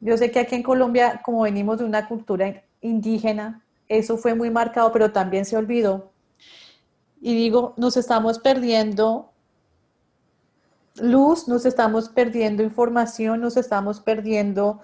Yo 0.00 0.16
sé 0.16 0.30
que 0.30 0.40
aquí 0.40 0.56
en 0.56 0.62
Colombia, 0.62 1.22
como 1.24 1.42
venimos 1.42 1.78
de 1.78 1.84
una 1.84 2.06
cultura 2.06 2.62
indígena, 2.80 3.64
eso 3.88 4.16
fue 4.16 4.34
muy 4.34 4.50
marcado, 4.50 4.92
pero 4.92 5.12
también 5.12 5.44
se 5.44 5.56
olvidó. 5.56 6.12
Y 7.20 7.34
digo, 7.34 7.74
nos 7.76 7.96
estamos 7.96 8.38
perdiendo 8.38 9.30
luz, 10.96 11.48
nos 11.48 11.64
estamos 11.64 12.08
perdiendo 12.08 12.62
información, 12.62 13.40
nos 13.40 13.56
estamos 13.56 14.00
perdiendo, 14.00 14.80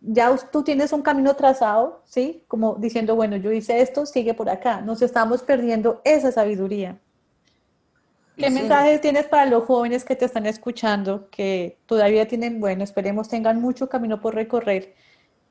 ya 0.00 0.36
tú 0.52 0.62
tienes 0.62 0.92
un 0.92 1.02
camino 1.02 1.34
trazado, 1.34 2.02
¿sí? 2.04 2.44
Como 2.48 2.76
diciendo, 2.76 3.16
bueno, 3.16 3.36
yo 3.36 3.52
hice 3.52 3.80
esto, 3.80 4.06
sigue 4.06 4.34
por 4.34 4.48
acá. 4.48 4.80
Nos 4.80 5.02
estamos 5.02 5.42
perdiendo 5.42 6.00
esa 6.04 6.32
sabiduría. 6.32 6.98
¿Qué 8.36 8.50
mensajes 8.50 9.00
tienes 9.00 9.26
para 9.26 9.46
los 9.46 9.64
jóvenes 9.64 10.04
que 10.04 10.14
te 10.14 10.26
están 10.26 10.44
escuchando, 10.44 11.30
que 11.30 11.78
todavía 11.86 12.28
tienen, 12.28 12.60
bueno, 12.60 12.84
esperemos 12.84 13.28
tengan 13.28 13.60
mucho 13.60 13.88
camino 13.88 14.20
por 14.20 14.34
recorrer 14.34 14.94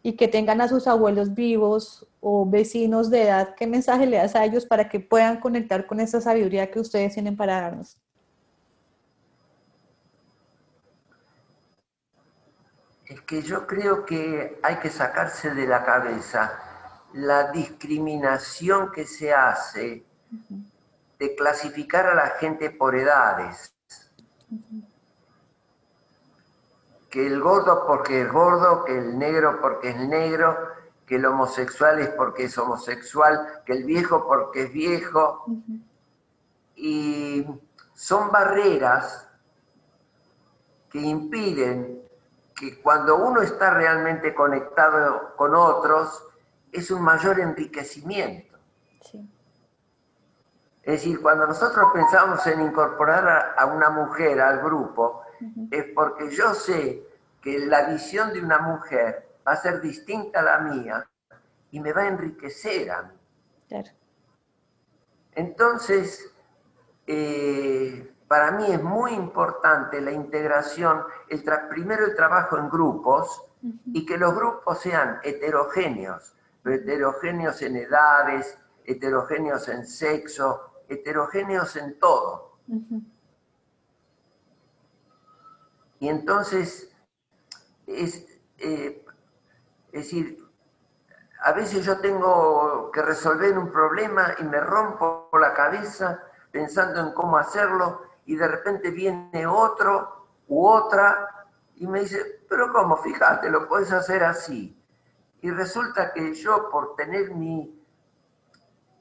y 0.04 0.14
que 0.14 0.28
tengan 0.28 0.62
a 0.62 0.68
sus 0.68 0.86
abuelos 0.86 1.34
vivos 1.34 2.08
o 2.20 2.46
vecinos 2.46 3.10
de 3.10 3.24
edad? 3.24 3.56
¿Qué 3.56 3.66
mensaje 3.66 4.06
le 4.06 4.18
das 4.18 4.36
a 4.36 4.46
ellos 4.46 4.68
para 4.68 4.88
que 4.88 5.00
puedan 5.00 5.40
conectar 5.40 5.88
con 5.88 6.00
esa 6.00 6.22
sabiduría 6.22 6.70
que 6.70 6.80
ustedes 6.80 7.16
tienen 7.16 7.36
para 7.36 7.60
darnos? 7.60 7.98
Es 13.06 13.22
que 13.22 13.44
yo 13.44 13.68
creo 13.68 14.06
que 14.06 14.60
hay 14.64 14.78
que 14.78 14.90
sacarse 14.90 15.54
de 15.54 15.68
la 15.68 15.84
cabeza 15.84 16.60
la 17.14 17.52
discriminación 17.52 18.92
que 18.92 19.06
se 19.06 19.34
hace 19.34 20.06
de 21.18 21.36
clasificar 21.36 22.08
a 22.08 22.16
la 22.16 22.28
gente 22.40 22.72
por 22.72 22.96
edades. 22.96 23.74
Que 27.10 27.26
el 27.26 27.40
gordo 27.40 27.86
porque 27.88 28.24
es 28.24 28.32
gordo, 28.32 28.84
que 28.84 28.98
el 28.98 29.18
negro 29.18 29.62
porque 29.62 29.90
es 29.90 29.98
negro, 29.98 30.72
que 31.06 31.16
el 31.16 31.26
homosexual 31.26 32.00
es 32.00 32.10
porque 32.10 32.46
es 32.46 32.58
homosexual, 32.58 33.62
que 33.66 33.74
el 33.74 33.86
viejo 33.86 34.28
porque 34.28 34.64
es 34.64 34.74
viejo. 34.74 35.46
Y 36.76 37.46
son 37.94 38.30
barreras 38.32 39.30
que 40.90 41.00
impiden 41.00 41.95
que 42.56 42.82
cuando 42.82 43.18
uno 43.18 43.42
está 43.42 43.72
realmente 43.72 44.34
conectado 44.34 45.36
con 45.36 45.54
otros, 45.54 46.24
es 46.72 46.90
un 46.90 47.02
mayor 47.02 47.40
enriquecimiento. 47.40 48.56
Es 50.84 51.02
decir, 51.02 51.22
cuando 51.22 51.48
nosotros 51.48 51.88
pensamos 51.94 52.46
en 52.48 52.62
incorporar 52.62 53.56
a, 53.58 53.66
una 53.66 53.90
mujer 53.90 54.40
al 54.40 54.62
grupo, 54.62 55.24
es 55.72 55.86
porque 55.96 56.30
yo 56.30 56.54
sé 56.54 57.04
que 57.42 57.60
la 57.60 57.90
visión 57.90 58.32
de 58.32 58.42
una 58.42 58.60
mujer 58.60 59.28
va 59.46 59.54
a 59.54 59.56
ser 59.56 59.82
distinta 59.82 60.40
a 60.40 60.44
la 60.44 60.58
mía 60.60 61.10
y 61.72 61.80
me 61.80 61.92
va 61.92 62.04
a 62.04 62.08
enriquecer 62.08 62.92
a 62.92 63.02
mí. 63.02 63.84
Entonces, 65.34 66.32
eh, 67.08 68.15
para 68.36 68.52
mí 68.52 68.66
es 68.70 68.84
muy 68.84 69.14
importante 69.14 70.02
la 70.02 70.12
integración, 70.12 71.06
el 71.30 71.42
primero 71.70 72.06
el 72.06 72.18
trabajo 72.18 72.58
en 72.58 72.70
grupos 72.70 73.46
y 73.94 74.06
que 74.06 74.18
los 74.18 74.36
grupos 74.36 74.82
sean 74.82 75.22
heterogéneos, 75.24 76.36
heterogéneos 76.66 77.62
en 77.62 77.78
edades, 77.78 78.60
heterogéneos 78.84 79.70
en 79.70 79.88
sexo, 79.88 80.82
heterogéneos 80.90 81.78
en 81.78 81.98
todo. 81.98 82.58
Y 86.00 86.10
entonces, 86.10 86.94
es, 87.88 88.28
eh, 88.58 89.06
es 89.94 90.04
decir, 90.04 90.46
a 91.40 91.54
veces 91.54 91.86
yo 91.86 92.02
tengo 92.02 92.92
que 92.92 93.02
resolver 93.02 93.58
un 93.58 93.72
problema 93.72 94.36
y 94.40 94.44
me 94.44 94.60
rompo 94.60 95.30
la 95.40 95.54
cabeza 95.54 96.22
pensando 96.52 97.00
en 97.00 97.14
cómo 97.14 97.38
hacerlo 97.38 98.14
y 98.26 98.36
de 98.36 98.48
repente 98.48 98.92
viene 98.92 99.48
otro 99.48 100.28
u 100.48 100.68
otra 100.68 101.48
y 101.76 101.88
me 101.88 102.02
dice, 102.02 102.44
pero 102.50 102.72
¿cómo? 102.72 102.98
Fíjate, 102.98 103.50
lo 103.50 103.68
puedes 103.68 103.92
hacer 103.92 104.24
así. 104.24 104.82
Y 105.42 105.52
resulta 105.52 106.12
que 106.14 106.34
yo 106.34 106.70
por 106.70 106.96
tener 106.96 107.32
mi, 107.36 107.84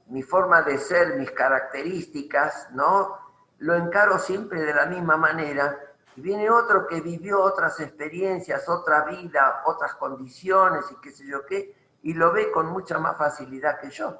mi 0.07 0.21
forma 0.21 0.61
de 0.61 0.77
ser, 0.77 1.17
mis 1.17 1.31
características, 1.31 2.69
¿no? 2.71 3.17
Lo 3.59 3.75
encaro 3.75 4.19
siempre 4.19 4.61
de 4.61 4.73
la 4.73 4.85
misma 4.85 5.17
manera. 5.17 5.79
Y 6.15 6.21
viene 6.21 6.49
otro 6.49 6.87
que 6.87 7.01
vivió 7.01 7.41
otras 7.41 7.79
experiencias, 7.79 8.69
otra 8.69 9.05
vida, 9.05 9.63
otras 9.65 9.95
condiciones 9.95 10.85
y 10.91 10.95
qué 11.01 11.11
sé 11.11 11.25
yo 11.27 11.45
qué, 11.45 11.75
y 12.03 12.13
lo 12.13 12.31
ve 12.31 12.51
con 12.51 12.67
mucha 12.67 12.99
más 12.99 13.17
facilidad 13.17 13.79
que 13.79 13.89
yo. 13.89 14.19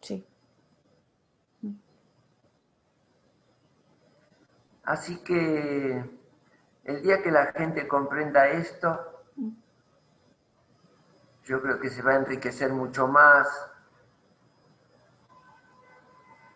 Sí. 0.00 0.26
Así 4.84 5.16
que 5.24 6.04
el 6.84 7.02
día 7.02 7.22
que 7.22 7.30
la 7.30 7.52
gente 7.52 7.88
comprenda 7.88 8.48
esto, 8.48 9.24
yo 11.44 11.60
creo 11.62 11.80
que 11.80 11.90
se 11.90 12.02
va 12.02 12.12
a 12.12 12.16
enriquecer 12.16 12.72
mucho 12.72 13.06
más, 13.06 13.48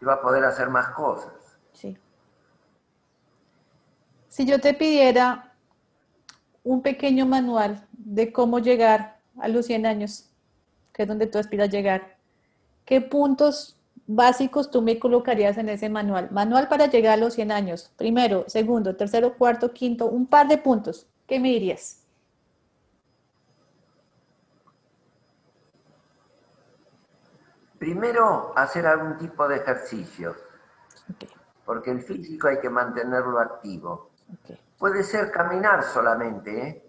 y 0.01 0.05
va 0.05 0.14
a 0.14 0.20
poder 0.20 0.45
hacer 0.45 0.68
más 0.68 0.91
cosas. 0.91 1.59
Sí. 1.72 1.97
Si 4.29 4.47
yo 4.47 4.61
te 4.61 4.74
pidiera 4.74 5.55
un 6.62 6.83
pequeño 6.83 7.26
manual 7.26 7.87
de 7.93 8.33
cómo 8.33 8.59
llegar 8.59 9.18
a 9.41 9.49
los 9.49 9.66
100 9.66 9.87
años, 9.87 10.31
que 10.93 11.03
es 11.03 11.09
donde 11.09 11.26
tú 11.26 11.39
aspiras 11.39 11.70
llegar, 11.70 12.18
¿qué 12.85 13.01
puntos 13.01 13.78
básicos 14.09 14.70
tú 14.70 14.82
me 14.82 14.98
colocarías 14.98 15.56
en 15.59 15.68
ese 15.68 15.88
manual? 15.88 16.30
Manual 16.32 16.66
para 16.66 16.86
llegar 16.86 17.12
a 17.14 17.16
los 17.16 17.34
100 17.34 17.52
años. 17.52 17.92
Primero, 17.96 18.44
segundo, 18.48 18.96
tercero, 18.96 19.36
cuarto, 19.36 19.72
quinto, 19.72 20.06
un 20.06 20.26
par 20.26 20.48
de 20.48 20.59
puntos. 20.59 21.06
¿Qué 21.26 21.38
me 21.38 21.48
dirías? 21.48 22.04
Primero, 27.78 28.52
hacer 28.56 28.86
algún 28.86 29.16
tipo 29.18 29.46
de 29.46 29.56
ejercicio, 29.56 30.34
porque 31.64 31.92
el 31.92 32.02
físico 32.02 32.48
hay 32.48 32.59
que 32.59 32.68
mantenerlo 32.68 33.38
activo. 33.38 34.11
Puede 34.78 35.04
ser 35.04 35.30
caminar 35.30 35.84
solamente. 35.84 36.68
¿eh? 36.68 36.88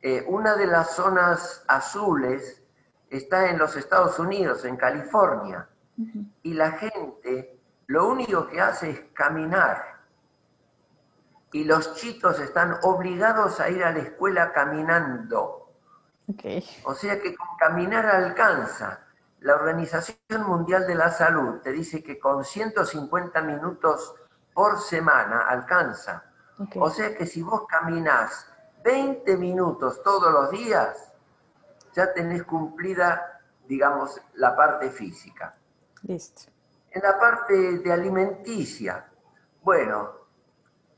Eh, 0.00 0.24
una 0.28 0.56
de 0.56 0.66
las 0.66 0.94
zonas 0.94 1.62
azules 1.68 2.62
está 3.10 3.50
en 3.50 3.58
los 3.58 3.76
Estados 3.76 4.18
Unidos, 4.18 4.64
en 4.64 4.76
California, 4.76 5.68
y 6.42 6.54
la 6.54 6.72
gente 6.72 7.58
lo 7.86 8.08
único 8.08 8.48
que 8.48 8.60
hace 8.60 8.90
es 8.90 9.00
caminar. 9.12 9.96
Y 11.52 11.64
los 11.64 11.94
chicos 11.94 12.38
están 12.40 12.78
obligados 12.82 13.60
a 13.60 13.70
ir 13.70 13.82
a 13.84 13.92
la 13.92 14.00
escuela 14.00 14.52
caminando. 14.52 15.70
O 16.84 16.94
sea 16.94 17.20
que 17.20 17.34
con 17.34 17.56
caminar 17.58 18.06
alcanza. 18.06 19.00
La 19.40 19.54
Organización 19.54 20.46
Mundial 20.46 20.86
de 20.86 20.96
la 20.96 21.10
Salud 21.10 21.60
te 21.60 21.70
dice 21.70 22.02
que 22.02 22.18
con 22.18 22.44
150 22.44 23.40
minutos 23.42 24.14
por 24.52 24.80
semana 24.80 25.42
alcanza. 25.42 26.24
O 26.76 26.90
sea 26.90 27.14
que 27.14 27.26
si 27.26 27.42
vos 27.42 27.66
caminás 27.68 28.46
20 28.82 29.36
minutos 29.36 30.02
todos 30.02 30.32
los 30.32 30.50
días, 30.50 31.05
ya 31.96 32.12
tenés 32.12 32.44
cumplida, 32.44 33.40
digamos, 33.66 34.20
la 34.34 34.54
parte 34.54 34.90
física. 34.90 35.56
Listo. 36.02 36.52
En 36.90 37.02
la 37.02 37.18
parte 37.18 37.78
de 37.78 37.92
alimenticia, 37.92 39.08
bueno, 39.62 40.10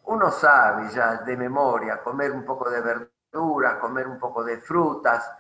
uno 0.07 0.31
sabe 0.33 0.91
ya 0.91 1.19
de 1.19 1.37
memoria 1.37 2.03
comer 2.03 2.33
un 2.33 2.45
poco 2.45 2.69
de 2.69 2.81
verdura 2.81 3.79
comer 3.81 4.09
un 4.09 4.19
poco 4.19 4.43
de 4.43 4.59
frutas, 4.59 5.31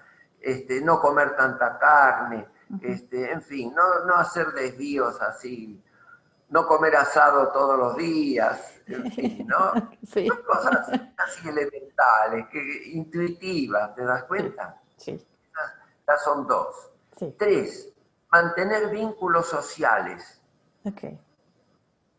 este, 0.40 0.80
no 0.80 1.00
comer 1.00 1.34
tanta 1.34 1.76
carne, 1.76 2.46
este, 2.80 3.32
en 3.32 3.42
fin, 3.42 3.74
no, 3.74 4.04
no 4.04 4.14
hacer 4.14 4.48
desvíos 4.52 5.20
así, 5.20 5.82
no 6.50 6.66
comer 6.66 6.96
asado 6.96 7.50
todos 7.50 7.76
los 7.78 7.96
días, 7.96 8.80
en 8.86 9.10
fin, 9.10 9.46
¿no? 9.46 9.72
Sí. 10.06 10.26
Son 10.26 10.42
cosas 10.42 10.88
así 11.18 11.48
elementales, 11.48 12.46
que, 12.48 12.82
intuitivas, 12.92 13.94
¿te 13.94 14.04
das 14.04 14.24
cuenta? 14.24 14.80
Sí, 14.96 15.22
estas 16.08 16.24
son 16.24 16.46
dos. 16.46 16.90
sí. 17.18 17.34
Tres, 17.38 17.92
mantener 18.30 18.88
vínculos 18.90 19.46
sociales, 19.46 20.40
Ok, 20.84 21.02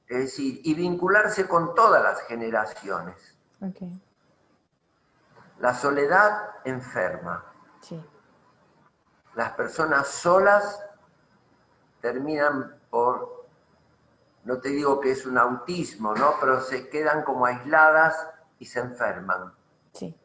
es 0.08 0.18
decir, 0.18 0.62
y 0.64 0.74
vincularse 0.76 1.48
con 1.48 1.74
todas 1.74 2.04
las 2.04 2.22
generaciones. 2.28 3.36
ok, 3.62 3.82
La 5.60 5.74
soledad 5.74 6.50
enferma. 6.66 7.44
sí. 7.82 8.04
Las 9.36 9.52
personas 9.54 10.08
solas 10.08 10.84
terminan 12.02 12.76
por, 12.90 13.46
no 14.44 14.60
te 14.60 14.70
digo 14.70 15.00
que 15.00 15.12
es 15.12 15.26
un 15.26 15.38
autismo, 15.38 16.14
¿no? 16.16 16.34
Pero 16.42 16.60
se 16.62 16.90
quedan 16.90 17.24
como 17.24 17.46
aisladas 17.46 18.28
y 18.58 18.66
se 18.66 18.80
enferman. 18.80 19.54
Sí. 19.94 20.18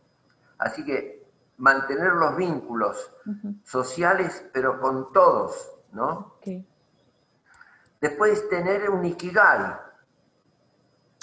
Así 0.58 0.84
que 0.84 1.13
mantener 1.58 2.12
los 2.12 2.36
vínculos 2.36 3.12
sociales, 3.64 4.44
pero 4.52 4.80
con 4.80 5.12
todos, 5.12 5.70
¿no? 5.92 6.08
ok, 6.38 6.64
Después 8.00 8.48
tener 8.50 8.90
un 8.90 9.04
ikigai, 9.04 9.76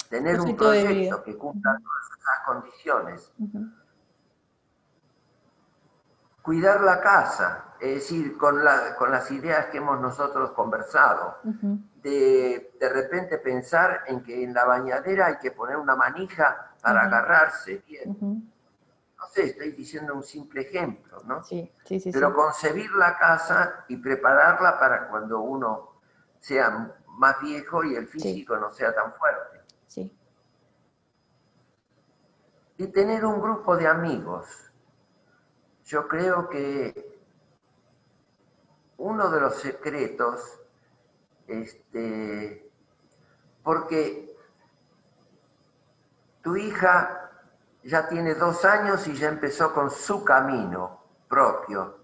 tener 0.10 0.40
un 0.40 0.48
proyecto 0.58 1.24
que 1.24 1.38
cumpla 1.38 1.72
todas 1.78 2.20
esas 2.20 2.46
condiciones. 2.46 3.34
Cuidar 6.42 6.82
la 6.82 7.02
casa, 7.02 7.66
es 7.80 7.96
decir, 7.96 8.36
con, 8.38 8.64
la- 8.64 8.96
con 8.96 9.12
las 9.12 9.30
ideas 9.30 9.68
que 9.68 9.78
hemos 9.78 10.00
nosotros 10.02 10.52
conversado, 10.52 11.38
de 12.02 12.72
de 12.80 12.90
repente 12.90 13.38
pensar 13.38 14.02
en 14.08 14.24
que 14.24 14.44
en 14.44 14.56
la 14.56 14.66
bañadera 14.66 15.28
hay 15.28 15.38
que 15.38 15.52
poner 15.52 15.78
una 15.78 15.96
manija 15.96 16.72
para 16.82 17.02
agarrarse 17.04 17.84
bien. 17.88 18.18
No 19.22 19.28
sé, 19.28 19.44
estoy 19.44 19.74
diciendo 19.74 20.16
un 20.16 20.24
simple 20.24 20.62
ejemplo, 20.62 21.22
¿no? 21.26 21.44
Sí, 21.44 21.72
sí, 21.86 22.00
sí, 22.00 22.12
sí. 22.12 22.12
Pero 22.12 22.34
concebir 22.34 22.92
la 22.94 23.20
casa 23.20 23.86
y 23.88 23.98
prepararla 23.98 24.80
para 24.80 25.08
cuando 25.10 25.42
uno 25.42 26.02
sea 26.40 26.98
más 27.06 27.40
viejo 27.40 27.84
y 27.84 27.96
el 27.96 28.08
físico 28.08 28.58
no 28.58 28.72
sea 28.72 28.96
tan 28.96 29.14
fuerte. 29.14 29.62
Sí, 29.86 30.18
Y 32.78 32.88
tener 32.88 33.24
un 33.26 33.40
grupo 33.40 33.78
de 33.78 33.86
amigos. 33.86 34.72
Yo 35.86 36.08
creo 36.08 36.50
que 36.50 37.20
uno 38.98 39.30
de 39.30 39.40
los 39.40 39.56
secretos, 39.56 40.62
este, 41.46 42.72
porque 43.62 44.36
tu 46.42 46.56
hija 46.56 47.31
ya 47.84 48.08
tiene 48.08 48.36
dos 48.36 48.64
años 48.66 49.08
y 49.08 49.16
ya 49.16 49.30
empezó 49.30 49.74
con 49.74 49.90
su 49.90 50.24
camino 50.24 51.02
propio. 51.28 51.98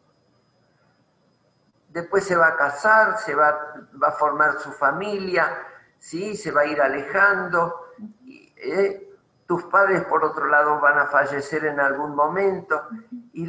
Después 1.89 2.23
se 2.23 2.35
va 2.35 2.47
a 2.47 2.55
casar, 2.55 3.17
se 3.19 3.35
va, 3.35 3.57
a 4.01 4.11
formar 4.11 4.59
su 4.59 4.71
familia, 4.71 5.49
¿sí? 5.97 6.35
se 6.35 6.51
va 6.51 6.61
a 6.61 6.65
ir 6.65 6.81
alejando. 6.81 7.93
eh, 8.55 9.03
tus 9.47 9.63
padres, 9.63 10.03
por 10.05 10.25
otro 10.25 10.47
lado, 10.47 10.79
van 10.81 10.99
a 10.99 11.07
fallecer 11.07 11.65
en 11.65 11.79
algún 11.79 12.13
momento. 12.13 12.83
Y 13.33 13.47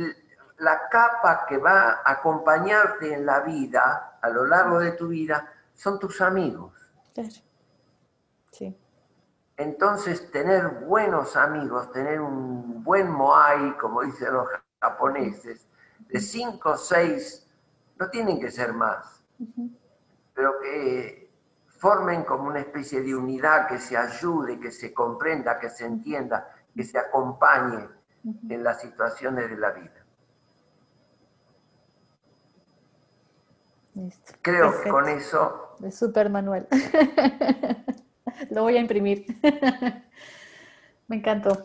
la 0.59 0.89
capa 0.89 1.45
que 1.47 1.59
va 1.59 2.01
a 2.05 2.13
acompañarte 2.13 3.13
en 3.13 3.27
la 3.27 3.41
vida, 3.41 4.19
a 4.21 4.29
lo 4.29 4.47
largo 4.47 4.79
de 4.79 4.93
tu 4.93 5.09
vida, 5.09 5.53
son 5.75 5.99
tus 5.99 6.21
amigos. 6.21 6.73
claro. 7.15 7.31
Sí, 8.51 8.77
Entonces, 9.59 10.31
tener 10.31 10.69
buenos 10.87 11.37
amigos, 11.37 11.91
tener 11.91 12.21
un 12.21 12.85
buen 12.85 13.11
moai, 13.11 13.77
como 13.77 14.03
dicen 14.03 14.33
los 14.33 14.49
japoneses, 14.81 15.67
de 16.09 16.21
cinco 16.21 16.71
o 16.71 16.77
seis, 16.77 17.45
no 17.99 18.09
tienen 18.09 18.39
que 18.39 18.53
ser 18.53 18.73
más, 18.73 19.25
pero 20.33 20.61
que 20.61 21.33
formen 21.67 22.23
como 22.23 22.45
una 22.45 22.61
especie 22.61 23.03
de 23.03 23.17
unidad 23.17 23.67
que 23.67 23.79
se 23.79 23.97
ayude, 23.97 24.61
que 24.61 24.71
se 24.71 24.95
comprenda, 24.95 25.59
que 25.59 25.69
se 25.69 25.87
entienda, 25.87 26.55
que 26.73 26.85
se 26.85 26.97
acompañe 26.97 27.89
en 28.49 28.63
las 28.63 28.81
situaciones 28.81 29.51
de 29.51 29.57
la 29.57 29.73
vida. 29.73 30.07
Listo. 33.95 34.35
Creo 34.41 34.81
que 34.81 34.89
con 34.89 35.09
eso 35.09 35.75
Es 35.83 35.99
súper 35.99 36.31
Manuel. 36.31 36.69
Lo 38.51 38.63
voy 38.63 38.77
a 38.77 38.81
imprimir. 38.81 39.27
Me 41.09 41.17
encantó. 41.17 41.65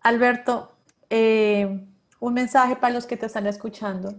Alberto, 0.00 0.72
eh, 1.10 1.86
un 2.20 2.34
mensaje 2.34 2.76
para 2.76 2.94
los 2.94 3.06
que 3.06 3.16
te 3.16 3.26
están 3.26 3.46
escuchando, 3.46 4.14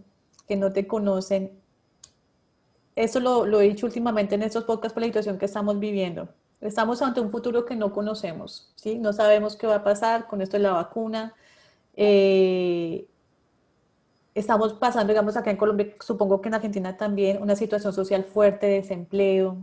que 0.47 0.55
no 0.55 0.71
te 0.71 0.85
conocen. 0.87 1.59
Eso 2.95 3.19
lo, 3.19 3.45
lo 3.45 3.61
he 3.61 3.69
dicho 3.69 3.85
últimamente 3.85 4.35
en 4.35 4.43
estos 4.43 4.65
podcasts 4.65 4.93
por 4.93 5.01
la 5.01 5.07
situación 5.07 5.37
que 5.37 5.45
estamos 5.45 5.79
viviendo. 5.79 6.29
Estamos 6.61 7.01
ante 7.01 7.21
un 7.21 7.31
futuro 7.31 7.65
que 7.65 7.75
no 7.75 7.93
conocemos, 7.93 8.73
¿sí? 8.75 8.99
No 8.99 9.13
sabemos 9.13 9.55
qué 9.55 9.65
va 9.65 9.75
a 9.75 9.83
pasar 9.83 10.27
con 10.27 10.41
esto 10.41 10.57
de 10.57 10.63
la 10.63 10.73
vacuna. 10.73 11.33
Eh, 11.95 13.07
estamos 14.39 14.73
pasando, 14.73 15.11
digamos, 15.11 15.37
acá 15.37 15.51
en 15.51 15.57
Colombia, 15.57 15.93
supongo 15.99 16.41
que 16.41 16.49
en 16.49 16.55
Argentina 16.55 16.97
también, 16.97 17.41
una 17.41 17.55
situación 17.55 17.93
social 17.93 18.23
fuerte, 18.23 18.67
de 18.67 18.73
desempleo, 18.75 19.57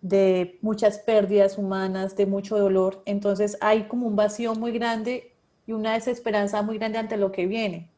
de 0.00 0.58
muchas 0.62 0.98
pérdidas 0.98 1.58
humanas, 1.58 2.16
de 2.16 2.26
mucho 2.26 2.58
dolor. 2.58 3.02
Entonces 3.06 3.56
hay 3.60 3.84
como 3.84 4.06
un 4.06 4.16
vacío 4.16 4.54
muy 4.54 4.72
grande 4.72 5.32
y 5.66 5.72
una 5.72 5.94
desesperanza 5.94 6.62
muy 6.62 6.78
grande 6.78 6.98
ante 6.98 7.16
lo 7.16 7.32
que 7.32 7.46
viene. 7.46 7.88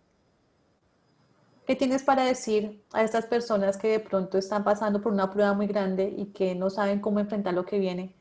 ¿Qué 1.66 1.74
tienes 1.74 2.02
para 2.02 2.26
decir 2.26 2.82
a 2.92 3.02
estas 3.02 3.24
personas 3.24 3.78
que 3.78 3.88
de 3.88 4.00
pronto 4.00 4.36
están 4.36 4.64
pasando 4.64 5.00
por 5.00 5.12
una 5.12 5.30
prueba 5.30 5.54
muy 5.54 5.66
grande 5.66 6.14
y 6.14 6.26
que 6.26 6.54
no 6.54 6.68
saben 6.68 7.00
cómo 7.00 7.20
enfrentar 7.20 7.54
lo 7.54 7.64
que 7.64 7.78
viene? 7.78 8.14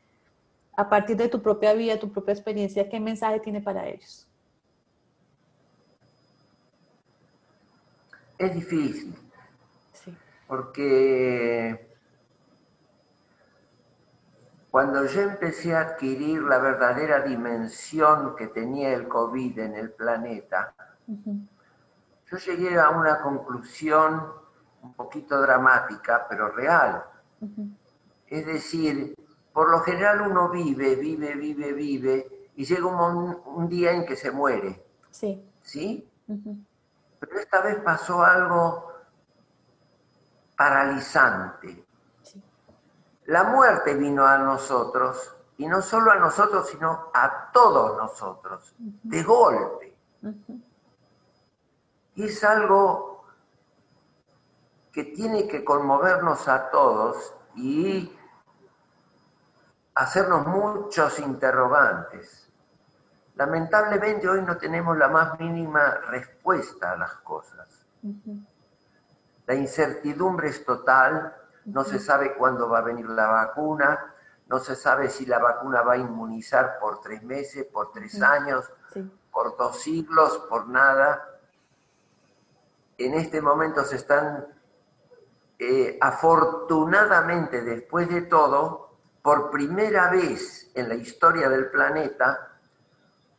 A 0.77 0.87
partir 0.89 1.17
de 1.17 1.27
tu 1.27 1.41
propia 1.41 1.73
vida, 1.73 1.99
tu 1.99 2.09
propia 2.09 2.33
experiencia, 2.33 2.87
¿qué 2.87 3.01
mensaje 3.01 3.41
tiene 3.41 3.59
para 3.61 3.89
ellos? 3.89 4.25
Es 8.37 8.53
difícil, 8.53 9.15
Sí. 9.93 10.15
porque 10.47 11.89
cuando 14.71 15.05
yo 15.05 15.21
empecé 15.21 15.75
a 15.75 15.81
adquirir 15.81 16.41
la 16.43 16.57
verdadera 16.57 17.21
dimensión 17.21 18.35
que 18.35 18.47
tenía 18.47 18.93
el 18.93 19.07
COVID 19.07 19.59
en 19.59 19.75
el 19.75 19.91
planeta, 19.91 20.73
yo 21.07 22.37
llegué 22.37 22.79
a 22.79 22.89
una 22.89 23.21
conclusión 23.21 24.23
un 24.81 24.93
poquito 24.93 25.39
dramática, 25.41 26.25
pero 26.27 26.49
real. 26.49 27.03
Es 28.27 28.45
decir, 28.47 29.15
por 29.53 29.69
lo 29.69 29.79
general 29.81 30.21
uno 30.21 30.49
vive, 30.49 30.95
vive, 30.95 31.35
vive, 31.35 31.73
vive, 31.73 32.49
y 32.55 32.65
llega 32.65 32.85
un, 32.87 33.37
un 33.45 33.69
día 33.69 33.91
en 33.91 34.05
que 34.05 34.15
se 34.15 34.31
muere, 34.31 34.83
Sí. 35.11 35.43
¿sí? 35.61 36.09
Pero 37.25 37.39
esta 37.39 37.61
vez 37.61 37.77
pasó 37.77 38.21
algo 38.21 38.91
paralizante. 40.57 41.87
Sí. 42.21 42.43
La 43.25 43.45
muerte 43.45 43.93
vino 43.93 44.25
a 44.25 44.37
nosotros, 44.37 45.33
y 45.57 45.65
no 45.65 45.81
solo 45.81 46.11
a 46.11 46.15
nosotros, 46.15 46.67
sino 46.67 47.11
a 47.13 47.49
todos 47.53 47.95
nosotros, 47.97 48.75
de 48.77 49.23
golpe. 49.23 49.95
Y 52.15 52.25
es 52.25 52.43
algo 52.43 53.25
que 54.91 55.05
tiene 55.05 55.47
que 55.47 55.63
conmovernos 55.63 56.49
a 56.49 56.69
todos 56.71 57.33
y 57.55 58.13
hacernos 59.95 60.45
muchos 60.45 61.19
interrogantes. 61.19 62.42
Lamentablemente 63.35 64.29
hoy 64.29 64.41
no 64.41 64.57
tenemos 64.57 64.97
la 64.97 65.07
más 65.07 65.39
mínima 65.39 65.95
respuesta 66.07 66.91
a 66.91 66.97
las 66.97 67.15
cosas. 67.15 67.85
La 69.45 69.55
incertidumbre 69.55 70.49
es 70.49 70.63
total, 70.63 71.35
no 71.65 71.83
se 71.83 71.99
sabe 71.99 72.35
cuándo 72.35 72.69
va 72.69 72.79
a 72.79 72.83
venir 72.83 73.09
la 73.09 73.27
vacuna, 73.27 74.13
no 74.47 74.59
se 74.59 74.75
sabe 74.75 75.09
si 75.09 75.25
la 75.25 75.39
vacuna 75.39 75.81
va 75.81 75.93
a 75.93 75.97
inmunizar 75.97 76.77
por 76.79 77.01
tres 77.01 77.23
meses, 77.23 77.65
por 77.65 77.91
tres 77.91 78.21
años, 78.21 78.71
Sí. 78.93 79.11
por 79.31 79.57
dos 79.57 79.81
siglos, 79.81 80.37
por 80.49 80.67
nada. 80.67 81.27
En 82.97 83.15
este 83.15 83.41
momento 83.41 83.83
se 83.83 83.95
están, 83.95 84.45
eh, 85.57 85.97
afortunadamente 85.99 87.63
después 87.63 88.07
de 88.09 88.21
todo, 88.23 88.91
por 89.23 89.49
primera 89.49 90.11
vez 90.11 90.69
en 90.75 90.89
la 90.89 90.95
historia 90.95 91.49
del 91.49 91.71
planeta, 91.71 92.52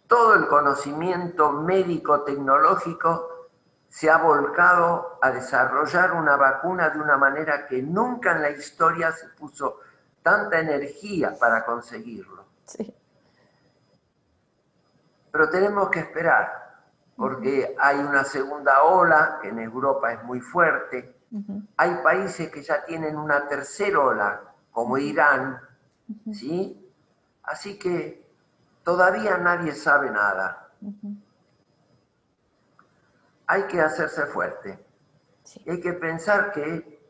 todo 0.07 0.35
el 0.35 0.47
conocimiento 0.47 1.53
médico-tecnológico 1.53 3.49
se 3.89 4.11
ha 4.11 4.19
volcado 4.19 5.19
a 5.23 5.31
desarrollar 5.31 6.13
una 6.13 6.37
vacuna 6.37 6.91
de 6.91 6.99
una 6.99 7.17
manera 7.17 7.67
que 7.67 7.81
nunca 7.81 8.33
en 8.33 8.43
la 8.43 8.51
historia 8.51 9.13
se 9.13 9.29
puso 9.29 9.79
tanta 10.23 10.59
energía 10.59 11.37
para 11.39 11.65
conseguirlo. 11.65 12.45
Pero 15.31 15.49
tenemos 15.49 15.91
que 15.91 16.01
esperar, 16.01 16.83
porque 17.17 17.77
hay 17.79 17.99
una 17.99 18.25
segunda 18.25 18.83
ola 18.83 19.39
que 19.41 19.49
en 19.49 19.61
Europa 19.61 20.13
es 20.13 20.25
muy 20.25 20.41
fuerte. 20.41 21.17
Hay 21.77 21.97
países 22.03 22.51
que 22.51 22.63
ya 22.63 22.85
tienen 22.85 23.17
una 23.17 23.47
tercera 23.47 24.01
ola, 24.01 24.41
como 24.73 24.99
Irán, 24.99 25.61
¿sí? 26.33 26.93
Así 27.45 27.79
que 27.79 28.24
todavía 28.85 29.39
nadie 29.39 29.75
sabe 29.75 30.11
nada 30.11 30.71
hay 33.47 33.65
que 33.65 33.81
hacerse 33.81 34.27
fuerte. 34.27 34.85
Hay 35.67 35.81
que 35.81 35.93
pensar 35.93 36.53
que 36.53 37.01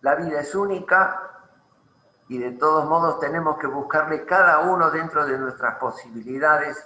la 0.00 0.14
vida 0.16 0.40
es 0.40 0.54
única 0.54 1.22
y 2.28 2.38
de 2.38 2.52
todos 2.52 2.88
modos 2.88 3.20
tenemos 3.20 3.58
que 3.58 3.66
buscarle 3.68 4.24
cada 4.24 4.60
uno 4.60 4.90
dentro 4.90 5.26
de 5.26 5.38
nuestras 5.38 5.76
posibilidades 5.76 6.84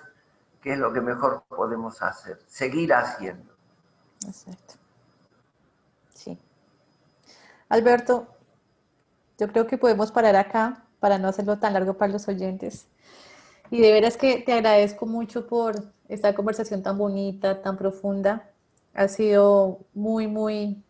qué 0.61 0.75
es 0.75 0.79
lo 0.79 0.93
que 0.93 1.01
mejor 1.01 1.43
podemos 1.49 2.03
hacer, 2.03 2.39
seguir 2.47 2.93
haciendo. 2.93 3.55
Exacto. 4.27 4.75
Sí. 6.13 6.39
Alberto, 7.71 8.27
yo 9.39 9.49
creo 9.49 9.67
que 9.67 9.79
podemos 9.79 10.13
parar 10.13 10.37
acá 10.37 10.85
para 10.99 11.19
no 11.19 11.29
hacerlo 11.29 11.59
tan 11.59 11.73
largo 11.73 11.95
para 11.95 12.13
los 12.13 12.29
oyentes. 12.29 12.87
Y 13.71 13.81
de 13.81 13.93
veras 13.93 14.17
que 14.17 14.39
te 14.39 14.53
agradezco 14.53 15.07
mucho 15.07 15.47
por 15.47 15.77
esta 16.09 16.35
conversación 16.35 16.83
tan 16.83 16.99
bonita, 16.99 17.63
tan 17.63 17.77
profunda. 17.77 18.51
Ha 18.95 19.07
sido 19.09 19.79
muy, 19.95 20.27
muy 20.27 20.83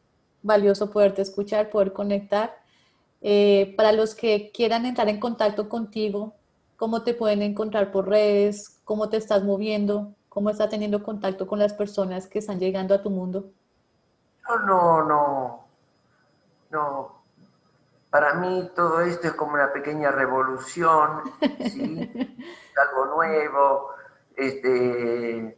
valioso 0.42 0.90
poderte 0.90 1.22
escuchar, 1.22 1.70
poder 1.70 1.92
conectar. 1.92 2.56
Eh, 3.20 3.74
para 3.76 3.92
los 3.92 4.14
que 4.14 4.50
quieran 4.52 4.86
entrar 4.86 5.08
en 5.10 5.20
contacto 5.20 5.68
contigo, 5.68 6.34
¿cómo 6.76 7.02
te 7.02 7.12
pueden 7.12 7.42
encontrar 7.42 7.92
por 7.92 8.08
redes? 8.08 8.80
¿Cómo 8.84 9.10
te 9.10 9.18
estás 9.18 9.44
moviendo? 9.44 10.14
¿Cómo 10.30 10.48
estás 10.48 10.70
teniendo 10.70 11.02
contacto 11.02 11.46
con 11.46 11.58
las 11.58 11.74
personas 11.74 12.26
que 12.26 12.38
están 12.38 12.58
llegando 12.58 12.94
a 12.94 13.02
tu 13.02 13.10
mundo? 13.10 13.50
No, 14.48 14.58
no, 14.66 15.04
no. 15.04 15.64
No, 16.70 17.19
para 18.10 18.34
mí 18.34 18.70
todo 18.74 19.00
esto 19.00 19.28
es 19.28 19.34
como 19.34 19.54
una 19.54 19.72
pequeña 19.72 20.10
revolución, 20.10 21.22
¿sí? 21.60 22.10
algo 22.76 23.06
nuevo. 23.06 23.90
Este, 24.36 25.56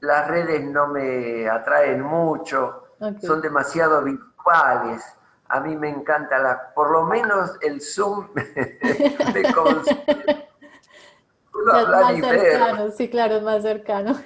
las 0.00 0.28
redes 0.28 0.64
no 0.64 0.88
me 0.88 1.48
atraen 1.48 2.00
mucho, 2.02 2.88
son 3.20 3.42
demasiado 3.42 4.02
virtuales. 4.02 5.02
A 5.48 5.60
mí 5.60 5.76
me 5.76 5.90
encanta 5.90 6.38
la, 6.38 6.72
por 6.74 6.90
lo 6.90 7.04
menos 7.04 7.58
el 7.60 7.80
Zoom 7.82 8.32
de 8.34 9.52
más 11.52 12.16
cercano, 12.16 12.90
sí, 12.90 13.10
claro, 13.10 13.36
es 13.36 13.42
más 13.42 13.62
cercano. 13.62 14.18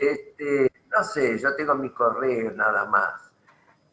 Este, 0.00 0.72
no 0.90 1.04
sé, 1.04 1.38
yo 1.38 1.54
tengo 1.54 1.74
mi 1.76 1.90
correo 1.90 2.50
nada 2.50 2.84
más 2.86 3.25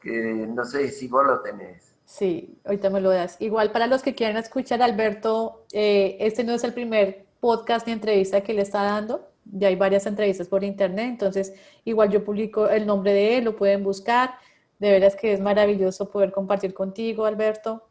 que 0.03 0.11
no 0.11 0.65
sé 0.65 0.89
si 0.89 1.07
vos 1.07 1.25
lo 1.25 1.39
tenés. 1.41 1.95
Sí, 2.05 2.59
ahorita 2.65 2.89
me 2.89 2.99
lo 2.99 3.09
das. 3.09 3.37
Igual 3.39 3.71
para 3.71 3.87
los 3.87 4.03
que 4.03 4.13
quieran 4.13 4.37
escuchar 4.37 4.81
Alberto, 4.81 5.65
eh, 5.71 6.17
este 6.19 6.43
no 6.43 6.53
es 6.53 6.63
el 6.63 6.73
primer 6.73 7.25
podcast 7.39 7.87
ni 7.87 7.93
entrevista 7.93 8.41
que 8.41 8.53
le 8.53 8.61
está 8.61 8.83
dando. 8.83 9.29
Ya 9.45 9.69
hay 9.69 9.75
varias 9.75 10.05
entrevistas 10.05 10.47
por 10.47 10.63
internet, 10.63 11.07
entonces 11.09 11.53
igual 11.85 12.09
yo 12.09 12.23
publico 12.23 12.69
el 12.69 12.85
nombre 12.85 13.13
de 13.13 13.37
él, 13.37 13.45
lo 13.45 13.55
pueden 13.55 13.83
buscar. 13.83 14.35
De 14.79 14.91
veras 14.91 15.15
que 15.15 15.33
es 15.33 15.39
maravilloso 15.39 16.09
poder 16.09 16.31
compartir 16.31 16.73
contigo, 16.73 17.25
Alberto. 17.25 17.87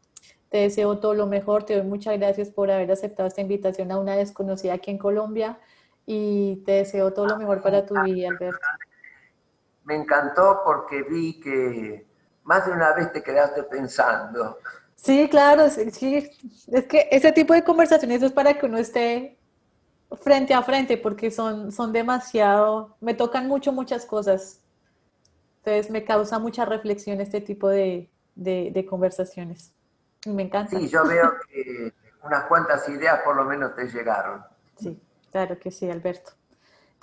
Te 0.49 0.59
deseo 0.59 0.99
todo 0.99 1.15
lo 1.15 1.25
mejor, 1.25 1.63
te 1.63 1.75
doy 1.75 1.87
muchas 1.87 2.17
gracias 2.19 2.49
por 2.51 2.69
haber 2.69 2.91
aceptado 2.91 3.27
esta 3.27 3.41
invitación 3.41 3.91
a 3.91 3.97
una 3.97 4.15
desconocida 4.15 4.75
aquí 4.75 4.91
en 4.91 4.99
Colombia 4.99 5.57
y 6.05 6.57
te 6.65 6.73
deseo 6.73 7.11
todo 7.13 7.25
lo 7.25 7.37
mejor 7.37 7.63
para 7.63 7.85
tu 7.87 7.95
vida, 8.03 8.29
Alberto 8.29 8.59
me 9.85 9.95
encantó 9.95 10.61
porque 10.65 11.03
vi 11.03 11.39
que 11.39 12.07
más 12.43 12.65
de 12.65 12.71
una 12.71 12.93
vez 12.93 13.11
te 13.11 13.23
quedaste 13.23 13.63
pensando. 13.63 14.59
Sí, 14.95 15.27
claro, 15.29 15.69
sí, 15.69 16.29
Es 16.71 16.85
que 16.85 17.07
ese 17.11 17.31
tipo 17.31 17.53
de 17.53 17.63
conversaciones 17.63 18.21
es 18.23 18.31
para 18.31 18.57
que 18.57 18.65
uno 18.65 18.77
esté 18.77 19.37
frente 20.21 20.53
a 20.53 20.61
frente 20.61 20.97
porque 20.97 21.31
son, 21.31 21.71
son 21.71 21.91
demasiado, 21.91 22.95
me 23.01 23.13
tocan 23.13 23.47
mucho 23.47 23.71
muchas 23.71 24.05
cosas. 24.05 24.61
Entonces 25.57 25.91
me 25.91 26.03
causa 26.03 26.39
mucha 26.39 26.65
reflexión 26.65 27.21
este 27.21 27.41
tipo 27.41 27.69
de, 27.69 28.09
de, 28.35 28.85
conversaciones. 28.89 29.73
Me 30.25 30.43
encanta. 30.43 30.77
Sí, 30.77 30.87
yo 30.87 31.05
veo 31.05 31.33
que 31.47 31.93
unas 32.23 32.45
cuantas 32.45 32.87
ideas 32.89 33.21
por 33.23 33.35
lo 33.35 33.45
menos 33.45 33.75
te 33.75 33.87
llegaron. 33.87 34.43
Sí, 34.77 34.99
claro 35.31 35.57
que 35.59 35.71
sí, 35.71 35.89
Alberto. 35.89 36.31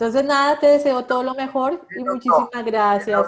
Entonces, 0.00 0.24
nada, 0.24 0.58
te 0.58 0.66
deseo 0.66 1.04
todo 1.04 1.22
lo 1.22 1.34
mejor 1.34 1.78
y 1.94 2.02
muchísimas 2.02 2.64
gracias. 2.64 3.20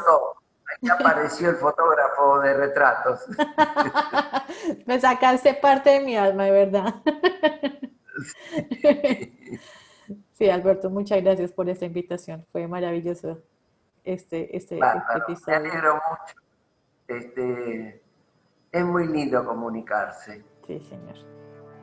Ahí 0.81 0.89
apareció 0.99 1.51
el 1.51 1.57
fotógrafo 1.57 2.41
de 2.41 2.55
retratos. 2.55 3.27
Me 4.87 4.99
sacaste 4.99 5.53
parte 5.53 5.91
de 5.91 6.01
mi 6.01 6.17
alma, 6.17 6.45
de 6.45 6.51
verdad. 6.51 6.95
Sí. 10.33 10.51
Alberto, 10.51 10.91
muchas 10.91 11.23
gracias 11.23 11.53
por 11.53 11.69
esta 11.69 11.85
invitación. 11.85 12.45
Fue 12.51 12.67
maravilloso 12.67 13.39
este, 14.03 14.57
este, 14.57 14.79
este 14.79 15.19
episodio. 15.19 15.61
Me 15.61 15.69
alegro 15.69 15.95
mucho. 15.95 16.35
Este, 17.07 18.03
es 18.73 18.85
muy 18.85 19.07
lindo 19.07 19.45
comunicarse. 19.45 20.45
Sí, 20.67 20.81
señor. 20.81 21.17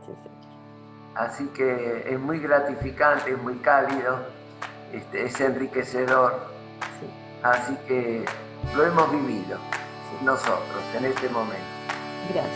Sí, 0.01 0.13
señor. 0.23 1.15
Así 1.15 1.47
que 1.49 2.11
es 2.13 2.19
muy 2.19 2.39
gratificante, 2.39 3.31
es 3.31 3.41
muy 3.41 3.57
cálido 3.59 4.38
este, 4.93 5.25
es 5.25 5.39
enriquecedor. 5.41 6.39
Así 7.43 7.75
que 7.87 8.25
lo 8.75 8.85
hemos 8.85 9.11
vivido 9.11 9.57
nosotros 10.23 10.83
en 10.97 11.05
este 11.05 11.29
momento. 11.29 11.57
Gracias. 12.33 12.55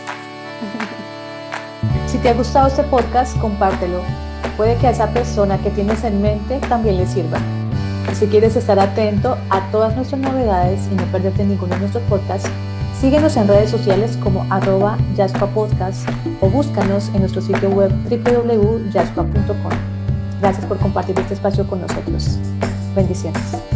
si 2.06 2.18
te 2.18 2.28
ha 2.28 2.34
gustado 2.34 2.68
este 2.68 2.82
podcast, 2.84 3.38
compártelo. 3.38 4.00
Puede 4.56 4.76
que 4.76 4.86
a 4.86 4.90
esa 4.90 5.08
persona 5.08 5.58
que 5.58 5.70
tienes 5.70 6.04
en 6.04 6.22
mente 6.22 6.60
también 6.68 6.98
le 6.98 7.06
sirva. 7.06 7.38
Si 8.12 8.26
quieres 8.26 8.54
estar 8.54 8.78
atento 8.78 9.36
a 9.50 9.60
todas 9.72 9.96
nuestras 9.96 10.20
novedades 10.20 10.86
y 10.92 10.94
no 10.94 11.04
perderte 11.06 11.44
ninguno 11.44 11.74
de 11.74 11.80
nuestros 11.80 12.04
podcasts, 12.04 12.48
síguenos 13.00 13.36
en 13.36 13.48
redes 13.48 13.70
sociales 13.70 14.16
como 14.22 14.46
arroba 14.50 14.96
Podcast 15.54 16.08
o 16.40 16.48
búscanos 16.48 17.08
en 17.14 17.20
nuestro 17.20 17.40
sitio 17.40 17.70
web 17.70 17.90
www.jaspa.com. 18.08 19.93
Gracias 20.44 20.66
por 20.66 20.78
compartir 20.78 21.18
este 21.18 21.32
espacio 21.32 21.66
con 21.66 21.80
nosotros. 21.80 22.38
Bendiciones. 22.94 23.73